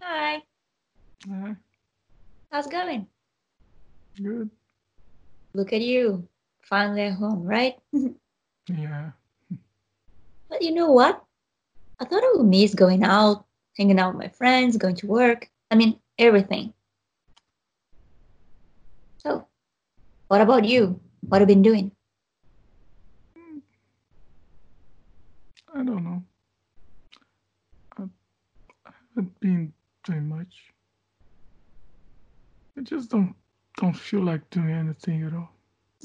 [0.00, 0.42] Hi.
[1.28, 1.56] Hi.
[2.50, 3.06] How's it going?
[4.16, 4.50] Good.
[5.54, 6.28] Look at you.
[6.62, 7.76] Finally at home, right?
[8.68, 9.12] yeah.
[10.48, 11.22] But you know what?
[12.00, 13.44] I thought I would miss going out,
[13.80, 15.48] hanging out with my friends, going to work.
[15.70, 16.74] I mean, everything.
[19.18, 19.46] So,
[20.28, 21.00] what about you?
[21.26, 21.90] What have you been doing?
[25.74, 26.22] I don't know.
[27.96, 28.02] I,
[28.86, 29.72] I haven't been
[30.04, 30.54] doing much.
[32.76, 33.34] I just don't
[33.78, 35.48] don't feel like doing anything at all.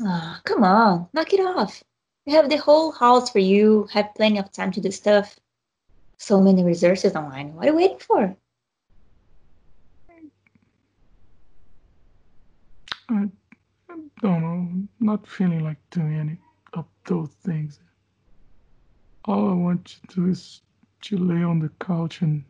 [0.06, 1.84] Ah, oh, come on, knock it off.
[2.26, 5.36] You have the whole house for you, have plenty of time to do stuff.
[6.18, 7.54] So many resources online.
[7.56, 8.36] What are you waiting for?
[13.10, 13.30] I,
[13.90, 14.88] I don't know.
[15.00, 16.38] Not feeling like doing any
[16.74, 17.80] of those things.
[19.26, 20.62] All I want to do is
[21.04, 22.44] to lay on the couch and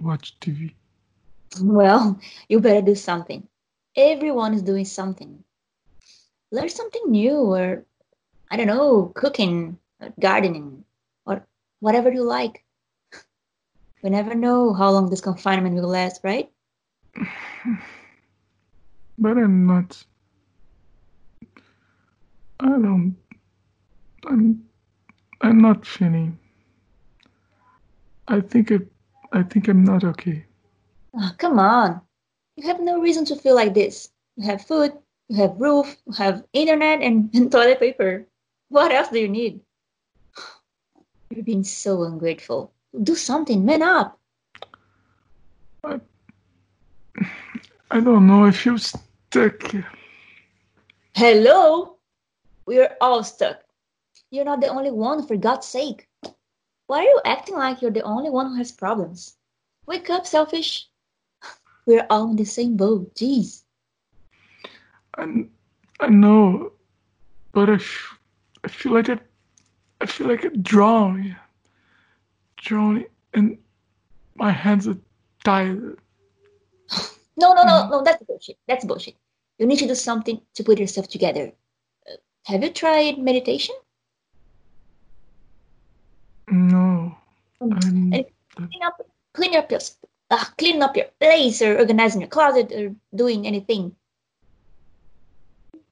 [0.00, 0.74] watch TV.
[1.60, 2.18] Well,
[2.48, 3.46] you better do something.
[3.96, 5.42] Everyone is doing something.
[6.50, 7.84] Learn something new, or
[8.50, 9.78] I don't know, cooking,
[10.18, 10.77] gardening,
[11.80, 12.64] whatever you like.
[14.02, 16.50] We never know how long this confinement will last, right?
[19.20, 20.04] But I'm not.
[22.60, 23.16] I don't.
[24.26, 24.62] I'm.
[25.40, 26.38] I'm not feeling.
[28.28, 28.86] I think it.
[29.32, 30.44] I think I'm not okay.
[31.14, 32.00] Oh, come on.
[32.56, 34.10] You have no reason to feel like this.
[34.36, 34.92] You have food,
[35.28, 38.26] you have roof, you have internet, and, and toilet paper.
[38.68, 39.60] What else do you need?
[41.30, 42.72] You're being so ungrateful.
[43.02, 44.18] Do something, man up.
[45.84, 46.00] I,
[47.90, 48.44] I don't know.
[48.44, 49.74] I feel stuck.
[51.14, 51.96] Hello?
[52.66, 53.60] We're all stuck.
[54.30, 56.08] You're not the only one, for God's sake.
[56.86, 59.36] Why are you acting like you're the only one who has problems?
[59.86, 60.88] Wake up, selfish.
[61.86, 63.14] We're all in the same boat.
[63.14, 63.64] Jeez.
[65.16, 65.46] I,
[66.00, 66.72] I know,
[67.52, 68.18] but I, f-
[68.64, 69.20] I feel like it.
[70.00, 71.34] I feel like it drawing,
[72.56, 73.58] drawing, and
[74.36, 74.96] my hands are
[75.44, 75.98] tired.
[77.36, 78.02] No, no, no, no.
[78.02, 78.58] That's bullshit.
[78.66, 79.14] That's bullshit.
[79.58, 81.52] You need to do something to put yourself together.
[82.06, 82.16] Uh,
[82.46, 83.74] have you tried meditation?
[86.50, 87.16] No.
[87.60, 88.10] Um,
[88.56, 89.00] clean up,
[89.34, 89.80] clean up your,
[90.30, 93.94] uh, clean up your place or organizing your closet or doing anything.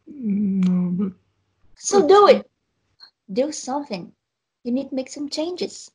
[0.07, 1.13] No, but
[1.77, 2.51] So do it.
[3.33, 4.13] Do something.
[4.65, 5.91] You need to make some changes.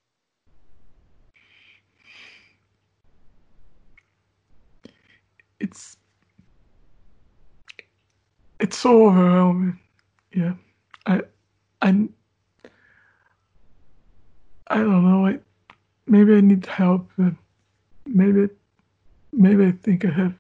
[5.60, 5.98] It's
[8.60, 9.80] it's so overwhelming.
[10.34, 10.53] Yeah.
[11.06, 11.22] I
[11.82, 12.14] I'm
[14.68, 15.28] I don't know.
[15.28, 15.40] I
[16.08, 17.10] maybe I need help.
[17.20, 17.32] Uh,
[18.06, 18.49] maybe
[19.34, 20.34] maybe I think I have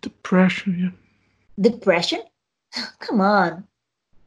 [0.00, 0.78] depression.
[0.78, 1.70] Yeah.
[1.70, 2.22] Depression?
[3.00, 3.66] Come on.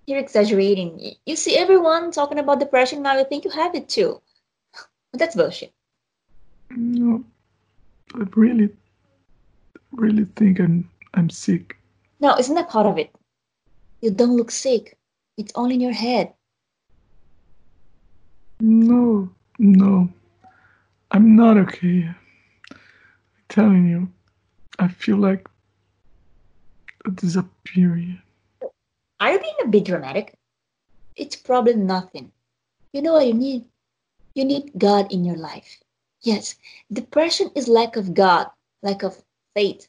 [0.08, 1.16] You're exaggerating.
[1.26, 3.18] You see everyone talking about depression now.
[3.18, 4.22] You think you have it too.
[5.14, 5.74] That's bullshit.
[6.72, 7.26] No,
[8.16, 8.70] I really,
[9.92, 11.76] really think I'm I'm sick.
[12.22, 13.14] No, isn't that part of it?
[14.02, 14.98] You don't look sick.
[15.38, 16.34] It's all in your head.
[18.62, 19.30] No,
[19.60, 20.10] no.
[21.12, 22.10] I'm not okay.
[22.72, 22.78] I'm
[23.50, 24.10] telling you,
[24.80, 25.48] I feel like
[27.14, 28.22] disappearing.
[29.20, 30.36] Are you being a bit dramatic?
[31.16, 32.32] It's probably nothing.
[32.94, 33.66] You know what you need?
[34.36, 35.80] You need God in your life.
[36.22, 36.56] Yes,
[36.92, 38.48] depression is lack of God,
[38.84, 39.24] lack of
[39.56, 39.88] faith.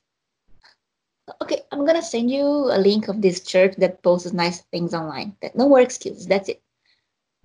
[1.42, 5.36] Okay, I'm gonna send you a link of this church that posts nice things online.
[5.42, 6.26] That no more excuses.
[6.26, 6.62] That's it.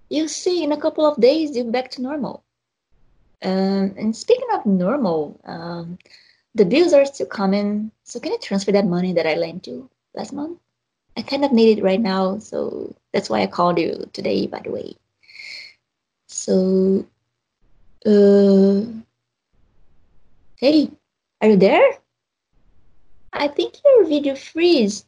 [0.10, 2.44] You'll see in a couple of days you're back to normal.
[3.42, 5.98] Um, and speaking of normal, um,
[6.56, 7.92] the bills are still coming.
[8.06, 10.60] So can I transfer that money that I lent you last month?
[11.16, 14.60] I kind of need it right now, so that's why I called you today, by
[14.60, 14.96] the way.
[16.28, 17.06] So,
[18.06, 18.82] uh,
[20.58, 20.90] hey,
[21.42, 22.00] are you there?
[23.32, 25.06] I think your video freeze.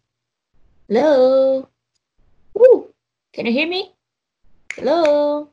[0.87, 1.67] Hello?
[2.57, 2.93] Ooh,
[3.33, 3.91] can you hear me?
[4.75, 5.49] Hello?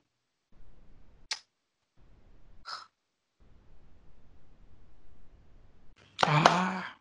[6.25, 6.97] Ah,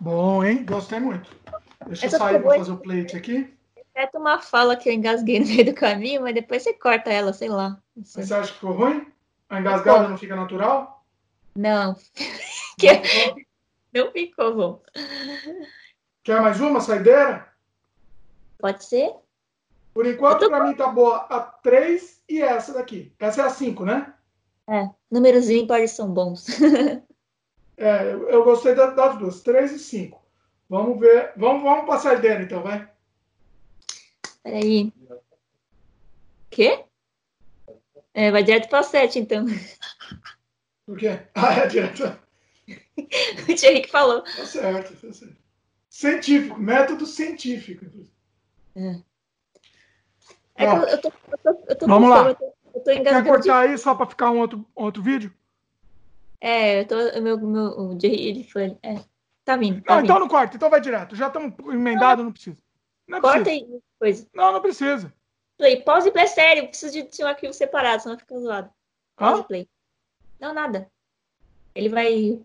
[0.00, 0.64] bom, hein?
[0.66, 1.41] Gostei muito.
[1.86, 3.54] Deixa Essa eu sair para fazer o plate aqui.
[3.94, 7.32] É uma fala que eu engasguei no meio do caminho, mas depois você corta ela,
[7.32, 7.78] sei lá.
[7.94, 9.06] Mas você acha que ficou ruim?
[9.50, 11.04] A engasgada não fica natural?
[11.54, 11.94] Não.
[13.92, 14.82] não ficou bom.
[16.24, 17.52] Quer mais uma saideira?
[18.58, 19.14] Pode ser.
[19.92, 20.48] Por enquanto, tô...
[20.48, 23.12] para mim tá boa a 3 e essa daqui.
[23.18, 24.14] Essa é a 5, né?
[24.66, 26.46] É, números ímpares são bons.
[27.76, 30.21] é, eu gostei das duas, 3 e 5.
[30.72, 31.34] Vamos ver.
[31.36, 32.88] Vamos, vamos passar dentro, então, vai.
[34.42, 34.90] Peraí.
[36.48, 36.86] Quê?
[38.14, 39.44] É, vai direto para 7, então.
[40.86, 41.20] Por quê?
[41.36, 42.18] Ah, é direto.
[42.66, 44.22] o Thierry que falou.
[44.22, 45.36] Tá certo, tá certo.
[45.90, 47.84] Científico, método científico.
[48.74, 49.02] É.
[50.54, 52.28] É que eu tô, eu tô, eu tô Vamos lá.
[52.30, 53.50] Eu tô, eu tô Quer cortar de...
[53.50, 55.34] aí só para ficar um outro, outro vídeo?
[56.40, 56.96] É, eu tô.
[57.20, 58.74] Meu, meu, o Jerry, ele foi.
[58.82, 59.11] É.
[59.44, 59.82] Tá vindo.
[59.82, 60.04] Tá não, vindo.
[60.06, 61.16] então não corta, então vai direto.
[61.16, 62.58] Já estamos emendados, não precisa.
[63.08, 63.64] Não corta precisa.
[63.64, 64.28] aí coisa.
[64.34, 65.14] Não, não precisa.
[65.58, 66.68] Play, pause e play sério.
[66.68, 68.70] Preciso de, de um arquivo separado, senão fica zoado.
[69.16, 69.68] Pause e play.
[70.40, 70.90] Não, nada.
[71.74, 72.40] Ele vai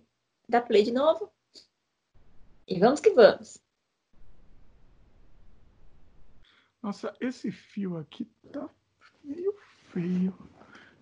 [0.48, 1.32] dar play de novo.
[2.68, 3.60] E vamos que vamos.
[6.82, 8.70] Nossa, esse fio aqui tá
[9.24, 9.54] meio
[9.92, 10.38] feio.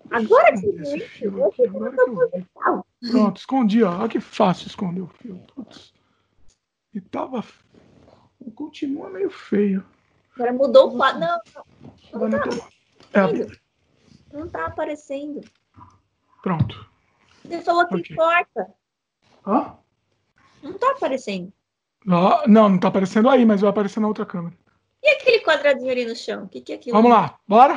[0.10, 2.46] Agora que agora que eu vi.
[3.12, 4.00] Pronto, escondi, ó.
[4.00, 5.38] Olha que fácil esconder o fio.
[5.54, 5.94] Putz.
[6.94, 7.44] E tava.
[8.54, 9.86] Continua meio feio.
[10.36, 11.20] Agora mudou o quadro.
[11.20, 11.40] Não,
[12.14, 12.50] não, não, tá
[13.14, 13.58] é,
[14.34, 15.42] não tá aparecendo.
[16.42, 16.90] Pronto.
[17.44, 18.16] Você falou que okay.
[18.16, 18.74] corta.
[19.48, 19.78] Hã?
[20.62, 21.52] Não tá aparecendo.
[22.06, 24.56] Não, não, não tá aparecendo aí, mas vai aparecer na outra câmera.
[25.02, 26.44] E aquele quadradinho ali no chão?
[26.44, 26.96] O que, que é aquilo?
[26.96, 27.76] Vamos lá, bora?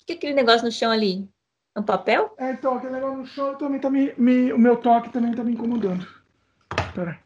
[0.00, 1.28] O que é aquele negócio no chão ali?
[1.74, 2.34] Um papel?
[2.38, 5.42] É, então, aquele negócio no chão também tá me, me, O meu toque também tá
[5.42, 6.06] me incomodando.
[6.94, 7.18] Pera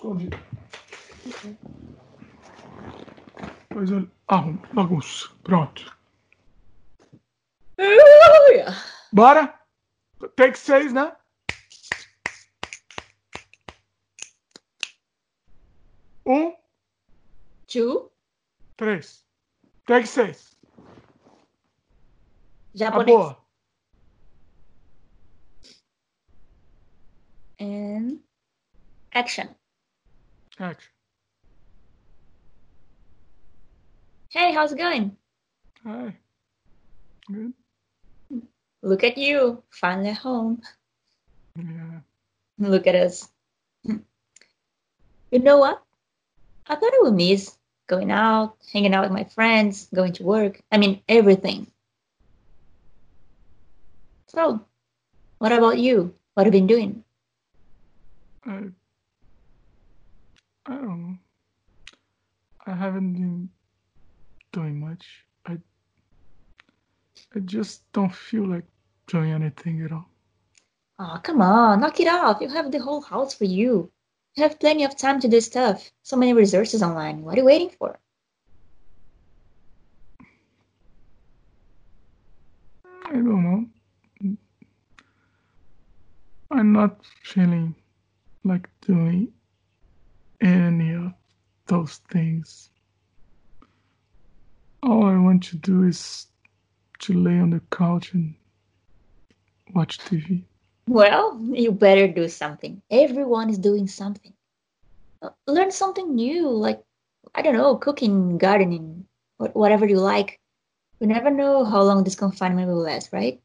[0.00, 0.38] escondido.
[3.68, 4.62] Depois eu arrumo.
[4.72, 5.28] Bagunça.
[5.42, 5.96] Pronto.
[9.12, 9.54] Bora?
[10.36, 11.14] Take seis, né?
[16.26, 16.54] Um.
[17.66, 18.10] Two.
[18.76, 19.29] Três.
[19.90, 20.56] Seis.
[22.76, 23.06] Japonês.
[23.06, 23.36] boa.
[27.58, 28.20] And
[29.12, 29.48] action.
[30.60, 30.92] Action.
[34.28, 35.16] Hey, how's it going?
[35.82, 36.16] Hi.
[37.26, 37.52] Good.
[38.82, 40.62] Look at you, finally home.
[41.56, 42.00] Yeah.
[42.58, 43.28] Look at us.
[43.82, 45.82] You know what?
[46.68, 47.58] I thought I would miss
[47.90, 50.62] going out, hanging out with my friends, going to work.
[50.70, 51.66] I mean, everything.
[54.28, 54.64] So,
[55.38, 56.14] what about you?
[56.34, 57.04] What have you been doing?
[58.46, 58.58] I,
[60.66, 61.16] I don't know.
[62.64, 63.50] I haven't been
[64.52, 65.04] doing much.
[65.46, 65.58] I
[67.34, 68.64] I just don't feel like
[69.08, 70.08] doing anything at all.
[70.98, 72.40] Oh, come on, knock it off.
[72.40, 73.90] You have the whole house for you.
[74.36, 75.90] You have plenty of time to do stuff.
[76.02, 77.22] So many resources online.
[77.22, 77.98] What are you waiting for?
[83.06, 84.36] I don't know.
[86.52, 87.74] I'm not feeling
[88.44, 89.32] like doing
[90.40, 91.12] any of
[91.66, 92.70] those things.
[94.82, 96.26] All I want to do is
[97.00, 98.34] to lay on the couch and
[99.74, 100.44] watch TV.
[100.90, 102.82] Well, you better do something.
[102.90, 104.32] Everyone is doing something.
[105.22, 106.82] Uh, learn something new, like,
[107.32, 109.06] I don't know, cooking, gardening,
[109.36, 110.40] whatever you like.
[110.98, 113.40] You never know how long this confinement will last, right?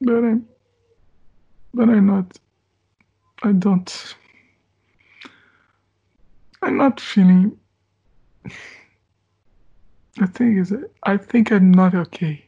[0.00, 0.48] But I'm,
[1.74, 2.38] but I'm not,
[3.42, 4.14] I don't,
[6.62, 7.58] I'm not feeling,
[8.44, 10.72] the thing is,
[11.02, 12.44] I think I'm not okay.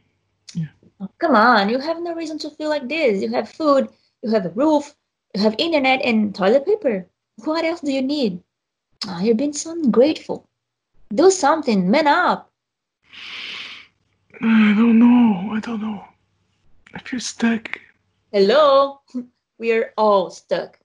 [0.99, 3.21] Oh, come on, you have no reason to feel like this.
[3.21, 3.89] You have food,
[4.23, 4.95] you have a roof,
[5.35, 7.05] you have internet and toilet paper.
[7.45, 8.41] What else do you need?
[9.05, 10.49] Ah, oh, you're being so ungrateful.
[11.13, 12.51] Do something, man up.
[14.41, 15.53] I don't know.
[15.53, 16.03] I don't know.
[16.93, 17.79] I feel stuck.
[18.31, 19.01] Hello?
[19.59, 20.79] We are all stuck.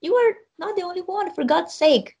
[0.00, 2.16] You are not the only one, for God's sake.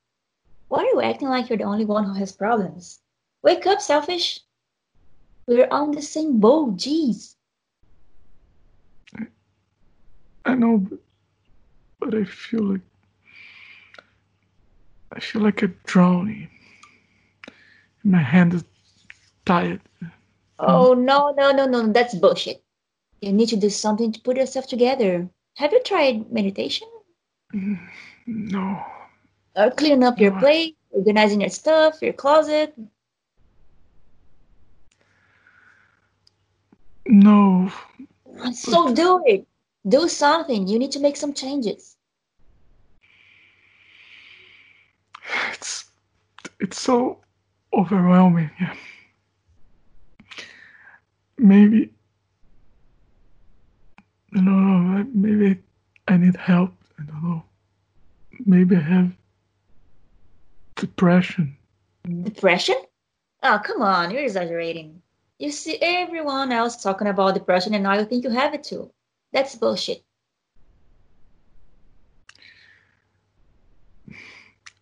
[0.68, 3.00] Why are you acting like you're the only one who has problems?
[3.42, 4.40] Wake up, selfish.
[5.50, 7.34] We're on the same boat, jeez.
[9.18, 9.26] I,
[10.44, 11.00] I know, but,
[11.98, 12.80] but I feel like
[15.10, 16.48] I feel like I'm drowning.
[18.04, 18.64] My hand is
[19.44, 19.80] tired.
[20.60, 22.62] Oh no, no, no, no, that's bullshit.
[23.20, 25.28] You need to do something to put yourself together.
[25.56, 26.86] Have you tried meditation?
[27.52, 27.80] Mm,
[28.26, 28.84] no.
[29.56, 32.72] Or cleaning up your plate, organizing your stuff, your closet?
[37.10, 37.72] No.
[38.52, 39.44] So do it.
[39.88, 40.68] Do something.
[40.68, 41.96] You need to make some changes.
[45.52, 45.90] It's
[46.60, 47.18] it's so
[47.74, 48.50] overwhelming.
[48.60, 48.74] Yeah.
[51.36, 51.92] Maybe
[54.32, 55.06] I don't know.
[55.12, 55.60] Maybe
[56.06, 56.72] I need help.
[57.00, 57.42] I don't know.
[58.46, 59.10] Maybe I have
[60.76, 61.56] depression.
[62.22, 62.76] Depression?
[63.42, 64.12] Oh, come on.
[64.12, 65.02] You're exaggerating.
[65.40, 68.92] You see everyone else talking about depression and now you think you have it too.
[69.32, 70.04] That's bullshit.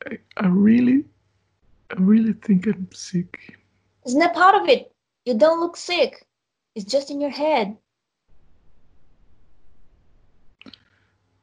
[0.05, 1.05] I, I really,
[1.91, 3.57] I really think I'm sick.
[4.05, 4.93] Isn't part of it?
[5.25, 6.27] You don't look sick.
[6.75, 7.77] It's just in your head.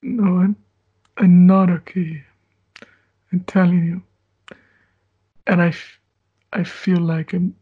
[0.02, 0.58] No, I'm,
[1.16, 2.22] I'm not okay.
[3.32, 4.58] I'm telling you.
[5.48, 5.74] And I,
[6.52, 7.56] I feel like I'm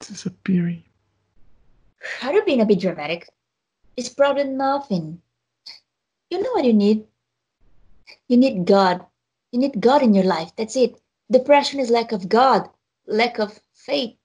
[0.00, 0.82] disappearing.
[2.22, 3.28] Are you being a bit dramatic?
[3.96, 5.20] It's probably nothing.
[6.30, 7.04] You know what you need?
[8.28, 9.04] You need God.
[9.52, 10.52] You need God in your life.
[10.56, 10.96] That's it.
[11.30, 12.68] Depression is lack of God,
[13.06, 14.16] lack of faith.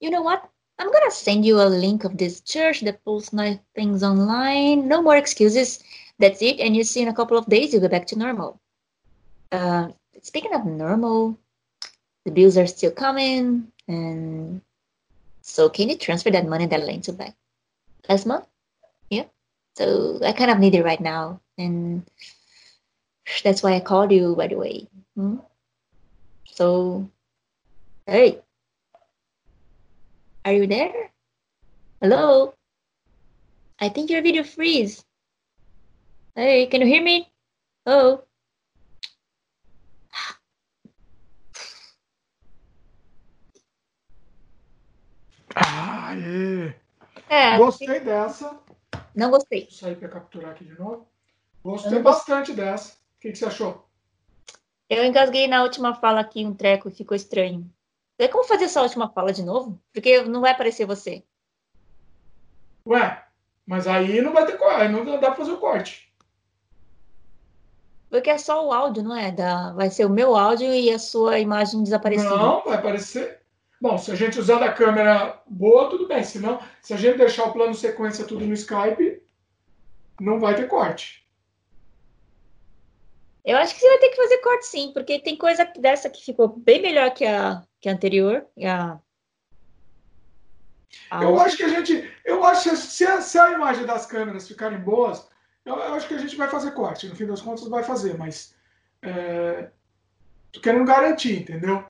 [0.00, 0.48] You know what?
[0.78, 4.88] I'm gonna send you a link of this church that posts nice things online.
[4.88, 5.82] No more excuses.
[6.18, 6.60] That's it.
[6.60, 8.60] And you see in a couple of days you'll be back to normal.
[9.50, 9.88] Uh,
[10.22, 11.38] speaking of normal,
[12.24, 14.60] the bills are still coming, and
[15.46, 17.34] so can you transfer that money that I lent you back
[18.08, 18.46] last month?
[19.08, 19.24] Yeah.
[19.76, 22.02] So I kind of need it right now, and
[23.44, 24.88] that's why I called you, by the way.
[25.14, 25.36] Hmm?
[26.50, 27.08] So,
[28.06, 28.42] hey,
[30.44, 31.12] are you there?
[32.02, 32.54] Hello?
[33.78, 35.04] I think your video freeze.
[36.34, 37.30] Hey, can you hear me?
[37.86, 38.25] Oh.
[46.06, 46.14] Ah,
[47.28, 47.58] é.
[47.58, 48.60] Gostei dessa.
[49.12, 49.62] Não gostei.
[49.62, 51.08] Vou sair para capturar aqui de novo.
[51.64, 52.92] Gostei bastante dessa.
[52.92, 53.88] O que, que, você achou?
[54.88, 57.68] Eu engasguei na última fala aqui um treco e ficou estranho.
[58.16, 59.80] Tem como fazer essa última fala de novo?
[59.92, 61.24] Porque não vai aparecer você.
[62.86, 63.24] Ué,
[63.66, 66.14] mas aí não vai ter corte, não dá pra fazer o corte.
[68.08, 69.32] Porque é só o áudio, não é?
[69.32, 69.72] Da...
[69.72, 72.36] Vai ser o meu áudio e a sua imagem desaparecida.
[72.36, 73.40] Não, vai aparecer.
[73.80, 76.24] Bom, se a gente usar da câmera boa, tudo bem.
[76.24, 79.22] Se não, se a gente deixar o plano sequência tudo no Skype,
[80.20, 81.26] não vai ter corte.
[83.44, 86.24] Eu acho que você vai ter que fazer corte sim, porque tem coisa dessa que
[86.24, 88.44] ficou bem melhor que a, que a anterior.
[88.64, 88.98] A...
[91.10, 92.10] A eu acho que a gente.
[92.24, 95.28] Eu acho que se a, se a imagem das câmeras ficarem boas,
[95.64, 97.08] Eu, eu, acho que a gente vai fazer corte.
[97.08, 98.54] No fim das contas, vai fazer, mas.
[99.02, 99.70] É,
[100.50, 101.84] tô querendo garantir, entendeu?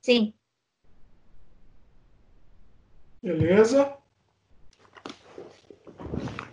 [0.00, 0.32] Sim.
[3.24, 3.96] Beleza.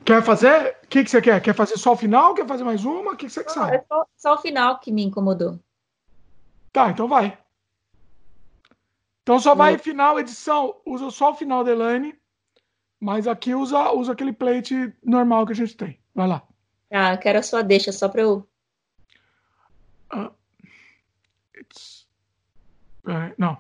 [0.06, 0.78] Quer fazer?
[0.86, 1.42] O que, que você quer?
[1.42, 2.34] Quer fazer só o final?
[2.34, 3.12] Quer fazer mais uma?
[3.12, 3.76] O que, que você sabe?
[3.76, 5.60] É só, só, o final que me incomodou.
[6.72, 7.38] Tá, então vai.
[9.22, 12.18] Então só vai final, edição, usa só o final da Elaine,
[13.02, 16.00] mas aqui usa, usa aquele plate normal que a gente tem.
[16.16, 16.42] Vai lá.
[16.90, 18.48] Ah, eu quero a sua deixa, só pra eu.
[20.14, 20.32] Uh,
[21.54, 22.08] it's...
[23.06, 23.58] Uh, não.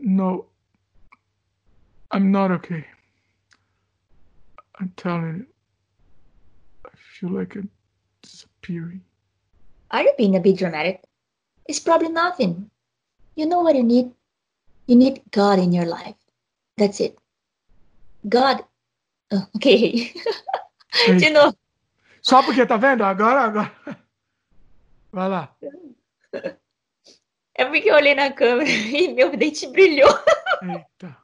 [0.00, 0.48] No.
[2.10, 2.84] I'm not okay.
[4.80, 5.46] I'm telling you.
[6.86, 7.68] I feel like I'm
[8.22, 9.02] disappearing.
[9.90, 11.02] Are you being a bit dramatic?
[11.66, 12.70] It's probably nothing.
[13.36, 14.10] You know what you need?
[14.86, 16.16] You need God in your life.
[16.76, 17.18] That's it.
[18.28, 18.64] God.
[19.30, 20.12] Oh, ok.
[21.18, 21.54] De novo.
[22.22, 23.04] Só porque tá vendo?
[23.04, 23.72] Agora, agora.
[25.12, 25.54] Vai lá.
[27.54, 30.10] É porque eu olhei na câmera e meu dente brilhou.
[30.62, 31.16] Eita.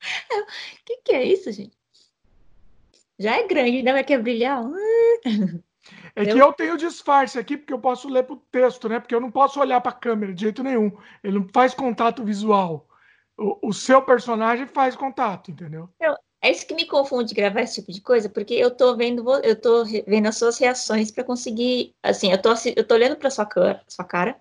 [0.00, 0.44] O
[0.84, 1.76] que, que é isso, gente?
[3.18, 4.62] Já é grande, ainda vai quer brilhar.
[6.14, 9.00] É que eu tenho disfarce aqui, porque eu posso ler pro texto, né?
[9.00, 10.96] Porque eu não posso olhar para a câmera de jeito nenhum.
[11.22, 12.86] Ele não faz contato visual.
[13.36, 15.88] O, o seu personagem faz contato, entendeu?
[16.40, 19.60] é isso que me confunde gravar esse tipo de coisa, porque eu tô vendo, eu
[19.60, 23.44] tô vendo as suas reações para conseguir, assim, eu tô, eu tô olhando para sua
[23.44, 24.40] cara, sua cara,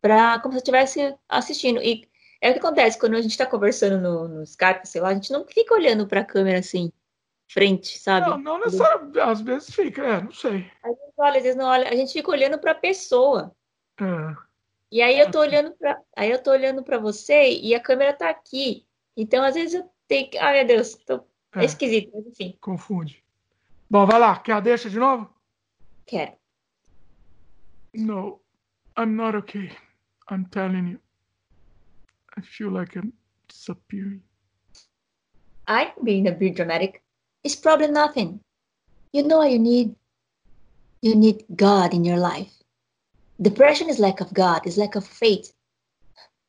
[0.00, 1.80] para como se eu estivesse assistindo.
[1.80, 2.08] E
[2.42, 5.14] é o que acontece quando a gente está conversando no, no Skype, sei lá, a
[5.14, 6.92] gente não fica olhando para a câmera assim
[7.48, 8.30] frente, sabe?
[8.30, 9.20] Não, não necessariamente.
[9.20, 10.68] Às vezes fica, é, não sei.
[10.82, 11.88] A gente olha, às vezes não olha.
[11.88, 13.54] A gente fica olhando para a pessoa.
[14.00, 14.36] É.
[14.90, 18.12] E aí eu tô olhando para, aí eu tô olhando para você e a câmera
[18.12, 18.84] tá aqui.
[19.16, 21.24] Então às vezes eu tenho que, ai meu Deus, tô...
[21.54, 21.60] é.
[21.60, 22.58] é esquisito, mas enfim.
[22.60, 23.22] Confunde.
[23.88, 24.36] Bom, vai lá.
[24.40, 25.32] Quer a deixa de novo?
[26.06, 26.32] Quero.
[27.94, 28.40] No,
[28.98, 29.70] I'm not okay.
[30.28, 31.01] I'm telling you.
[32.36, 33.12] I feel like I'm
[33.48, 34.22] disappearing.
[35.66, 37.02] I'm being a bit dramatic.
[37.44, 38.40] It's probably nothing.
[39.12, 39.94] You know what you need?
[41.02, 42.52] You need God in your life.
[43.40, 45.52] Depression is lack of God, it's lack of faith.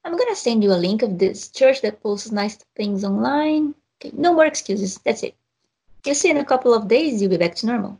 [0.05, 3.73] I'm gonna send you a link of this church that posts nice things online.
[3.97, 4.99] Okay, no more excuses.
[5.03, 5.35] That's it.
[6.05, 7.99] You'll see in a couple of days you'll be back to normal.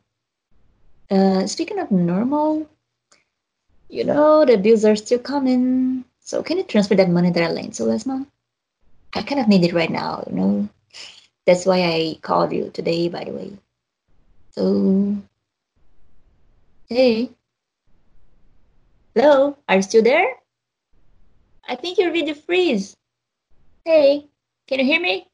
[1.10, 2.70] Uh, speaking of normal,
[3.90, 6.06] you know the bills are still coming.
[6.24, 8.30] So can you transfer that money that I lent you last month?
[9.14, 10.70] I kind of need it right now, you know.
[11.46, 13.52] That's why I called you today, by the way.
[14.52, 15.18] So,
[16.88, 17.30] hey.
[19.14, 20.36] Hello, are you still there?
[21.68, 22.96] I think your video freeze.
[23.84, 24.30] Hey,
[24.68, 25.28] can you hear me?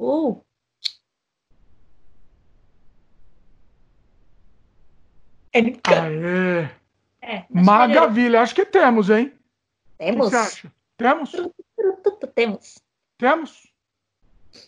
[0.00, 0.42] Oh.
[5.54, 9.35] É, Maravilha, acho que temos, hein?
[9.98, 10.26] Temos.
[10.26, 10.72] O que você acha?
[10.96, 11.32] Temos?
[12.34, 12.78] Temos.
[13.18, 13.72] Temos?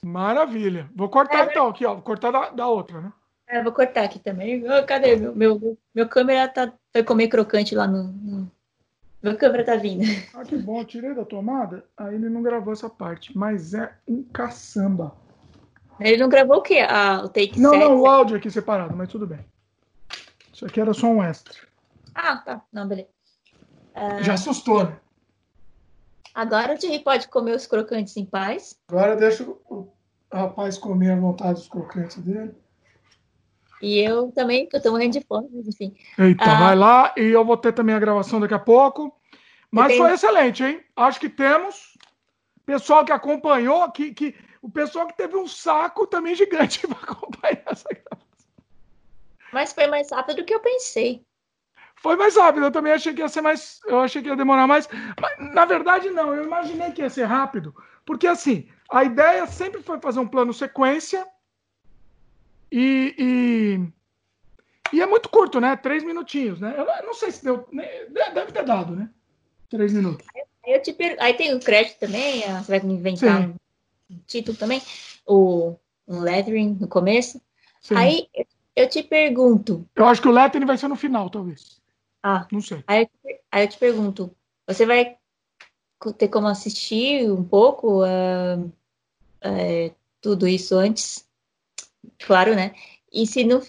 [0.02, 0.88] Maravilha.
[0.94, 1.94] Vou cortar é, então aqui, ó.
[1.94, 3.12] Vou cortar da, da outra, né?
[3.46, 4.62] É, vou cortar aqui também.
[4.70, 5.16] Oh, cadê?
[5.16, 8.52] Meu, meu, meu câmera tá, foi comer crocante lá no, no...
[9.22, 10.04] Meu câmera tá vindo.
[10.34, 10.80] Ah, que bom.
[10.80, 13.36] Eu tirei da tomada, aí ele não gravou essa parte.
[13.36, 15.14] Mas é um caçamba.
[15.98, 16.86] Ele não gravou o quê?
[16.88, 19.44] Ah, o take Não, 7, não, o áudio aqui separado, mas tudo bem.
[20.52, 21.56] Isso aqui era só um extra.
[22.14, 22.62] Ah, tá.
[22.72, 23.08] Não, beleza.
[23.96, 24.22] Uh...
[24.22, 24.96] Já assustou, né?
[26.38, 28.78] Agora o Thierry pode comer os crocantes em paz.
[28.86, 29.92] Agora deixa o
[30.32, 32.54] rapaz comer à vontade os crocantes dele.
[33.82, 35.96] E eu também, que eu tô morrendo de fome, mas enfim.
[36.16, 39.12] Eita, ah, vai lá e eu vou ter também a gravação daqui a pouco.
[39.68, 40.80] Mas foi excelente, hein?
[40.94, 41.98] Acho que temos.
[42.64, 47.64] Pessoal que acompanhou, que, que, o pessoal que teve um saco também gigante para acompanhar
[47.66, 48.28] essa gravação.
[49.52, 51.26] Mas foi mais rápido do que eu pensei.
[52.00, 53.80] Foi mais rápido, eu também achei que ia ser mais.
[53.86, 54.88] Eu achei que ia demorar mais.
[55.20, 57.74] Mas, na verdade, não, eu imaginei que ia ser rápido.
[58.04, 61.26] Porque assim, a ideia sempre foi fazer um plano sequência.
[62.70, 65.74] E, e, e é muito curto, né?
[65.76, 66.74] Três minutinhos, né?
[66.76, 67.68] Eu não sei se deu.
[68.32, 69.10] Deve ter dado, né?
[69.68, 70.26] Três minutos.
[70.34, 71.16] Aí, eu te per...
[71.18, 73.54] Aí tem o crédito também, você vai me inventar Sim.
[74.10, 74.80] um título também,
[75.26, 75.74] o,
[76.06, 77.40] um lettering no começo.
[77.80, 77.96] Sim.
[77.96, 78.28] Aí
[78.76, 79.86] eu te pergunto.
[79.96, 81.77] Eu acho que o lettering vai ser no final, talvez.
[82.22, 82.82] Ah, não sei.
[82.86, 84.34] Aí eu, aí eu te pergunto,
[84.66, 85.16] você vai
[86.16, 91.28] ter como assistir um pouco uh, uh, tudo isso antes?
[92.18, 92.74] Claro, né?
[93.12, 93.62] E se não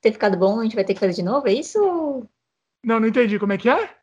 [0.00, 1.78] ter ficado bom, a gente vai ter que fazer de novo, é isso?
[2.84, 3.38] Não, não entendi.
[3.38, 3.96] Como é que é?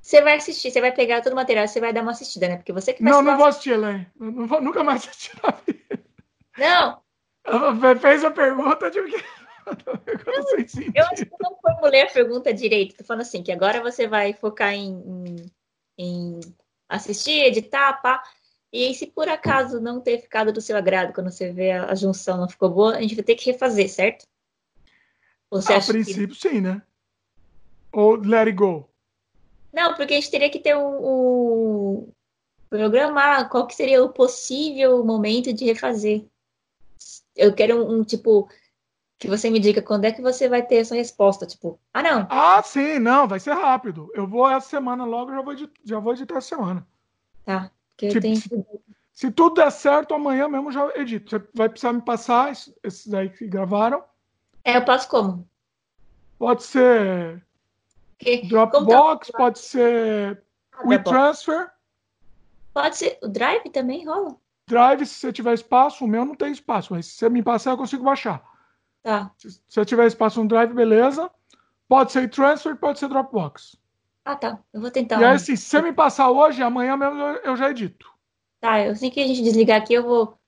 [0.00, 2.56] Você vai assistir, você vai pegar todo o material, você vai dar uma assistida, né?
[2.56, 4.06] Porque você que Não, não vou assistir, Elaine.
[4.18, 6.04] Não vou, nunca mais assistir na vida.
[6.58, 7.02] Não,
[8.00, 9.24] Fez a pergunta de o que?
[10.26, 12.96] Eu, eu acho que não formulei a pergunta direito.
[12.96, 14.92] Tô falando assim, que agora você vai focar em,
[15.26, 15.50] em,
[15.98, 16.40] em
[16.88, 18.22] assistir, editar, pá.
[18.72, 21.94] E se por acaso não ter ficado do seu agrado, quando você vê a, a
[21.94, 24.26] junção não ficou boa, a gente vai ter que refazer, certo?
[25.50, 26.34] Você a princípio, que...
[26.34, 26.80] sim, né?
[27.92, 28.88] Ou let it go.
[29.72, 32.12] Não, porque a gente teria que ter um, um
[32.70, 36.24] programar qual que seria o possível momento de refazer.
[37.36, 38.48] Eu quero um, um tipo
[39.22, 42.26] que você me diga quando é que você vai ter essa resposta, tipo, ah, não.
[42.28, 44.10] Ah, sim, não, vai ser rápido.
[44.14, 46.84] Eu vou essa semana logo, já vou, editar, já vou editar essa semana.
[47.44, 48.36] Tá, porque tipo, eu tenho...
[48.36, 48.66] se,
[49.12, 51.30] se, tudo der certo, amanhã mesmo já edito.
[51.30, 52.50] Você vai precisar me passar
[52.82, 54.02] esses aí que gravaram.
[54.64, 55.48] É, eu passo como?
[56.36, 57.46] Pode ser
[58.18, 58.44] que?
[58.48, 59.38] Dropbox, tá...
[59.38, 60.42] pode ser
[60.72, 61.70] ah, WeTransfer.
[62.74, 64.34] Pode ser, o Drive também rola?
[64.66, 67.70] Drive, se você tiver espaço, o meu não tem espaço, mas se você me passar,
[67.70, 68.50] eu consigo baixar.
[69.02, 69.30] Tá.
[69.36, 71.30] Se, se tiver espaço no Drive, beleza.
[71.88, 73.76] Pode ser transfer, pode ser Dropbox.
[74.24, 74.58] Ah, tá.
[74.72, 75.20] Eu vou tentar.
[75.20, 78.10] E aí, assim, se você me passar hoje, amanhã mesmo eu, já edito.
[78.60, 80.38] Tá, assim que a gente desligar aqui, eu vou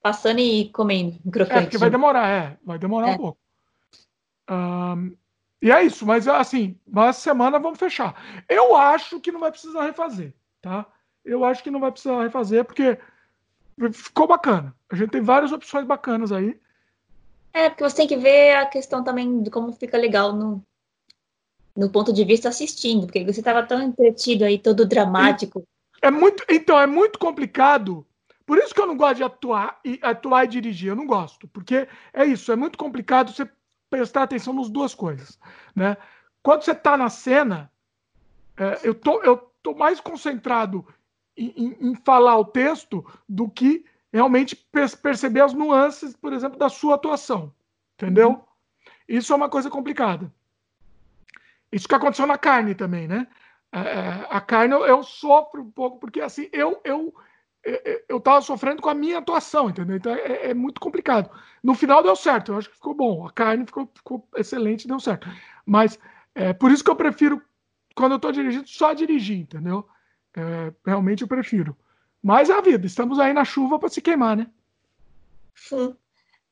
[0.00, 1.58] passando e comendo microfone.
[1.58, 2.58] É, porque vai demorar, é.
[2.64, 3.12] Vai demorar é.
[3.12, 3.38] um pouco.
[4.50, 5.16] Um,
[5.60, 8.14] e é isso, mas assim, uma semana vamos fechar.
[8.48, 10.86] Eu acho que não vai precisar refazer, tá?
[11.24, 12.98] Eu acho que não vai precisar refazer, porque
[13.92, 14.74] ficou bacana.
[14.90, 16.60] A gente tem várias opções bacanas aí.
[17.54, 20.60] É, porque você tem que ver a questão também de como fica legal no,
[21.76, 25.62] no ponto de vista assistindo, porque você estava tão entretido aí, todo dramático.
[26.02, 28.04] É muito, então, é muito complicado.
[28.44, 31.46] Por isso que eu não gosto de atuar e atuar e dirigir, eu não gosto,
[31.48, 33.48] porque é isso, é muito complicado você
[33.88, 35.38] prestar atenção nas duas coisas,
[35.74, 35.96] né?
[36.42, 37.70] Quando você está na cena,
[38.56, 40.84] é, eu tô, eu tô mais concentrado
[41.36, 43.84] em, em, em falar o texto do que
[44.14, 44.54] realmente
[45.02, 47.52] perceber as nuances, por exemplo, da sua atuação.
[47.96, 48.30] Entendeu?
[48.30, 48.42] Uhum.
[49.08, 50.32] Isso é uma coisa complicada.
[51.72, 53.26] Isso que aconteceu na carne também, né?
[53.72, 57.12] É, é a carne eu, eu, sofro um pouco, porque assim, eu, eu,
[58.08, 59.96] eu tava sofrendo com a minha atuação, entendeu?
[59.96, 61.28] Então é, é, muito complicado.
[61.60, 63.26] No final deu certo, eu acho que ficou bom.
[63.26, 65.28] A carne ficou, ficou excelente, deu certo.
[65.66, 65.98] Mas
[66.36, 67.42] é por isso que eu prefiro,
[67.96, 69.88] quando eu tô dirigindo, só dirigir, entendeu?
[70.36, 71.76] É, realmente eu prefiro.
[72.24, 74.46] Mas é a vida, estamos aí na chuva para se queimar, né?
[75.54, 75.94] Sim.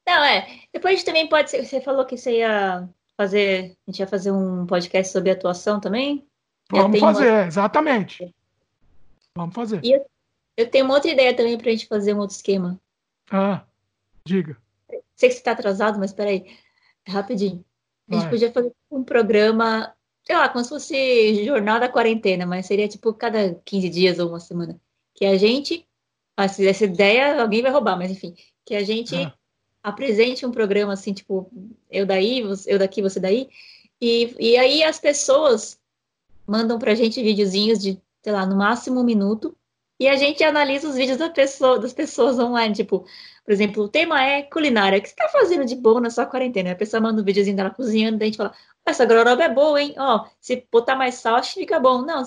[0.06, 0.60] Não, é.
[0.70, 1.64] Depois também pode ser.
[1.64, 2.86] Você falou que você ia
[3.16, 3.74] fazer.
[3.86, 6.28] A gente ia fazer um podcast sobre atuação também?
[6.70, 7.46] Vamos fazer, uma...
[7.46, 8.34] exatamente.
[9.34, 9.80] Vamos fazer.
[9.82, 10.04] E eu,
[10.58, 12.78] eu, tenho uma outra ideia também para a gente fazer um outro esquema.
[13.30, 13.64] Ah,
[14.26, 14.58] diga.
[15.16, 16.54] Sei que você está atrasado, mas peraí.
[17.08, 17.64] Rapidinho.
[18.10, 18.30] A gente Vai.
[18.30, 23.14] podia fazer um programa, sei lá, como se fosse jornal da quarentena, mas seria tipo
[23.14, 24.78] cada 15 dias ou uma semana
[25.14, 25.86] que a gente,
[26.36, 28.34] essa ideia alguém vai roubar, mas enfim,
[28.64, 29.32] que a gente ah.
[29.82, 31.50] apresente um programa assim, tipo,
[31.90, 33.48] eu daí, eu daqui, você daí,
[34.00, 35.78] e, e aí as pessoas
[36.46, 39.56] mandam pra gente videozinhos de, sei lá, no máximo um minuto,
[40.00, 43.06] e a gente analisa os vídeos da pessoa, das pessoas online, tipo,
[43.44, 44.98] por exemplo, o tema é culinária.
[44.98, 46.72] O que você tá fazendo de bom na sua quarentena?
[46.72, 48.52] A pessoa manda um videozinho dela cozinhando, daí a gente fala,
[48.84, 49.94] essa gororoba é boa, hein?
[49.96, 52.02] Ó, se botar mais sal, acho que fica bom.
[52.02, 52.22] Não,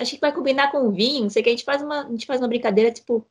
[0.00, 2.06] acho que vai combinar com o vinho, não sei o que, a gente faz uma,
[2.06, 3.26] a gente faz uma brincadeira, tipo,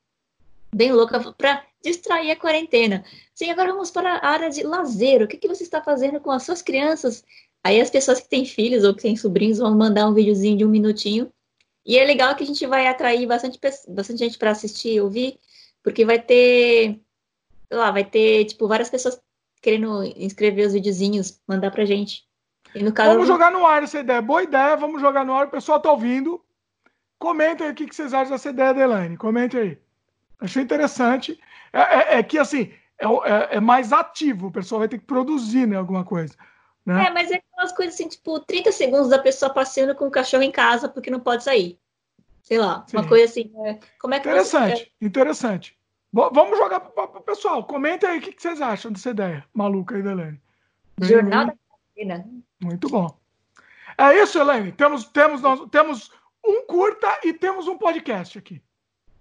[0.73, 3.03] bem louca para distrair a quarentena.
[3.33, 5.21] Sim, agora vamos para a área de lazer.
[5.21, 7.23] O que, que você está fazendo com as suas crianças?
[7.63, 10.65] Aí as pessoas que têm filhos ou que têm sobrinhos vão mandar um videozinho de
[10.65, 11.31] um minutinho.
[11.85, 15.39] E é legal que a gente vai atrair bastante, bastante gente para assistir e ouvir,
[15.81, 16.99] porque vai ter,
[17.67, 19.19] sei lá, vai ter, tipo, várias pessoas
[19.61, 22.27] querendo inscrever os videozinhos, mandar pra gente.
[22.93, 24.21] Caso, vamos jogar no ar essa ideia.
[24.21, 25.47] Boa ideia, vamos jogar no ar.
[25.47, 26.39] O pessoal tá ouvindo.
[27.19, 29.17] Comentem aí o que vocês acham dessa ideia da Elaine.
[29.17, 29.77] Comentem aí.
[30.39, 31.37] Achei interessante.
[31.73, 34.47] É, é, é que, assim, é, é, é, mais ativo.
[34.47, 36.33] O pessoal vai ter que produzir né, alguma coisa.
[36.85, 37.07] Né?
[37.07, 40.43] É, mas é aquelas coisas assim, tipo, 30 segundos da pessoa passeando com o cachorro
[40.43, 41.77] em casa porque não pode sair.
[42.41, 42.97] Sei lá, Sim.
[42.97, 43.51] uma coisa assim.
[43.53, 43.79] Né?
[43.99, 45.05] Como é que interessante, você...
[45.05, 45.77] interessante.
[46.11, 47.63] vamos jogar para o pessoal.
[47.65, 50.41] Comentem aí o que, que, vocês acham dessa ideia maluca aí da Elaine.
[51.01, 52.25] Jornal da Catarina.
[52.61, 53.19] Muito bom.
[53.97, 54.71] É isso, Elaine.
[54.71, 56.11] Temos, temos, nós, temos
[56.45, 58.61] um curta e temos um podcast aqui.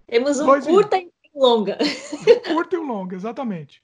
[0.06, 1.78] Temos um Dois curta e um longa.
[2.26, 3.82] Um curta e um longa, exatamente.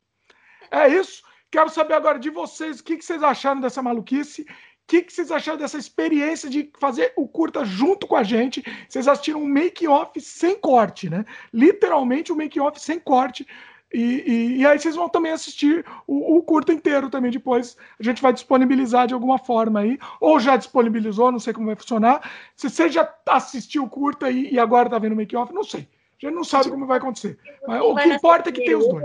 [0.71, 1.23] É isso.
[1.51, 4.43] Quero saber agora de vocês o que, que vocês acharam dessa maluquice.
[4.43, 4.47] O
[4.87, 8.63] que, que vocês acharam dessa experiência de fazer o curta junto com a gente?
[8.89, 11.25] Vocês assistiram um make-off sem corte, né?
[11.53, 13.47] Literalmente um make-off sem corte
[13.95, 17.77] e, e, e, aí vocês vão também assistir o, o curto inteiro também depois.
[17.99, 21.77] A gente vai disponibilizar de alguma forma aí, ou já disponibilizou, não sei como vai
[21.77, 22.29] funcionar.
[22.57, 25.89] Se você já assistiu o curta e, e agora tá vendo o make-off, não sei.
[26.23, 27.39] A gente não sabe como vai acontecer.
[27.67, 29.05] Mas o que importa é que tem os dois.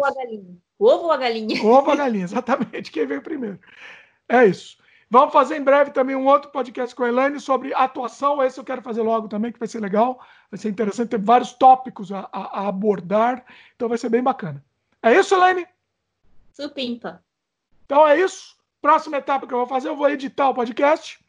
[0.79, 1.61] Ovo ou a galinha?
[1.61, 2.91] Ovo ou a galinha, exatamente.
[2.91, 3.59] Quem veio primeiro.
[4.27, 4.77] É isso.
[5.11, 8.41] Vamos fazer em breve também um outro podcast com a Elaine sobre atuação.
[8.43, 10.19] Esse eu quero fazer logo também, que vai ser legal.
[10.49, 11.09] Vai ser interessante.
[11.09, 13.43] Tem vários tópicos a, a, a abordar.
[13.75, 14.63] Então vai ser bem bacana.
[15.01, 15.65] É isso, Elaine?
[16.53, 17.23] Supimpa.
[17.85, 18.57] Então é isso.
[18.81, 21.19] Próxima etapa que eu vou fazer, eu vou editar o podcast.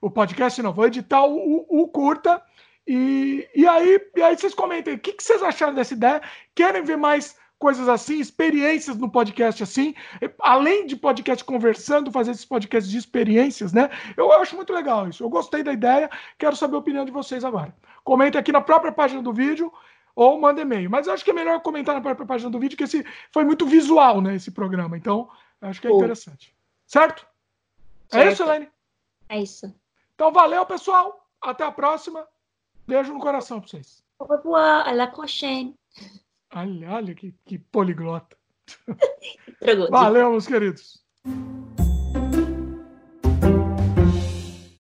[0.00, 2.42] O podcast não, vou editar o, o, o curta.
[2.86, 6.22] E, e, aí, e aí vocês comentem o que, que vocês acharam dessa ideia.
[6.54, 9.94] Querem ver mais coisas assim, experiências no podcast assim,
[10.40, 13.90] além de podcast conversando, fazer esses podcasts de experiências, né?
[14.16, 15.22] Eu acho muito legal isso.
[15.22, 17.74] Eu gostei da ideia, quero saber a opinião de vocês agora.
[18.02, 19.70] Comentem aqui na própria página do vídeo
[20.20, 20.90] ou manda e-mail.
[20.90, 23.02] Mas eu acho que é melhor comentar na própria página do vídeo, que esse
[23.32, 24.94] foi muito visual, né, esse programa.
[24.94, 25.30] Então,
[25.62, 26.54] acho que é interessante.
[26.86, 27.26] Certo?
[28.10, 28.28] É certo?
[28.28, 28.68] É isso, Helene?
[29.30, 29.74] É isso.
[30.14, 31.26] Então, valeu, pessoal.
[31.40, 32.28] Até a próxima.
[32.86, 34.04] Beijo no coração para vocês.
[34.18, 35.74] Au revoir, à la prochaine.
[36.54, 38.36] Olha, olha que, que poliglota.
[39.90, 41.02] Valeu, meus queridos.